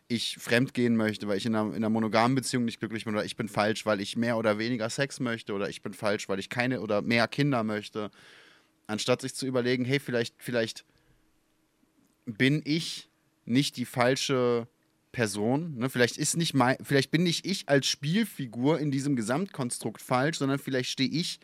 [0.09, 3.25] ich fremdgehen möchte, weil ich in einer, in einer monogamen Beziehung nicht glücklich bin oder
[3.25, 6.39] ich bin falsch, weil ich mehr oder weniger Sex möchte oder ich bin falsch, weil
[6.39, 8.11] ich keine oder mehr Kinder möchte.
[8.87, 10.85] Anstatt sich zu überlegen, hey, vielleicht, vielleicht
[12.27, 13.09] bin ich
[13.47, 14.69] nicht die falsche
[15.13, 15.77] Person.
[15.79, 15.89] Ne?
[15.89, 20.59] Vielleicht, ist nicht mein, vielleicht bin nicht ich als Spielfigur in diesem Gesamtkonstrukt falsch, sondern
[20.59, 21.41] vielleicht stehe ich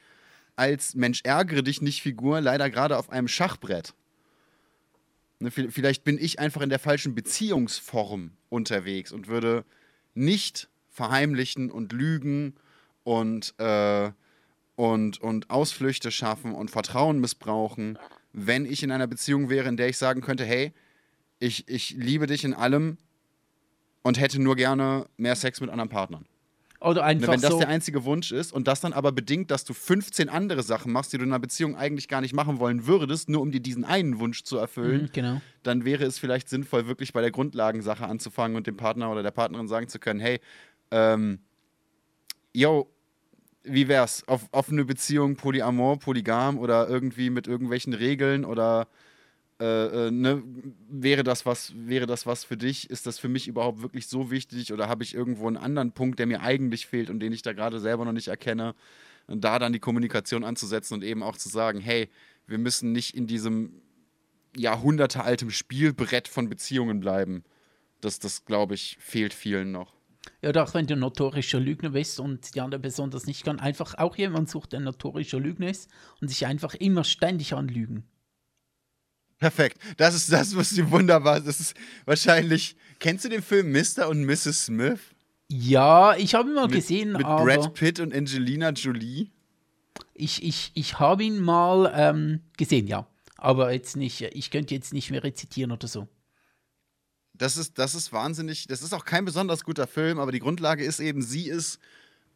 [0.56, 3.94] als Mensch ärgere dich nicht Figur leider gerade auf einem Schachbrett.
[5.40, 5.50] Ne?
[5.50, 9.64] Vielleicht bin ich einfach in der falschen Beziehungsform unterwegs und würde
[10.14, 12.54] nicht verheimlichen und lügen
[13.04, 14.10] und, äh,
[14.76, 17.98] und, und Ausflüchte schaffen und Vertrauen missbrauchen,
[18.32, 20.72] wenn ich in einer Beziehung wäre, in der ich sagen könnte, hey,
[21.38, 22.98] ich, ich liebe dich in allem,
[24.02, 26.26] und hätte nur gerne mehr Sex mit anderen Partnern.
[26.80, 29.64] Oder einfach Wenn das so der einzige Wunsch ist und das dann aber bedingt, dass
[29.64, 32.86] du 15 andere Sachen machst, die du in einer Beziehung eigentlich gar nicht machen wollen
[32.86, 35.40] würdest, nur um dir diesen einen Wunsch zu erfüllen, mhm, genau.
[35.62, 39.30] dann wäre es vielleicht sinnvoll, wirklich bei der Grundlagensache anzufangen und dem Partner oder der
[39.30, 40.40] Partnerin sagen zu können, hey,
[40.90, 41.40] ähm,
[42.54, 42.90] yo,
[43.62, 44.26] wie wär's?
[44.26, 48.88] Auf offene Beziehung, Polyamor, Polygam oder irgendwie mit irgendwelchen Regeln oder
[49.60, 50.42] äh, äh, ne,
[50.88, 52.88] wäre das was, wäre das was für dich?
[52.88, 56.18] Ist das für mich überhaupt wirklich so wichtig oder habe ich irgendwo einen anderen Punkt,
[56.18, 58.74] der mir eigentlich fehlt und den ich da gerade selber noch nicht erkenne?
[59.26, 62.08] Und da dann die Kommunikation anzusetzen und eben auch zu sagen, hey,
[62.46, 63.82] wir müssen nicht in diesem
[64.56, 67.44] jahrhundertealtem Spielbrett von Beziehungen bleiben.
[68.00, 69.94] Das, das glaube ich, fehlt vielen noch.
[70.42, 74.16] Ja, doch, wenn du notorischer Lügner bist und die andere Person nicht kann, einfach auch
[74.16, 78.04] jemand sucht, der notorischer Lügner ist und sich einfach immer ständig anlügen.
[79.40, 79.78] Perfekt.
[79.96, 81.40] Das ist das, was du wunderbar.
[81.40, 82.76] Das ist wahrscheinlich.
[82.98, 84.08] Kennst du den Film Mr.
[84.08, 84.66] und Mrs.
[84.66, 85.00] Smith?
[85.48, 87.12] Ja, ich habe ihn mal mit, gesehen.
[87.12, 89.30] Mit aber Brad Pitt und Angelina Jolie.
[90.14, 93.06] Ich, ich, ich habe ihn mal ähm, gesehen, ja.
[93.38, 96.06] Aber jetzt nicht, ich könnte jetzt nicht mehr rezitieren oder so.
[97.32, 98.66] Das ist, das ist wahnsinnig.
[98.66, 101.78] Das ist auch kein besonders guter Film, aber die Grundlage ist eben, sie ist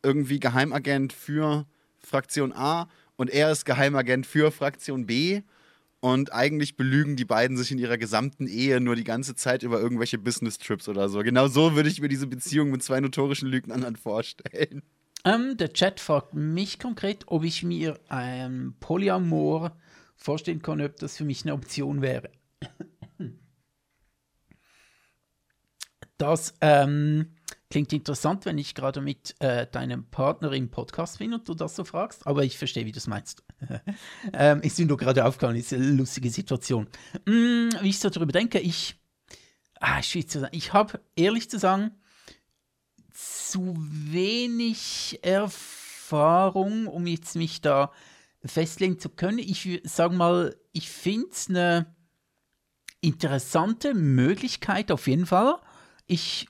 [0.03, 1.67] irgendwie Geheimagent für
[1.99, 5.43] Fraktion A und er ist Geheimagent für Fraktion B
[6.05, 9.81] und eigentlich belügen die beiden sich in ihrer gesamten Ehe nur die ganze Zeit über
[9.81, 11.21] irgendwelche Business-Trips oder so.
[11.21, 14.83] Genau so würde ich mir diese Beziehung mit zwei notorischen Lügnern vorstellen.
[15.25, 19.79] Ähm, der Chat fragt mich konkret, ob ich mir ein Polyamor
[20.15, 22.31] vorstellen kann, ob das für mich eine Option wäre.
[26.17, 27.35] Das ähm,
[27.75, 31.75] Klingt interessant, wenn ich gerade mit äh, deinem Partner im Podcast bin und du das
[31.75, 33.43] so fragst, aber ich verstehe, wie du es meinst.
[34.33, 36.87] ähm, ist mir nur gerade aufgefallen, ist eine lustige Situation.
[37.27, 38.95] Hm, wie ich so darüber denke, ich,
[39.81, 41.91] ah, ich habe ehrlich zu sagen,
[43.13, 47.91] zu wenig Erfahrung, um jetzt mich da
[48.45, 49.41] festlegen zu können.
[49.41, 51.93] Ich sage mal, ich finde es eine
[53.01, 55.57] interessante Möglichkeit auf jeden Fall.
[56.07, 56.47] Ich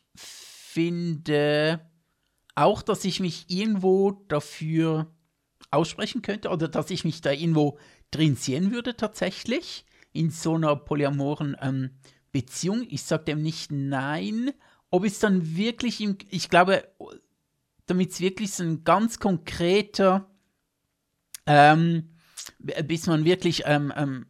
[0.74, 1.80] finde
[2.56, 5.12] auch, dass ich mich irgendwo dafür
[5.70, 7.78] aussprechen könnte oder dass ich mich da irgendwo
[8.10, 11.90] drin sehen würde tatsächlich in so einer polyamoren ähm,
[12.32, 12.84] Beziehung.
[12.88, 14.51] Ich sage dem nicht nein.
[14.90, 16.88] Ob es dann wirklich, im, ich glaube,
[17.86, 20.28] damit es wirklich so ein ganz konkreter,
[21.46, 22.10] ähm,
[22.59, 24.26] bis man wirklich, ähm, ähm,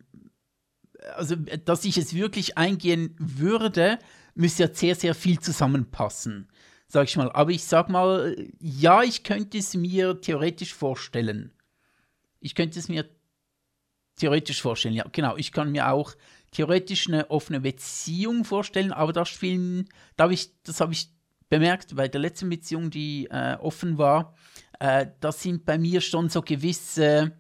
[1.16, 3.98] also dass ich es wirklich eingehen würde,
[4.34, 6.48] müsste ja sehr, sehr viel zusammenpassen,
[6.86, 7.30] sag ich mal.
[7.32, 11.52] Aber ich sag mal, ja, ich könnte es mir theoretisch vorstellen.
[12.40, 13.08] Ich könnte es mir
[14.16, 15.36] theoretisch vorstellen, ja, genau.
[15.36, 16.14] Ich kann mir auch
[16.50, 21.08] theoretisch eine offene Beziehung vorstellen, aber das spielen, da habe ich, das habe ich
[21.48, 24.34] bemerkt bei der letzten Beziehung, die äh, offen war,
[24.78, 27.32] äh, da sind bei mir schon so gewisse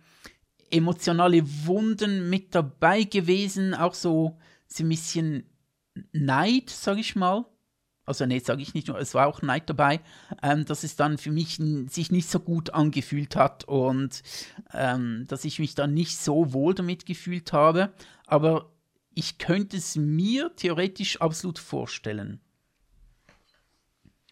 [0.70, 5.48] emotionale Wunden mit dabei gewesen, auch so, so ein bisschen
[6.12, 7.44] Neid, sage ich mal,
[8.06, 10.00] also nee, sage ich nicht nur, es war auch Neid dabei,
[10.42, 14.22] ähm, dass es dann für mich sich nicht so gut angefühlt hat und
[14.72, 17.92] ähm, dass ich mich dann nicht so wohl damit gefühlt habe.
[18.26, 18.70] Aber
[19.14, 22.40] ich könnte es mir theoretisch absolut vorstellen.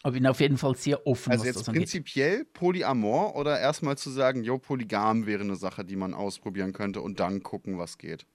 [0.03, 1.31] Aber bin auf jeden Fall sehr offen.
[1.31, 6.13] Also jetzt prinzipiell Polyamor oder erstmal zu sagen, jo, Polygam wäre eine Sache, die man
[6.13, 8.27] ausprobieren könnte und dann gucken, was geht.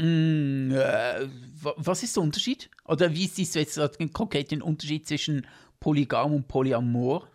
[0.00, 1.28] Mm, äh,
[1.76, 2.70] was ist der Unterschied?
[2.86, 3.78] Oder wie siehst du jetzt
[4.14, 5.46] konkret den Unterschied zwischen
[5.78, 7.28] Polygam und Polyamor?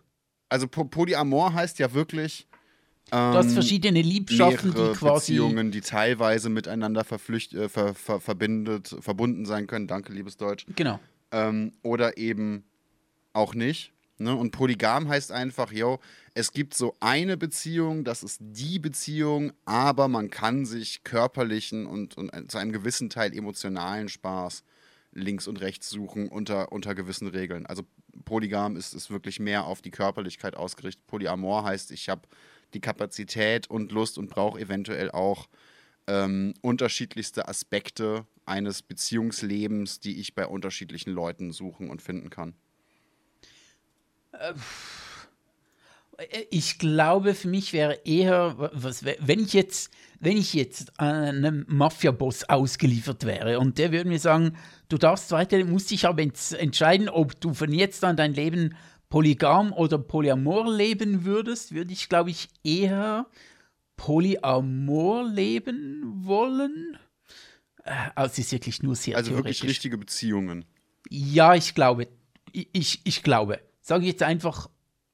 [0.50, 2.48] Also po Polyamor heißt ja wirklich.
[3.12, 5.34] Ähm, du hast ähm, verschiedene Liebschaften, die quasi.
[5.34, 9.88] Beziehungen, die teilweise miteinander verflücht, äh, ver, ver, verbindet, verbunden sein können.
[9.88, 10.66] Danke, liebes Deutsch.
[10.76, 11.00] Genau.
[11.32, 12.64] Ähm, oder eben
[13.34, 13.92] auch nicht.
[14.18, 14.36] Ne?
[14.36, 16.00] Und polygam heißt einfach, yo,
[16.34, 22.18] es gibt so eine Beziehung, das ist die Beziehung, aber man kann sich körperlichen und,
[22.18, 24.64] und zu einem gewissen Teil emotionalen Spaß
[25.12, 27.66] links und rechts suchen unter, unter gewissen Regeln.
[27.66, 27.84] Also
[28.26, 31.08] polygam ist, ist wirklich mehr auf die Körperlichkeit ausgerichtet.
[31.08, 32.22] Polyamor heißt, ich habe
[32.74, 35.48] die Kapazität und Lust und brauche eventuell auch
[36.08, 42.54] ähm, unterschiedlichste Aspekte eines Beziehungslebens, die ich bei unterschiedlichen Leuten suchen und finden kann.
[44.40, 44.54] Äh,
[46.50, 52.46] ich glaube, für mich wäre eher, was, wenn ich jetzt, wenn ich jetzt einem Mafia-Boss
[52.46, 54.56] ausgeliefert wäre und der würde mir sagen,
[54.88, 58.76] du darfst weiter, musst dich aber entscheiden, ob du von jetzt an dein Leben
[59.10, 63.28] polygam oder polyamor leben würdest, würde ich, glaube ich, eher
[63.98, 66.98] polyamor leben wollen.
[67.84, 70.66] Äh, also es ist wirklich nur sehr Also wirklich richtige Beziehungen.
[71.10, 72.08] Ja, ich glaube.
[72.54, 74.68] Ich, ich glaube sage ich jetzt einfach,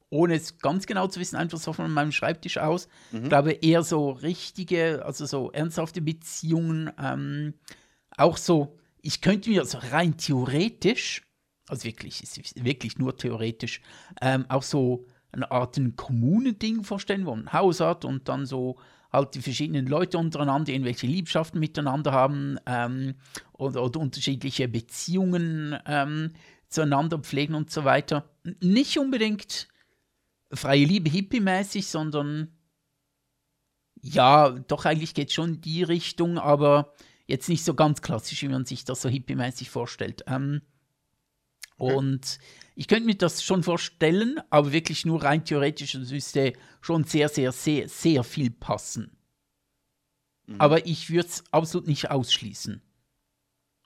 [0.09, 2.87] ohne es ganz genau zu wissen, einfach so von meinem Schreibtisch aus.
[3.11, 3.23] Mhm.
[3.23, 6.89] Ich glaube eher so richtige, also so ernsthafte Beziehungen.
[6.97, 7.53] Ähm,
[8.15, 11.21] auch so, ich könnte mir so rein theoretisch,
[11.67, 13.81] also wirklich, ist wirklich nur theoretisch,
[14.21, 18.45] ähm, auch so eine Art ein Kommunending vorstellen, wo man ein Haus hat und dann
[18.45, 18.77] so
[19.11, 23.15] halt die verschiedenen Leute untereinander irgendwelche Liebschaften miteinander haben ähm,
[23.51, 26.31] oder, oder, unterschiedliche Beziehungen ähm,
[26.71, 28.29] zueinander pflegen und so weiter.
[28.61, 29.67] Nicht unbedingt
[30.51, 32.57] freie Liebe hippie-mäßig, sondern
[34.01, 36.93] ja, doch eigentlich geht es schon in die Richtung, aber
[37.27, 40.23] jetzt nicht so ganz klassisch, wie man sich das so hippie-mäßig vorstellt.
[40.27, 40.61] Ähm,
[41.77, 41.93] okay.
[41.93, 42.39] Und
[42.75, 47.29] ich könnte mir das schon vorstellen, aber wirklich nur rein theoretisch, das müsste schon sehr,
[47.29, 49.17] sehr, sehr, sehr viel passen.
[50.47, 50.55] Mhm.
[50.59, 52.81] Aber ich würde es absolut nicht ausschließen.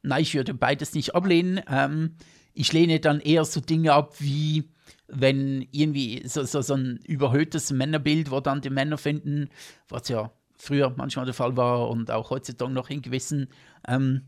[0.01, 1.61] Nein, ich würde beides nicht ablehnen.
[1.67, 2.15] Ähm,
[2.55, 4.69] ich lehne dann eher so Dinge ab wie
[5.07, 9.49] wenn irgendwie so, so, so ein überhöhtes Männerbild, wo dann die Männer finden,
[9.87, 13.49] was ja früher manchmal der Fall war und auch heutzutage noch in gewissen
[13.87, 14.23] ähm,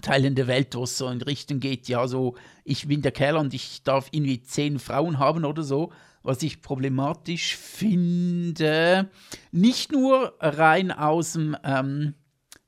[0.00, 2.34] Teilen der Welt, wo es so in Richtung geht, ja, so,
[2.64, 5.92] ich bin der Kerl und ich darf irgendwie zehn Frauen haben oder so,
[6.22, 9.10] was ich problematisch finde.
[9.52, 12.14] Nicht nur rein aus dem ähm,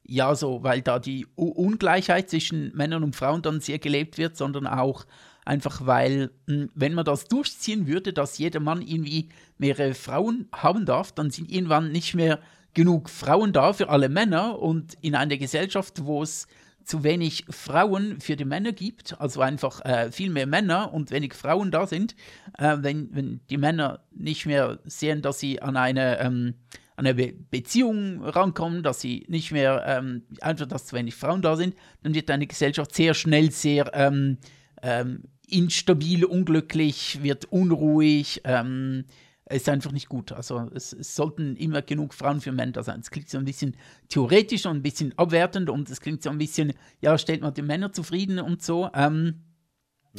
[0.08, 4.36] ja, so, weil da die U Ungleichheit zwischen Männern und Frauen dann sehr gelebt wird,
[4.36, 5.06] sondern auch
[5.44, 9.28] einfach, weil, hm, wenn man das durchziehen würde, dass jeder Mann irgendwie
[9.58, 12.40] mehrere Frauen haben darf, dann sind irgendwann nicht mehr
[12.74, 14.58] genug Frauen da für alle Männer.
[14.60, 16.46] Und in einer Gesellschaft, wo es
[16.84, 21.34] zu wenig Frauen für die Männer gibt, also einfach äh, viel mehr Männer und wenig
[21.34, 22.14] Frauen da sind,
[22.58, 26.54] äh, wenn, wenn die Männer nicht mehr sehen, dass sie an eine ähm,
[26.96, 31.42] an eine Be Beziehung rankommen, dass sie nicht mehr, ähm, einfach, dass zu wenig Frauen
[31.42, 34.38] da sind, dann wird eine Gesellschaft sehr schnell sehr ähm,
[34.82, 39.04] ähm, instabil, unglücklich, wird unruhig, ähm,
[39.48, 40.32] ist einfach nicht gut.
[40.32, 43.00] Also es, es, sollten immer genug Frauen für Männer sein.
[43.00, 43.76] Es klingt so ein bisschen
[44.08, 47.62] theoretisch und ein bisschen abwertend und es klingt so ein bisschen, ja, stellt man die
[47.62, 48.90] Männer zufrieden und so.
[48.92, 49.45] Ähm,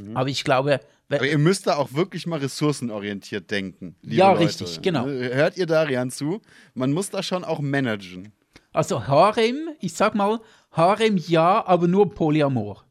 [0.02, 0.18] mhm.
[0.18, 0.80] Aber ich glaube,
[1.10, 3.96] aber ihr müsst da auch wirklich mal ressourcenorientiert denken.
[4.02, 4.46] ja, Leute.
[4.46, 5.06] richtig, genau.
[5.06, 6.42] Hört ihr Darian zu?
[6.74, 8.34] Man muss da schon auch managen.
[8.74, 10.42] Also Harem, ich sag mal,
[10.72, 12.84] Harem ja, aber nur Polyamor.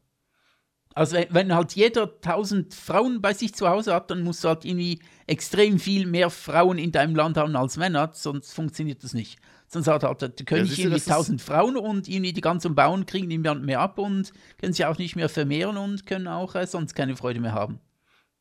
[0.95, 4.65] Also wenn halt jeder tausend Frauen bei sich zu Hause hat, dann musst du halt
[4.65, 9.37] irgendwie extrem viel mehr Frauen in deinem Land haben als Männer, sonst funktioniert das nicht.
[9.69, 13.27] Sonst hat halt der König ja, irgendwie tausend Frauen und irgendwie die ganzen Bauern kriegen
[13.27, 16.95] niemand mehr ab und können sich auch nicht mehr vermehren und können auch äh, sonst
[16.95, 17.79] keine Freude mehr haben.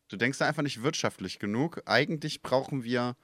[0.08, 1.82] Du denkst da einfach nicht wirtschaftlich genug.
[1.84, 3.16] Eigentlich brauchen wir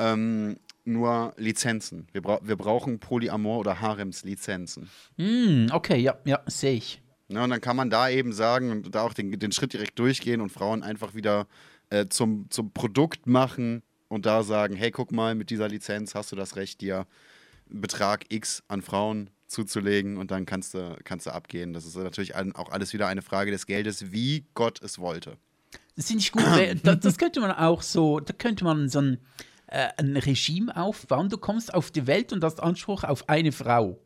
[0.00, 2.08] ähm, nur Lizenzen.
[2.10, 4.90] Wir, bra wir brauchen Polyamor- oder Harems-Lizenzen.
[5.16, 7.02] Mm, okay, ja, ja, sehe ich.
[7.28, 9.96] Ja, und dann kann man da eben sagen und da auch den, den Schritt direkt
[10.00, 11.46] durchgehen und Frauen einfach wieder
[11.90, 13.82] äh, zum, zum Produkt machen
[14.12, 17.06] und da sagen: Hey, guck mal, mit dieser Lizenz hast du das Recht, dir
[17.66, 21.72] Betrag X an Frauen zuzulegen und dann kannst du, kannst du abgehen.
[21.72, 25.38] Das ist natürlich auch alles wieder eine Frage des Geldes, wie Gott es wollte.
[25.96, 26.44] Das finde ich gut.
[27.04, 29.18] das könnte man auch so, da könnte man so ein,
[29.68, 31.30] äh, ein Regime aufbauen.
[31.30, 33.98] Du kommst auf die Welt und hast Anspruch auf eine Frau.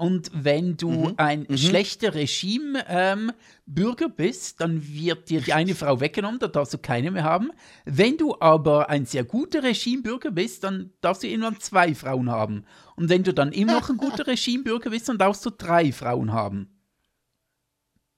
[0.00, 1.14] Und wenn du Mhm.
[1.18, 7.10] ein schlechter Regime-Bürger bist, dann wird dir die eine Frau weggenommen, da darfst du keine
[7.10, 7.50] mehr haben.
[7.84, 12.64] Wenn du aber ein sehr guter Regimebürger bist, dann darfst du irgendwann zwei Frauen haben.
[12.96, 16.32] Und wenn du dann immer noch ein guter Regimebürger bist, dann darfst du drei Frauen
[16.32, 16.70] haben.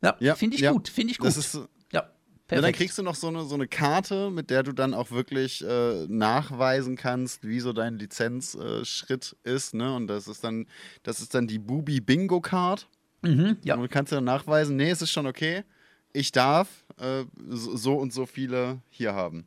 [0.02, 0.70] Ja, Ja, finde ich ja.
[0.72, 1.26] gut, finde ich gut.
[1.26, 1.58] Das ist,
[2.52, 4.94] ja, ja, dann kriegst du noch so eine, so eine Karte, mit der du dann
[4.94, 9.74] auch wirklich äh, nachweisen kannst, wie so dein Lizenzschritt ist.
[9.74, 9.94] Ne?
[9.94, 10.66] Und das ist dann,
[11.02, 12.88] das ist dann die Bubi Bingo Card.
[13.22, 13.74] mhm, ja.
[13.74, 15.64] Und du kannst dann nachweisen, nee, es ist schon okay.
[16.12, 16.68] Ich darf
[16.98, 19.46] äh, so, und so viele hier haben.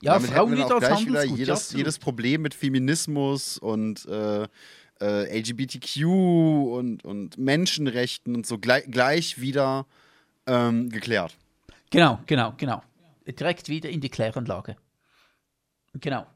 [0.00, 1.78] ja, Damit Frauen wir auch gleich wieder ja, jedes, absolut.
[1.78, 4.48] jedes Problem mit Feminismus und äh,
[5.00, 9.86] äh, LGBTQ und, und Menschenrechten und so gleich, gleich wieder
[10.46, 11.36] ähm, geklärt.
[11.94, 12.82] Genau, genau, genau.
[13.24, 14.76] Direkt wieder in die Kläranlage.
[15.94, 16.26] Genau.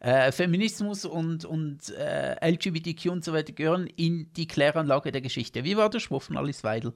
[0.00, 5.64] Äh, Feminismus und, und äh, LGBTQ und so weiter gehören in die Kläranlage der Geschichte.
[5.64, 6.92] Wie war der Spruch von Alice Weidel?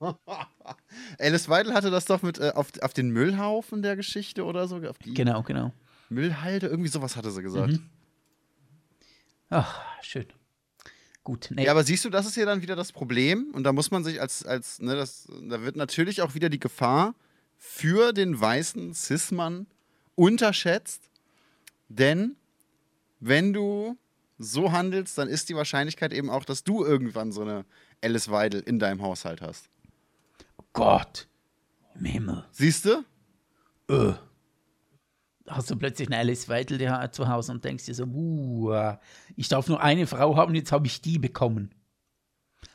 [1.18, 4.76] Alice Weidel hatte das doch mit äh, auf, auf den Müllhaufen der Geschichte oder so,
[4.88, 5.74] auf die Genau, genau.
[6.08, 7.72] Müllhalde, irgendwie sowas hatte sie gesagt.
[7.72, 7.90] Mhm.
[9.50, 10.26] Ach, schön.
[11.28, 11.66] Gut, nee.
[11.66, 14.02] Ja, aber siehst du, das ist ja dann wieder das Problem und da muss man
[14.02, 17.14] sich als, als ne, das, da wird natürlich auch wieder die Gefahr
[17.58, 19.66] für den weißen Cis-Mann
[20.14, 21.10] unterschätzt,
[21.90, 22.36] denn
[23.20, 23.98] wenn du
[24.38, 27.66] so handelst, dann ist die Wahrscheinlichkeit eben auch, dass du irgendwann so eine
[28.02, 29.68] Alice Weidel in deinem Haushalt hast.
[30.72, 31.28] Gott.
[31.94, 32.46] Im Himmel.
[32.52, 33.04] Siehst du?
[33.90, 34.14] Äh.
[35.48, 38.94] Hast du plötzlich eine Alice Weidel zu Hause und denkst dir so, uh,
[39.36, 41.74] ich darf nur eine Frau haben, jetzt habe ich die bekommen.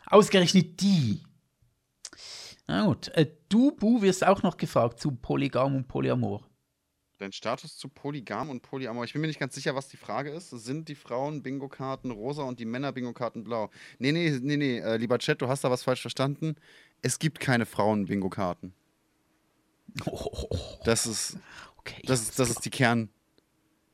[0.06, 1.24] Ausgerechnet die.
[2.68, 6.48] Na gut, äh, du, Bu, wirst auch noch gefragt zu Polygam und Polyamor.
[7.20, 9.06] Dein Status zu Polygam und Polyamor.
[9.06, 10.50] Ich bin mir nicht ganz sicher, was die Frage ist.
[10.50, 13.70] Sind die Frauen-Bingo-Karten rosa und die Männer-Bingo-Karten blau?
[14.00, 14.80] Nee, nee, nee, nee.
[14.80, 16.56] Äh, lieber Chat, du hast da was falsch verstanden.
[17.02, 18.74] Es gibt keine Frauen-Bingo-Karten.
[20.86, 21.38] Das ist,
[21.86, 22.02] Okay.
[22.06, 23.10] das ist, das ist die Kern.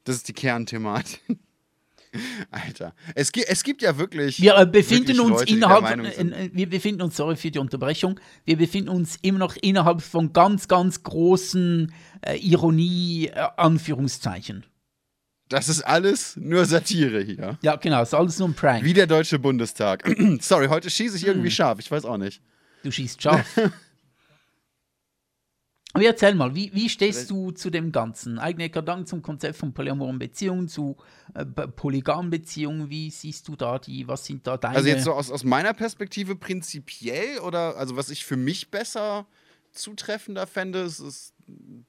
[0.03, 1.21] Das ist die Kernthematik.
[2.51, 2.95] Alter.
[3.13, 4.41] Es, gi es gibt ja wirklich.
[4.41, 7.51] wir äh, befinden wirklich uns Leute, innerhalb, Meinung äh, äh, wir befinden uns, sorry für
[7.51, 11.93] die Unterbrechung, wir befinden uns immer noch innerhalb von ganz, ganz großen
[12.25, 14.65] äh, Ironie, äh, Anführungszeichen.
[15.49, 17.57] Das ist alles nur Satire hier.
[17.61, 18.83] Ja, genau, ist alles nur ein Prank.
[18.83, 20.07] Wie der Deutsche Bundestag.
[20.41, 21.29] Sorry, heute schieße ich Hm.
[21.29, 21.79] irgendwie scharf.
[21.79, 22.41] Ich weiß auch nicht.
[22.83, 23.45] Du schießt scharf.
[25.93, 28.37] Aber erzähl mal, wie, wie stehst du zu dem Ganzen?
[28.37, 30.97] Eigene Gedanken zum Konzept von polyamoren Beziehungen, zu
[31.33, 34.75] äh, polygamen Beziehungen, wie siehst du da die, was sind da deine...
[34.75, 39.25] Also jetzt so aus, aus meiner Perspektive prinzipiell oder also was ich für mich besser
[39.71, 41.33] zutreffender fände, ist, ist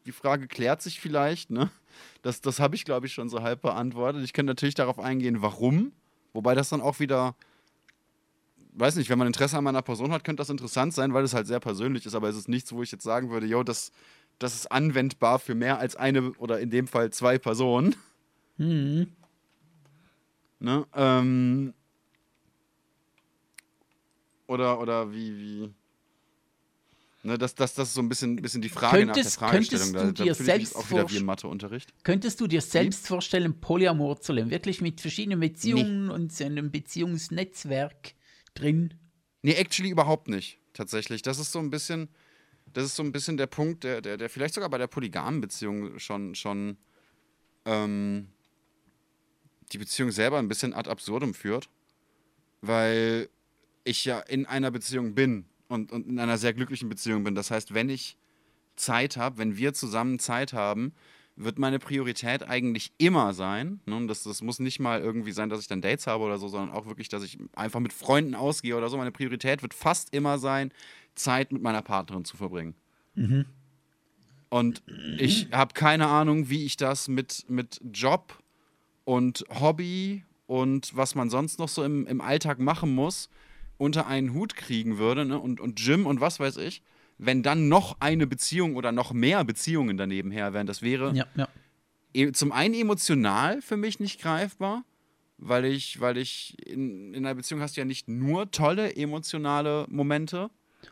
[0.07, 1.71] die Frage klärt sich vielleicht, ne?
[2.23, 4.23] Das, das habe ich, glaube ich, schon so halb beantwortet.
[4.25, 5.93] Ich könnte natürlich darauf eingehen, warum,
[6.33, 7.35] wobei das dann auch wieder,
[8.75, 11.35] weiß nicht, wenn man Interesse an meiner Person hat, könnte das interessant sein, weil es
[11.35, 13.93] halt sehr persönlich ist, aber es ist nichts, wo ich jetzt sagen würde, yo, das,
[14.39, 17.95] das ist anwendbar für mehr als eine oder in dem Fall zwei Personen.
[18.59, 19.09] Mhm.
[20.61, 20.87] Ne?
[20.95, 21.73] Ähm,
[24.47, 25.71] oder, oder wie, wie.
[27.23, 29.93] Ne, das, das, das ist so ein bisschen, bisschen die Frage Könntest- nach der Fragestellung.
[29.93, 31.93] könntest du Da, dir da mich selbst auch wieder wie im Matheunterricht.
[32.03, 34.51] Könntest du dir selbst vorstellen, Polyamor zu leben?
[34.51, 38.15] Wirklich mit verschiedenen Beziehungen und so einem Beziehungsnetzwerk
[38.55, 38.95] drin?
[39.43, 41.23] Nee, actually überhaupt nicht, tatsächlich.
[41.23, 42.09] Das ist so ein bisschen,
[42.73, 45.41] das ist so ein bisschen der Punkt, der, der, der vielleicht sogar bei der polygamen
[45.41, 46.77] Beziehung schon, schon
[47.65, 48.29] ähm,
[49.73, 51.69] die Beziehung selber ein bisschen ad absurdum führt.
[52.61, 53.31] Weil
[53.85, 57.35] ich ja in einer Beziehung bin und, und in einer sehr glücklichen Beziehung bin.
[57.35, 58.19] Das heißt, wenn ich
[58.77, 60.93] Zeit habe, wenn wir zusammen Zeit haben,
[61.45, 63.81] wird meine Priorität eigentlich immer sein.
[63.87, 64.07] Ne?
[64.07, 66.71] Das, das muss nicht mal irgendwie sein, dass ich dann Dates habe oder so, sondern
[66.71, 68.97] auch wirklich, dass ich einfach mit Freunden ausgehe oder so.
[68.97, 70.73] Meine Priorität wird fast immer sein,
[71.15, 72.75] Zeit mit meiner Partnerin zu verbringen.
[74.51, 74.83] Und
[75.19, 78.39] ich habe keine Ahnung, wie ich das mit, mit Job
[79.05, 83.31] und Hobby und was man sonst noch so im, im Alltag machen muss,
[83.79, 85.25] unter einen Hut kriegen würde.
[85.25, 85.39] Ne?
[85.39, 86.83] Und, und Gym und was weiß ich.
[87.23, 91.27] Wenn dann noch eine Beziehung oder noch mehr Beziehungen daneben her wären, das wäre Ja,
[91.37, 91.49] ja.
[92.15, 94.85] e- zum einen emotional für mich nicht greifbar,
[95.37, 99.87] weil ich, weil ich in, in einer Beziehung hast du ja nicht nur tolle emotionale
[99.91, 100.49] Momente.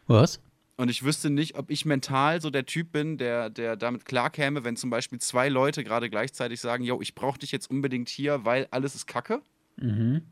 [0.06, 0.40] Was?
[0.76, 4.64] Und ich wüsste nicht, ob ich mental so der Typ bin, der, der damit klarkäme,
[4.64, 8.44] wenn zum Beispiel zwei Leute gerade gleichzeitig sagen, yo, ich brauche dich jetzt unbedingt hier,
[8.44, 9.40] weil alles ist Kacke.
[9.76, 10.22] Mhm.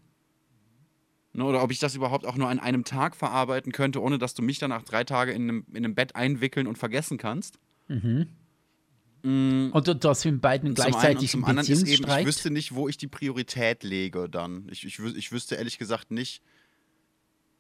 [1.37, 4.33] Ne, oder ob ich das überhaupt auch nur an einem Tag verarbeiten könnte, ohne dass
[4.33, 7.59] du mich danach drei Tage in einem, in einem Bett einwickeln und vergessen kannst.
[7.89, 8.29] Mhm.
[9.23, 12.51] Mm, Oder dass wir beiden zum einen gleichzeitig und zum anderen ist eben, ich wüsste
[12.51, 14.67] nicht, wo ich die Priorität lege dann.
[14.71, 16.41] Ich, ich, ich wüsste ehrlich gesagt nicht,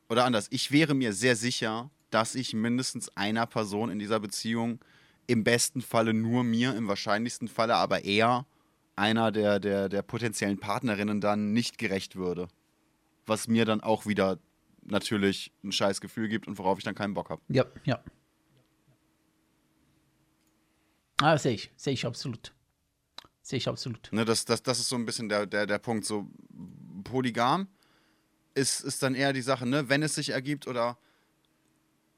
[0.09, 4.78] oder anders, ich wäre mir sehr sicher, dass ich mindestens einer Person in dieser Beziehung
[5.27, 8.47] im besten Falle nur mir, im wahrscheinlichsten Falle aber eher
[8.94, 12.48] einer der, der, der potenziellen Partnerinnen dann nicht gerecht würde.
[13.27, 14.39] Was mir dann auch wieder
[14.82, 17.43] natürlich ein scheiß Gefühl gibt und worauf ich dann keinen Bock habe.
[17.48, 18.01] Ja, ja.
[21.19, 22.55] Ah, sehe ich, sehe ich absolut.
[23.43, 24.12] Sehe ich absolut.
[24.12, 26.05] Ne, das, das, das ist so ein bisschen der, der, der Punkt.
[26.05, 26.28] So
[27.05, 27.69] polygam
[28.55, 30.98] ist, ist dann eher die Sache, ne, wenn es sich ergibt oder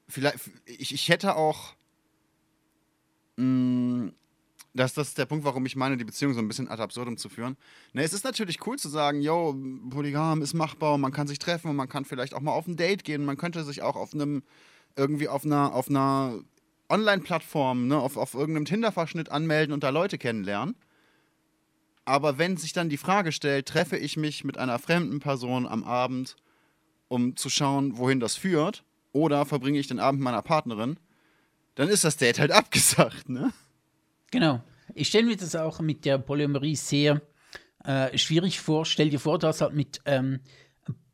[0.07, 1.75] vielleicht, ich, ich hätte auch,
[3.37, 4.13] mh, mm,
[4.73, 7.17] das, das ist der Punkt, warum ich meine, die Beziehung so ein bisschen ad absurdum
[7.17, 7.57] zu führen.
[7.93, 9.55] Ne, es ist natürlich cool zu sagen, yo,
[9.89, 12.75] Polygam ist machbar, man kann sich treffen und man kann vielleicht auch mal auf ein
[12.75, 14.43] Date gehen, man könnte sich auch auf einem,
[14.95, 16.39] irgendwie auf einer, auf einer
[16.89, 20.75] Online-Plattform, ne, auf, auf irgendeinem Tinder-Verschnitt anmelden und da Leute kennenlernen.
[22.05, 25.83] Aber wenn sich dann die Frage stellt, treffe ich mich mit einer fremden Person am
[25.83, 26.35] Abend,
[27.07, 30.99] um zu schauen, wohin das führt, oder verbringe ich den Abend mit meiner Partnerin,
[31.75, 33.51] dann ist das Date halt abgesagt, ne?
[34.31, 34.61] Genau.
[34.95, 37.21] Ich stelle mir das auch mit der Polymerie sehr
[37.83, 38.85] äh, schwierig vor.
[38.85, 40.39] Stell dir vor, du hast halt mit ähm,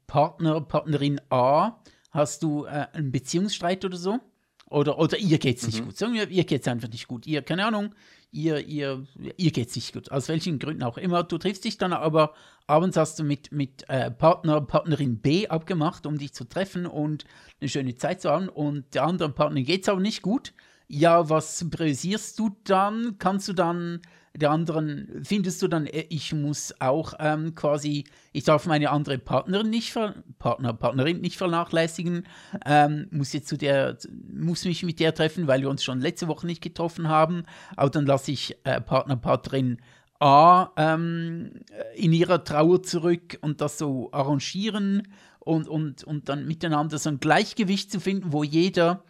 [0.07, 1.81] Partner, Partnerin A,
[2.11, 4.19] hast du äh, einen Beziehungsstreit oder so.
[4.67, 5.85] Oder, oder ihr geht's nicht mhm.
[5.85, 5.97] gut.
[5.97, 7.27] Sagen wir, ihr geht's einfach nicht gut.
[7.27, 7.93] Ihr, keine Ahnung,
[8.31, 9.05] ihr, ihr,
[9.37, 10.11] ihr geht's nicht gut.
[10.11, 11.23] Aus welchen Gründen auch immer.
[11.23, 12.33] Du triffst dich dann aber,
[12.65, 17.25] abends hast du mit, mit äh, Partner, Partnerin B abgemacht, um dich zu treffen und
[17.61, 18.49] eine schöne Zeit zu haben.
[18.49, 20.53] Und der anderen Partnerin geht's aber nicht gut
[20.87, 23.17] ja, was priorisierst du dann?
[23.17, 24.01] Kannst du dann
[24.37, 28.03] der anderen, findest du dann, äh, ich muss auch ähm, quasi,
[28.33, 32.25] ich darf meine andere Partnerin nicht, ver Partner, Partnerin nicht vernachlässigen,
[32.65, 33.97] ähm, muss jetzt zu der,
[34.31, 37.43] muss mich mit der treffen, weil wir uns schon letzte Woche nicht getroffen haben,
[37.75, 39.77] aber dann lasse ich äh, Partner, Partnerin
[40.19, 41.51] A ähm,
[41.95, 45.07] in ihrer Trauer zurück und das so arrangieren
[45.39, 49.03] und, und, und dann miteinander so ein Gleichgewicht zu finden, wo jeder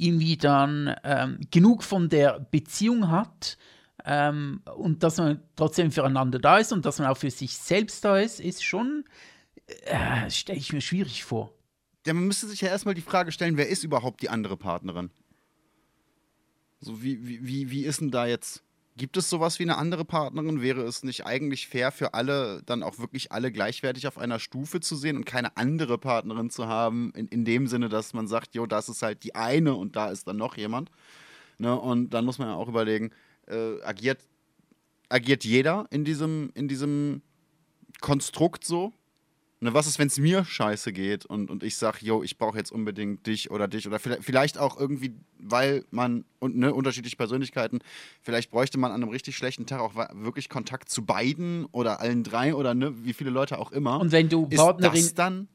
[0.00, 3.58] irgendwie dann ähm, genug von der Beziehung hat
[4.04, 8.04] ähm, und dass man trotzdem füreinander da ist und dass man auch für sich selbst
[8.04, 9.04] da ist, ist schon,
[9.66, 11.52] äh, stelle ich mir schwierig vor.
[12.06, 15.10] Ja, man müsste sich ja erstmal die Frage stellen, wer ist überhaupt die andere Partnerin?
[16.80, 18.64] So, wie, wie, wie ist denn da jetzt
[19.00, 20.60] Gibt es sowas wie eine andere Partnerin?
[20.60, 24.80] Wäre es nicht eigentlich fair für alle, dann auch wirklich alle gleichwertig auf einer Stufe
[24.80, 28.54] zu sehen und keine andere Partnerin zu haben, in, in dem Sinne, dass man sagt,
[28.54, 30.90] jo, das ist halt die eine und da ist dann noch jemand.
[31.56, 31.74] Ne?
[31.80, 33.10] Und dann muss man ja auch überlegen,
[33.46, 34.20] äh, agiert,
[35.08, 37.22] agiert jeder in diesem, in diesem
[38.02, 38.92] Konstrukt so?
[39.62, 42.56] Ne, was ist, wenn es mir scheiße geht und, und ich sage, yo, ich brauche
[42.56, 47.16] jetzt unbedingt dich oder dich oder vielleicht, vielleicht auch irgendwie, weil man und ne, unterschiedliche
[47.16, 47.80] Persönlichkeiten,
[48.22, 52.24] vielleicht bräuchte man an einem richtig schlechten Tag auch wirklich Kontakt zu beiden oder allen
[52.24, 54.00] drei oder ne, wie viele Leute auch immer.
[54.00, 55.48] Und wenn du Partnerin dann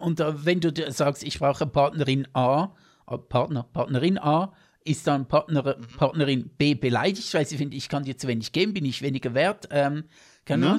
[0.00, 2.74] und äh, wenn du sagst, ich brauche Partnerin A,
[3.08, 4.52] äh, Partner, Partnerin A,
[4.84, 5.86] ist dann Partner, mhm.
[5.96, 9.34] Partnerin B beleidigt, weil sie findet, ich kann dir zu wenig geben, bin ich weniger
[9.34, 9.68] wert.
[9.70, 10.04] Ähm,
[10.44, 10.76] kann ne?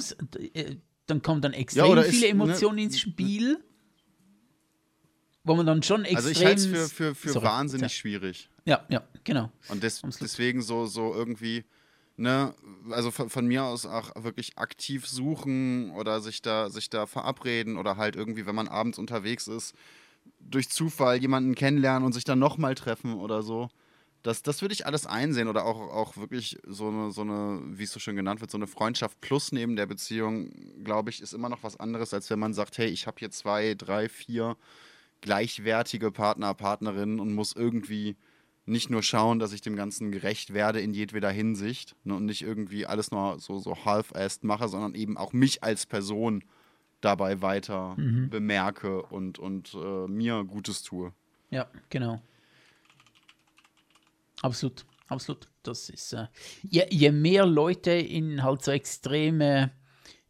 [1.06, 3.62] Dann kommen dann extrem ja, viele ist, ne, Emotionen ne, ins Spiel,
[5.44, 6.16] wo man dann schon extrem.
[6.16, 7.98] Also ich halte es für, für, für Sorry, wahnsinnig ja.
[7.98, 8.48] schwierig.
[8.64, 9.50] Ja, ja, genau.
[9.68, 11.64] Und des, deswegen so, so irgendwie,
[12.16, 12.54] ne,
[12.90, 17.76] also von, von, mir aus auch wirklich aktiv suchen oder sich da, sich da verabreden
[17.76, 19.74] oder halt irgendwie, wenn man abends unterwegs ist,
[20.40, 23.68] durch Zufall jemanden kennenlernen und sich dann nochmal treffen oder so.
[24.24, 27.82] Das, das würde ich alles einsehen oder auch, auch wirklich so eine, so eine, wie
[27.82, 30.50] es so schön genannt wird, so eine Freundschaft plus neben der Beziehung,
[30.82, 33.30] glaube ich, ist immer noch was anderes, als wenn man sagt, hey, ich habe hier
[33.30, 34.56] zwei, drei, vier
[35.20, 38.16] gleichwertige Partner, Partnerinnen und muss irgendwie
[38.64, 42.40] nicht nur schauen, dass ich dem Ganzen gerecht werde in jedweder Hinsicht ne, und nicht
[42.40, 46.44] irgendwie alles nur so, so half-assed mache, sondern eben auch mich als Person
[47.02, 48.30] dabei weiter mhm.
[48.30, 51.12] bemerke und, und äh, mir Gutes tue.
[51.50, 52.22] Ja, genau.
[54.42, 55.48] Absolut, absolut.
[55.62, 56.26] Das ist, äh,
[56.62, 59.72] je, je, mehr Leute in halt so extreme,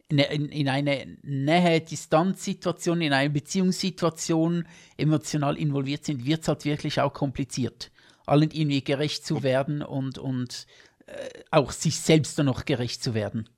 [0.09, 4.67] in, in, in eine Nähe-Distanz-Situation, in eine Beziehungssituation
[4.97, 7.91] emotional involviert sind, wird es halt wirklich auch kompliziert,
[8.27, 10.67] allen irgendwie gerecht zu werden und, und
[11.07, 13.49] äh, auch sich selbst dann noch gerecht zu werden.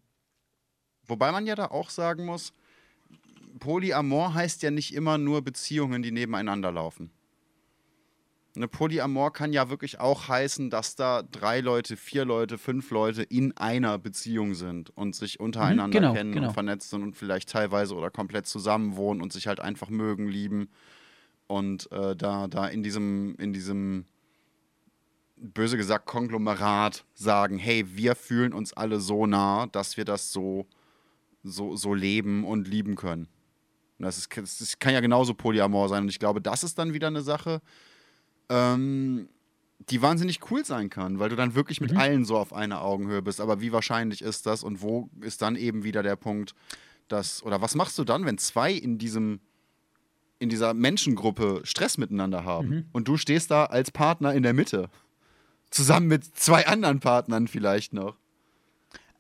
[1.07, 2.53] Wobei man ja da auch sagen muss,
[3.59, 7.11] Polyamor heißt ja nicht immer nur Beziehungen, die nebeneinander laufen.
[8.57, 13.23] Eine Polyamor kann ja wirklich auch heißen, dass da drei Leute, vier Leute, fünf Leute
[13.23, 16.49] in einer Beziehung sind und sich untereinander mhm, genau, kennen genau.
[16.49, 20.29] und vernetzt sind und vielleicht teilweise oder komplett zusammen wohnen und sich halt einfach mögen,
[20.29, 20.69] lieben.
[21.47, 24.07] Und äh, da, da in diesem, in diesem
[25.37, 30.67] böse gesagt Konglomerat sagen, hey, wir fühlen uns alle so nah, dass wir das so,
[31.45, 33.29] so, so leben und lieben können.
[33.99, 36.05] Das, ist, das kann ja genauso Polyamor sein.
[36.05, 37.61] Und ich glaube, das ist dann wieder eine Sache,
[38.49, 39.29] ähm,
[39.91, 41.99] die wahnsinnig cool sein kann, weil du dann wirklich mit mhm.
[41.99, 43.41] allen so auf einer Augenhöhe bist.
[43.41, 46.55] Aber wie wahrscheinlich ist das und wo ist dann eben wieder der Punkt,
[47.09, 49.41] dass, oder was machst du dann, wenn zwei in diesem,
[50.39, 52.85] in dieser Menschengruppe Stress miteinander haben mhm.
[52.93, 54.91] und du stehst da als Partner in der Mitte?
[55.71, 58.17] Zusammen mit zwei anderen Partnern vielleicht noch.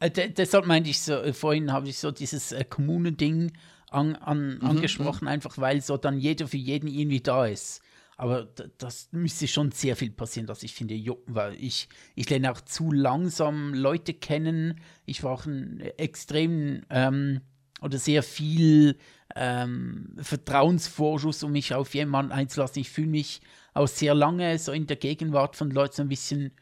[0.00, 3.52] Äh, deshalb meinte ich so, äh, vorhin habe ich so dieses äh, Kommunending
[3.90, 5.28] an, an, mhm, angesprochen, mhm.
[5.28, 7.82] einfach weil so dann jeder für jeden irgendwie da ist.
[8.16, 8.48] Aber
[8.78, 12.62] das müsste schon sehr viel passieren, dass ich finde, jo, weil ich, ich lerne auch
[12.62, 14.80] zu langsam Leute kennen.
[15.04, 17.42] Ich war auch ein extrem ähm,
[17.82, 18.96] oder sehr viel
[19.34, 22.80] ähm, Vertrauensvorschuss, um mich auf jemanden einzulassen.
[22.80, 23.42] Ich fühle mich
[23.74, 26.52] auch sehr lange so in der Gegenwart von Leuten so ein bisschen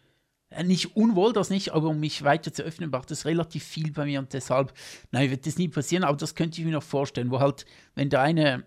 [0.51, 3.93] äh, nicht unwohl, das nicht, aber um mich weiter zu öffnen, braucht das relativ viel
[3.93, 4.72] bei mir und deshalb,
[5.12, 7.64] nein, wird das nie passieren, aber das könnte ich mir noch vorstellen, wo halt,
[7.94, 8.64] wenn der eine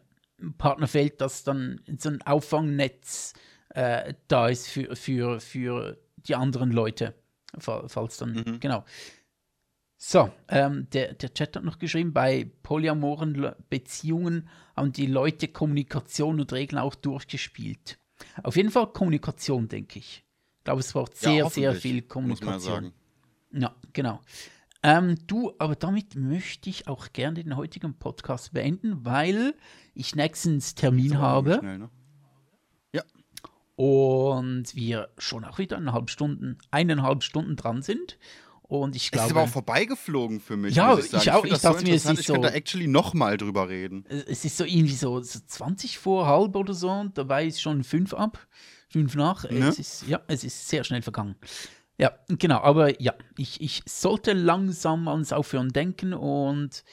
[0.58, 3.34] Partner fällt, dass dann so ein Auffangnetz
[3.70, 7.14] äh, da ist für, für, für die anderen Leute.
[7.60, 8.60] Falls dann, mhm.
[8.60, 8.84] genau.
[10.00, 16.40] So, ähm, der, der Chat hat noch geschrieben, bei polyamoren Beziehungen haben die Leute Kommunikation
[16.40, 17.98] und Regeln auch durchgespielt.
[18.44, 20.24] Auf jeden Fall Kommunikation, denke ich.
[20.60, 22.54] Ich glaube, es braucht sehr, ja, sehr viel Kommunikation.
[22.54, 22.94] Muss man sagen.
[23.54, 24.22] Ja, genau.
[24.84, 29.56] Ähm, du, aber damit möchte ich auch gerne den heutigen Podcast beenden, weil
[29.94, 31.58] ich nächstens Termin habe.
[31.60, 31.90] Schnell, ne?
[32.94, 33.04] Ja.
[33.76, 38.18] Und wir schon auch wieder eineinhalb Stunden, eineinhalb Stunden dran sind.
[38.68, 39.26] Und ich glaube.
[39.26, 40.76] Es ist aber auch vorbeigeflogen für mich.
[40.76, 41.46] Ja, ich, ich, auch.
[41.46, 42.36] Ich, ich dachte so mir, es ist ich so.
[42.36, 44.06] Ich könnte actually nochmal drüber reden.
[44.10, 47.06] Es ist so irgendwie so, so 20 vor halb oder so.
[47.14, 48.46] Dabei ist schon fünf ab,
[48.90, 49.50] fünf nach.
[49.50, 49.68] Ne?
[49.68, 51.36] Es ist, ja, es ist sehr schnell vergangen.
[51.98, 56.84] Ja, genau, aber ja, ich, ich sollte langsam ans Aufhören denken und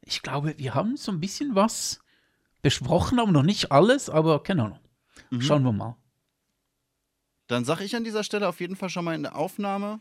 [0.00, 2.00] ich glaube, wir haben so ein bisschen was
[2.62, 4.80] besprochen, aber noch nicht alles, aber keine Ahnung.
[5.30, 5.42] Mhm.
[5.42, 5.96] Schauen wir mal.
[7.46, 10.00] Dann sage ich an dieser Stelle auf jeden Fall schon mal in der Aufnahme.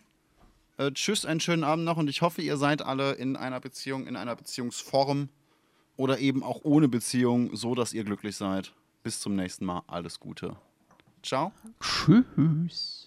[0.77, 4.07] Äh, tschüss, einen schönen Abend noch und ich hoffe, ihr seid alle in einer Beziehung,
[4.07, 5.29] in einer Beziehungsform
[5.97, 8.73] oder eben auch ohne Beziehung, so dass ihr glücklich seid.
[9.03, 9.83] Bis zum nächsten Mal.
[9.87, 10.55] Alles Gute.
[11.23, 11.51] Ciao.
[11.79, 13.06] Tschüss.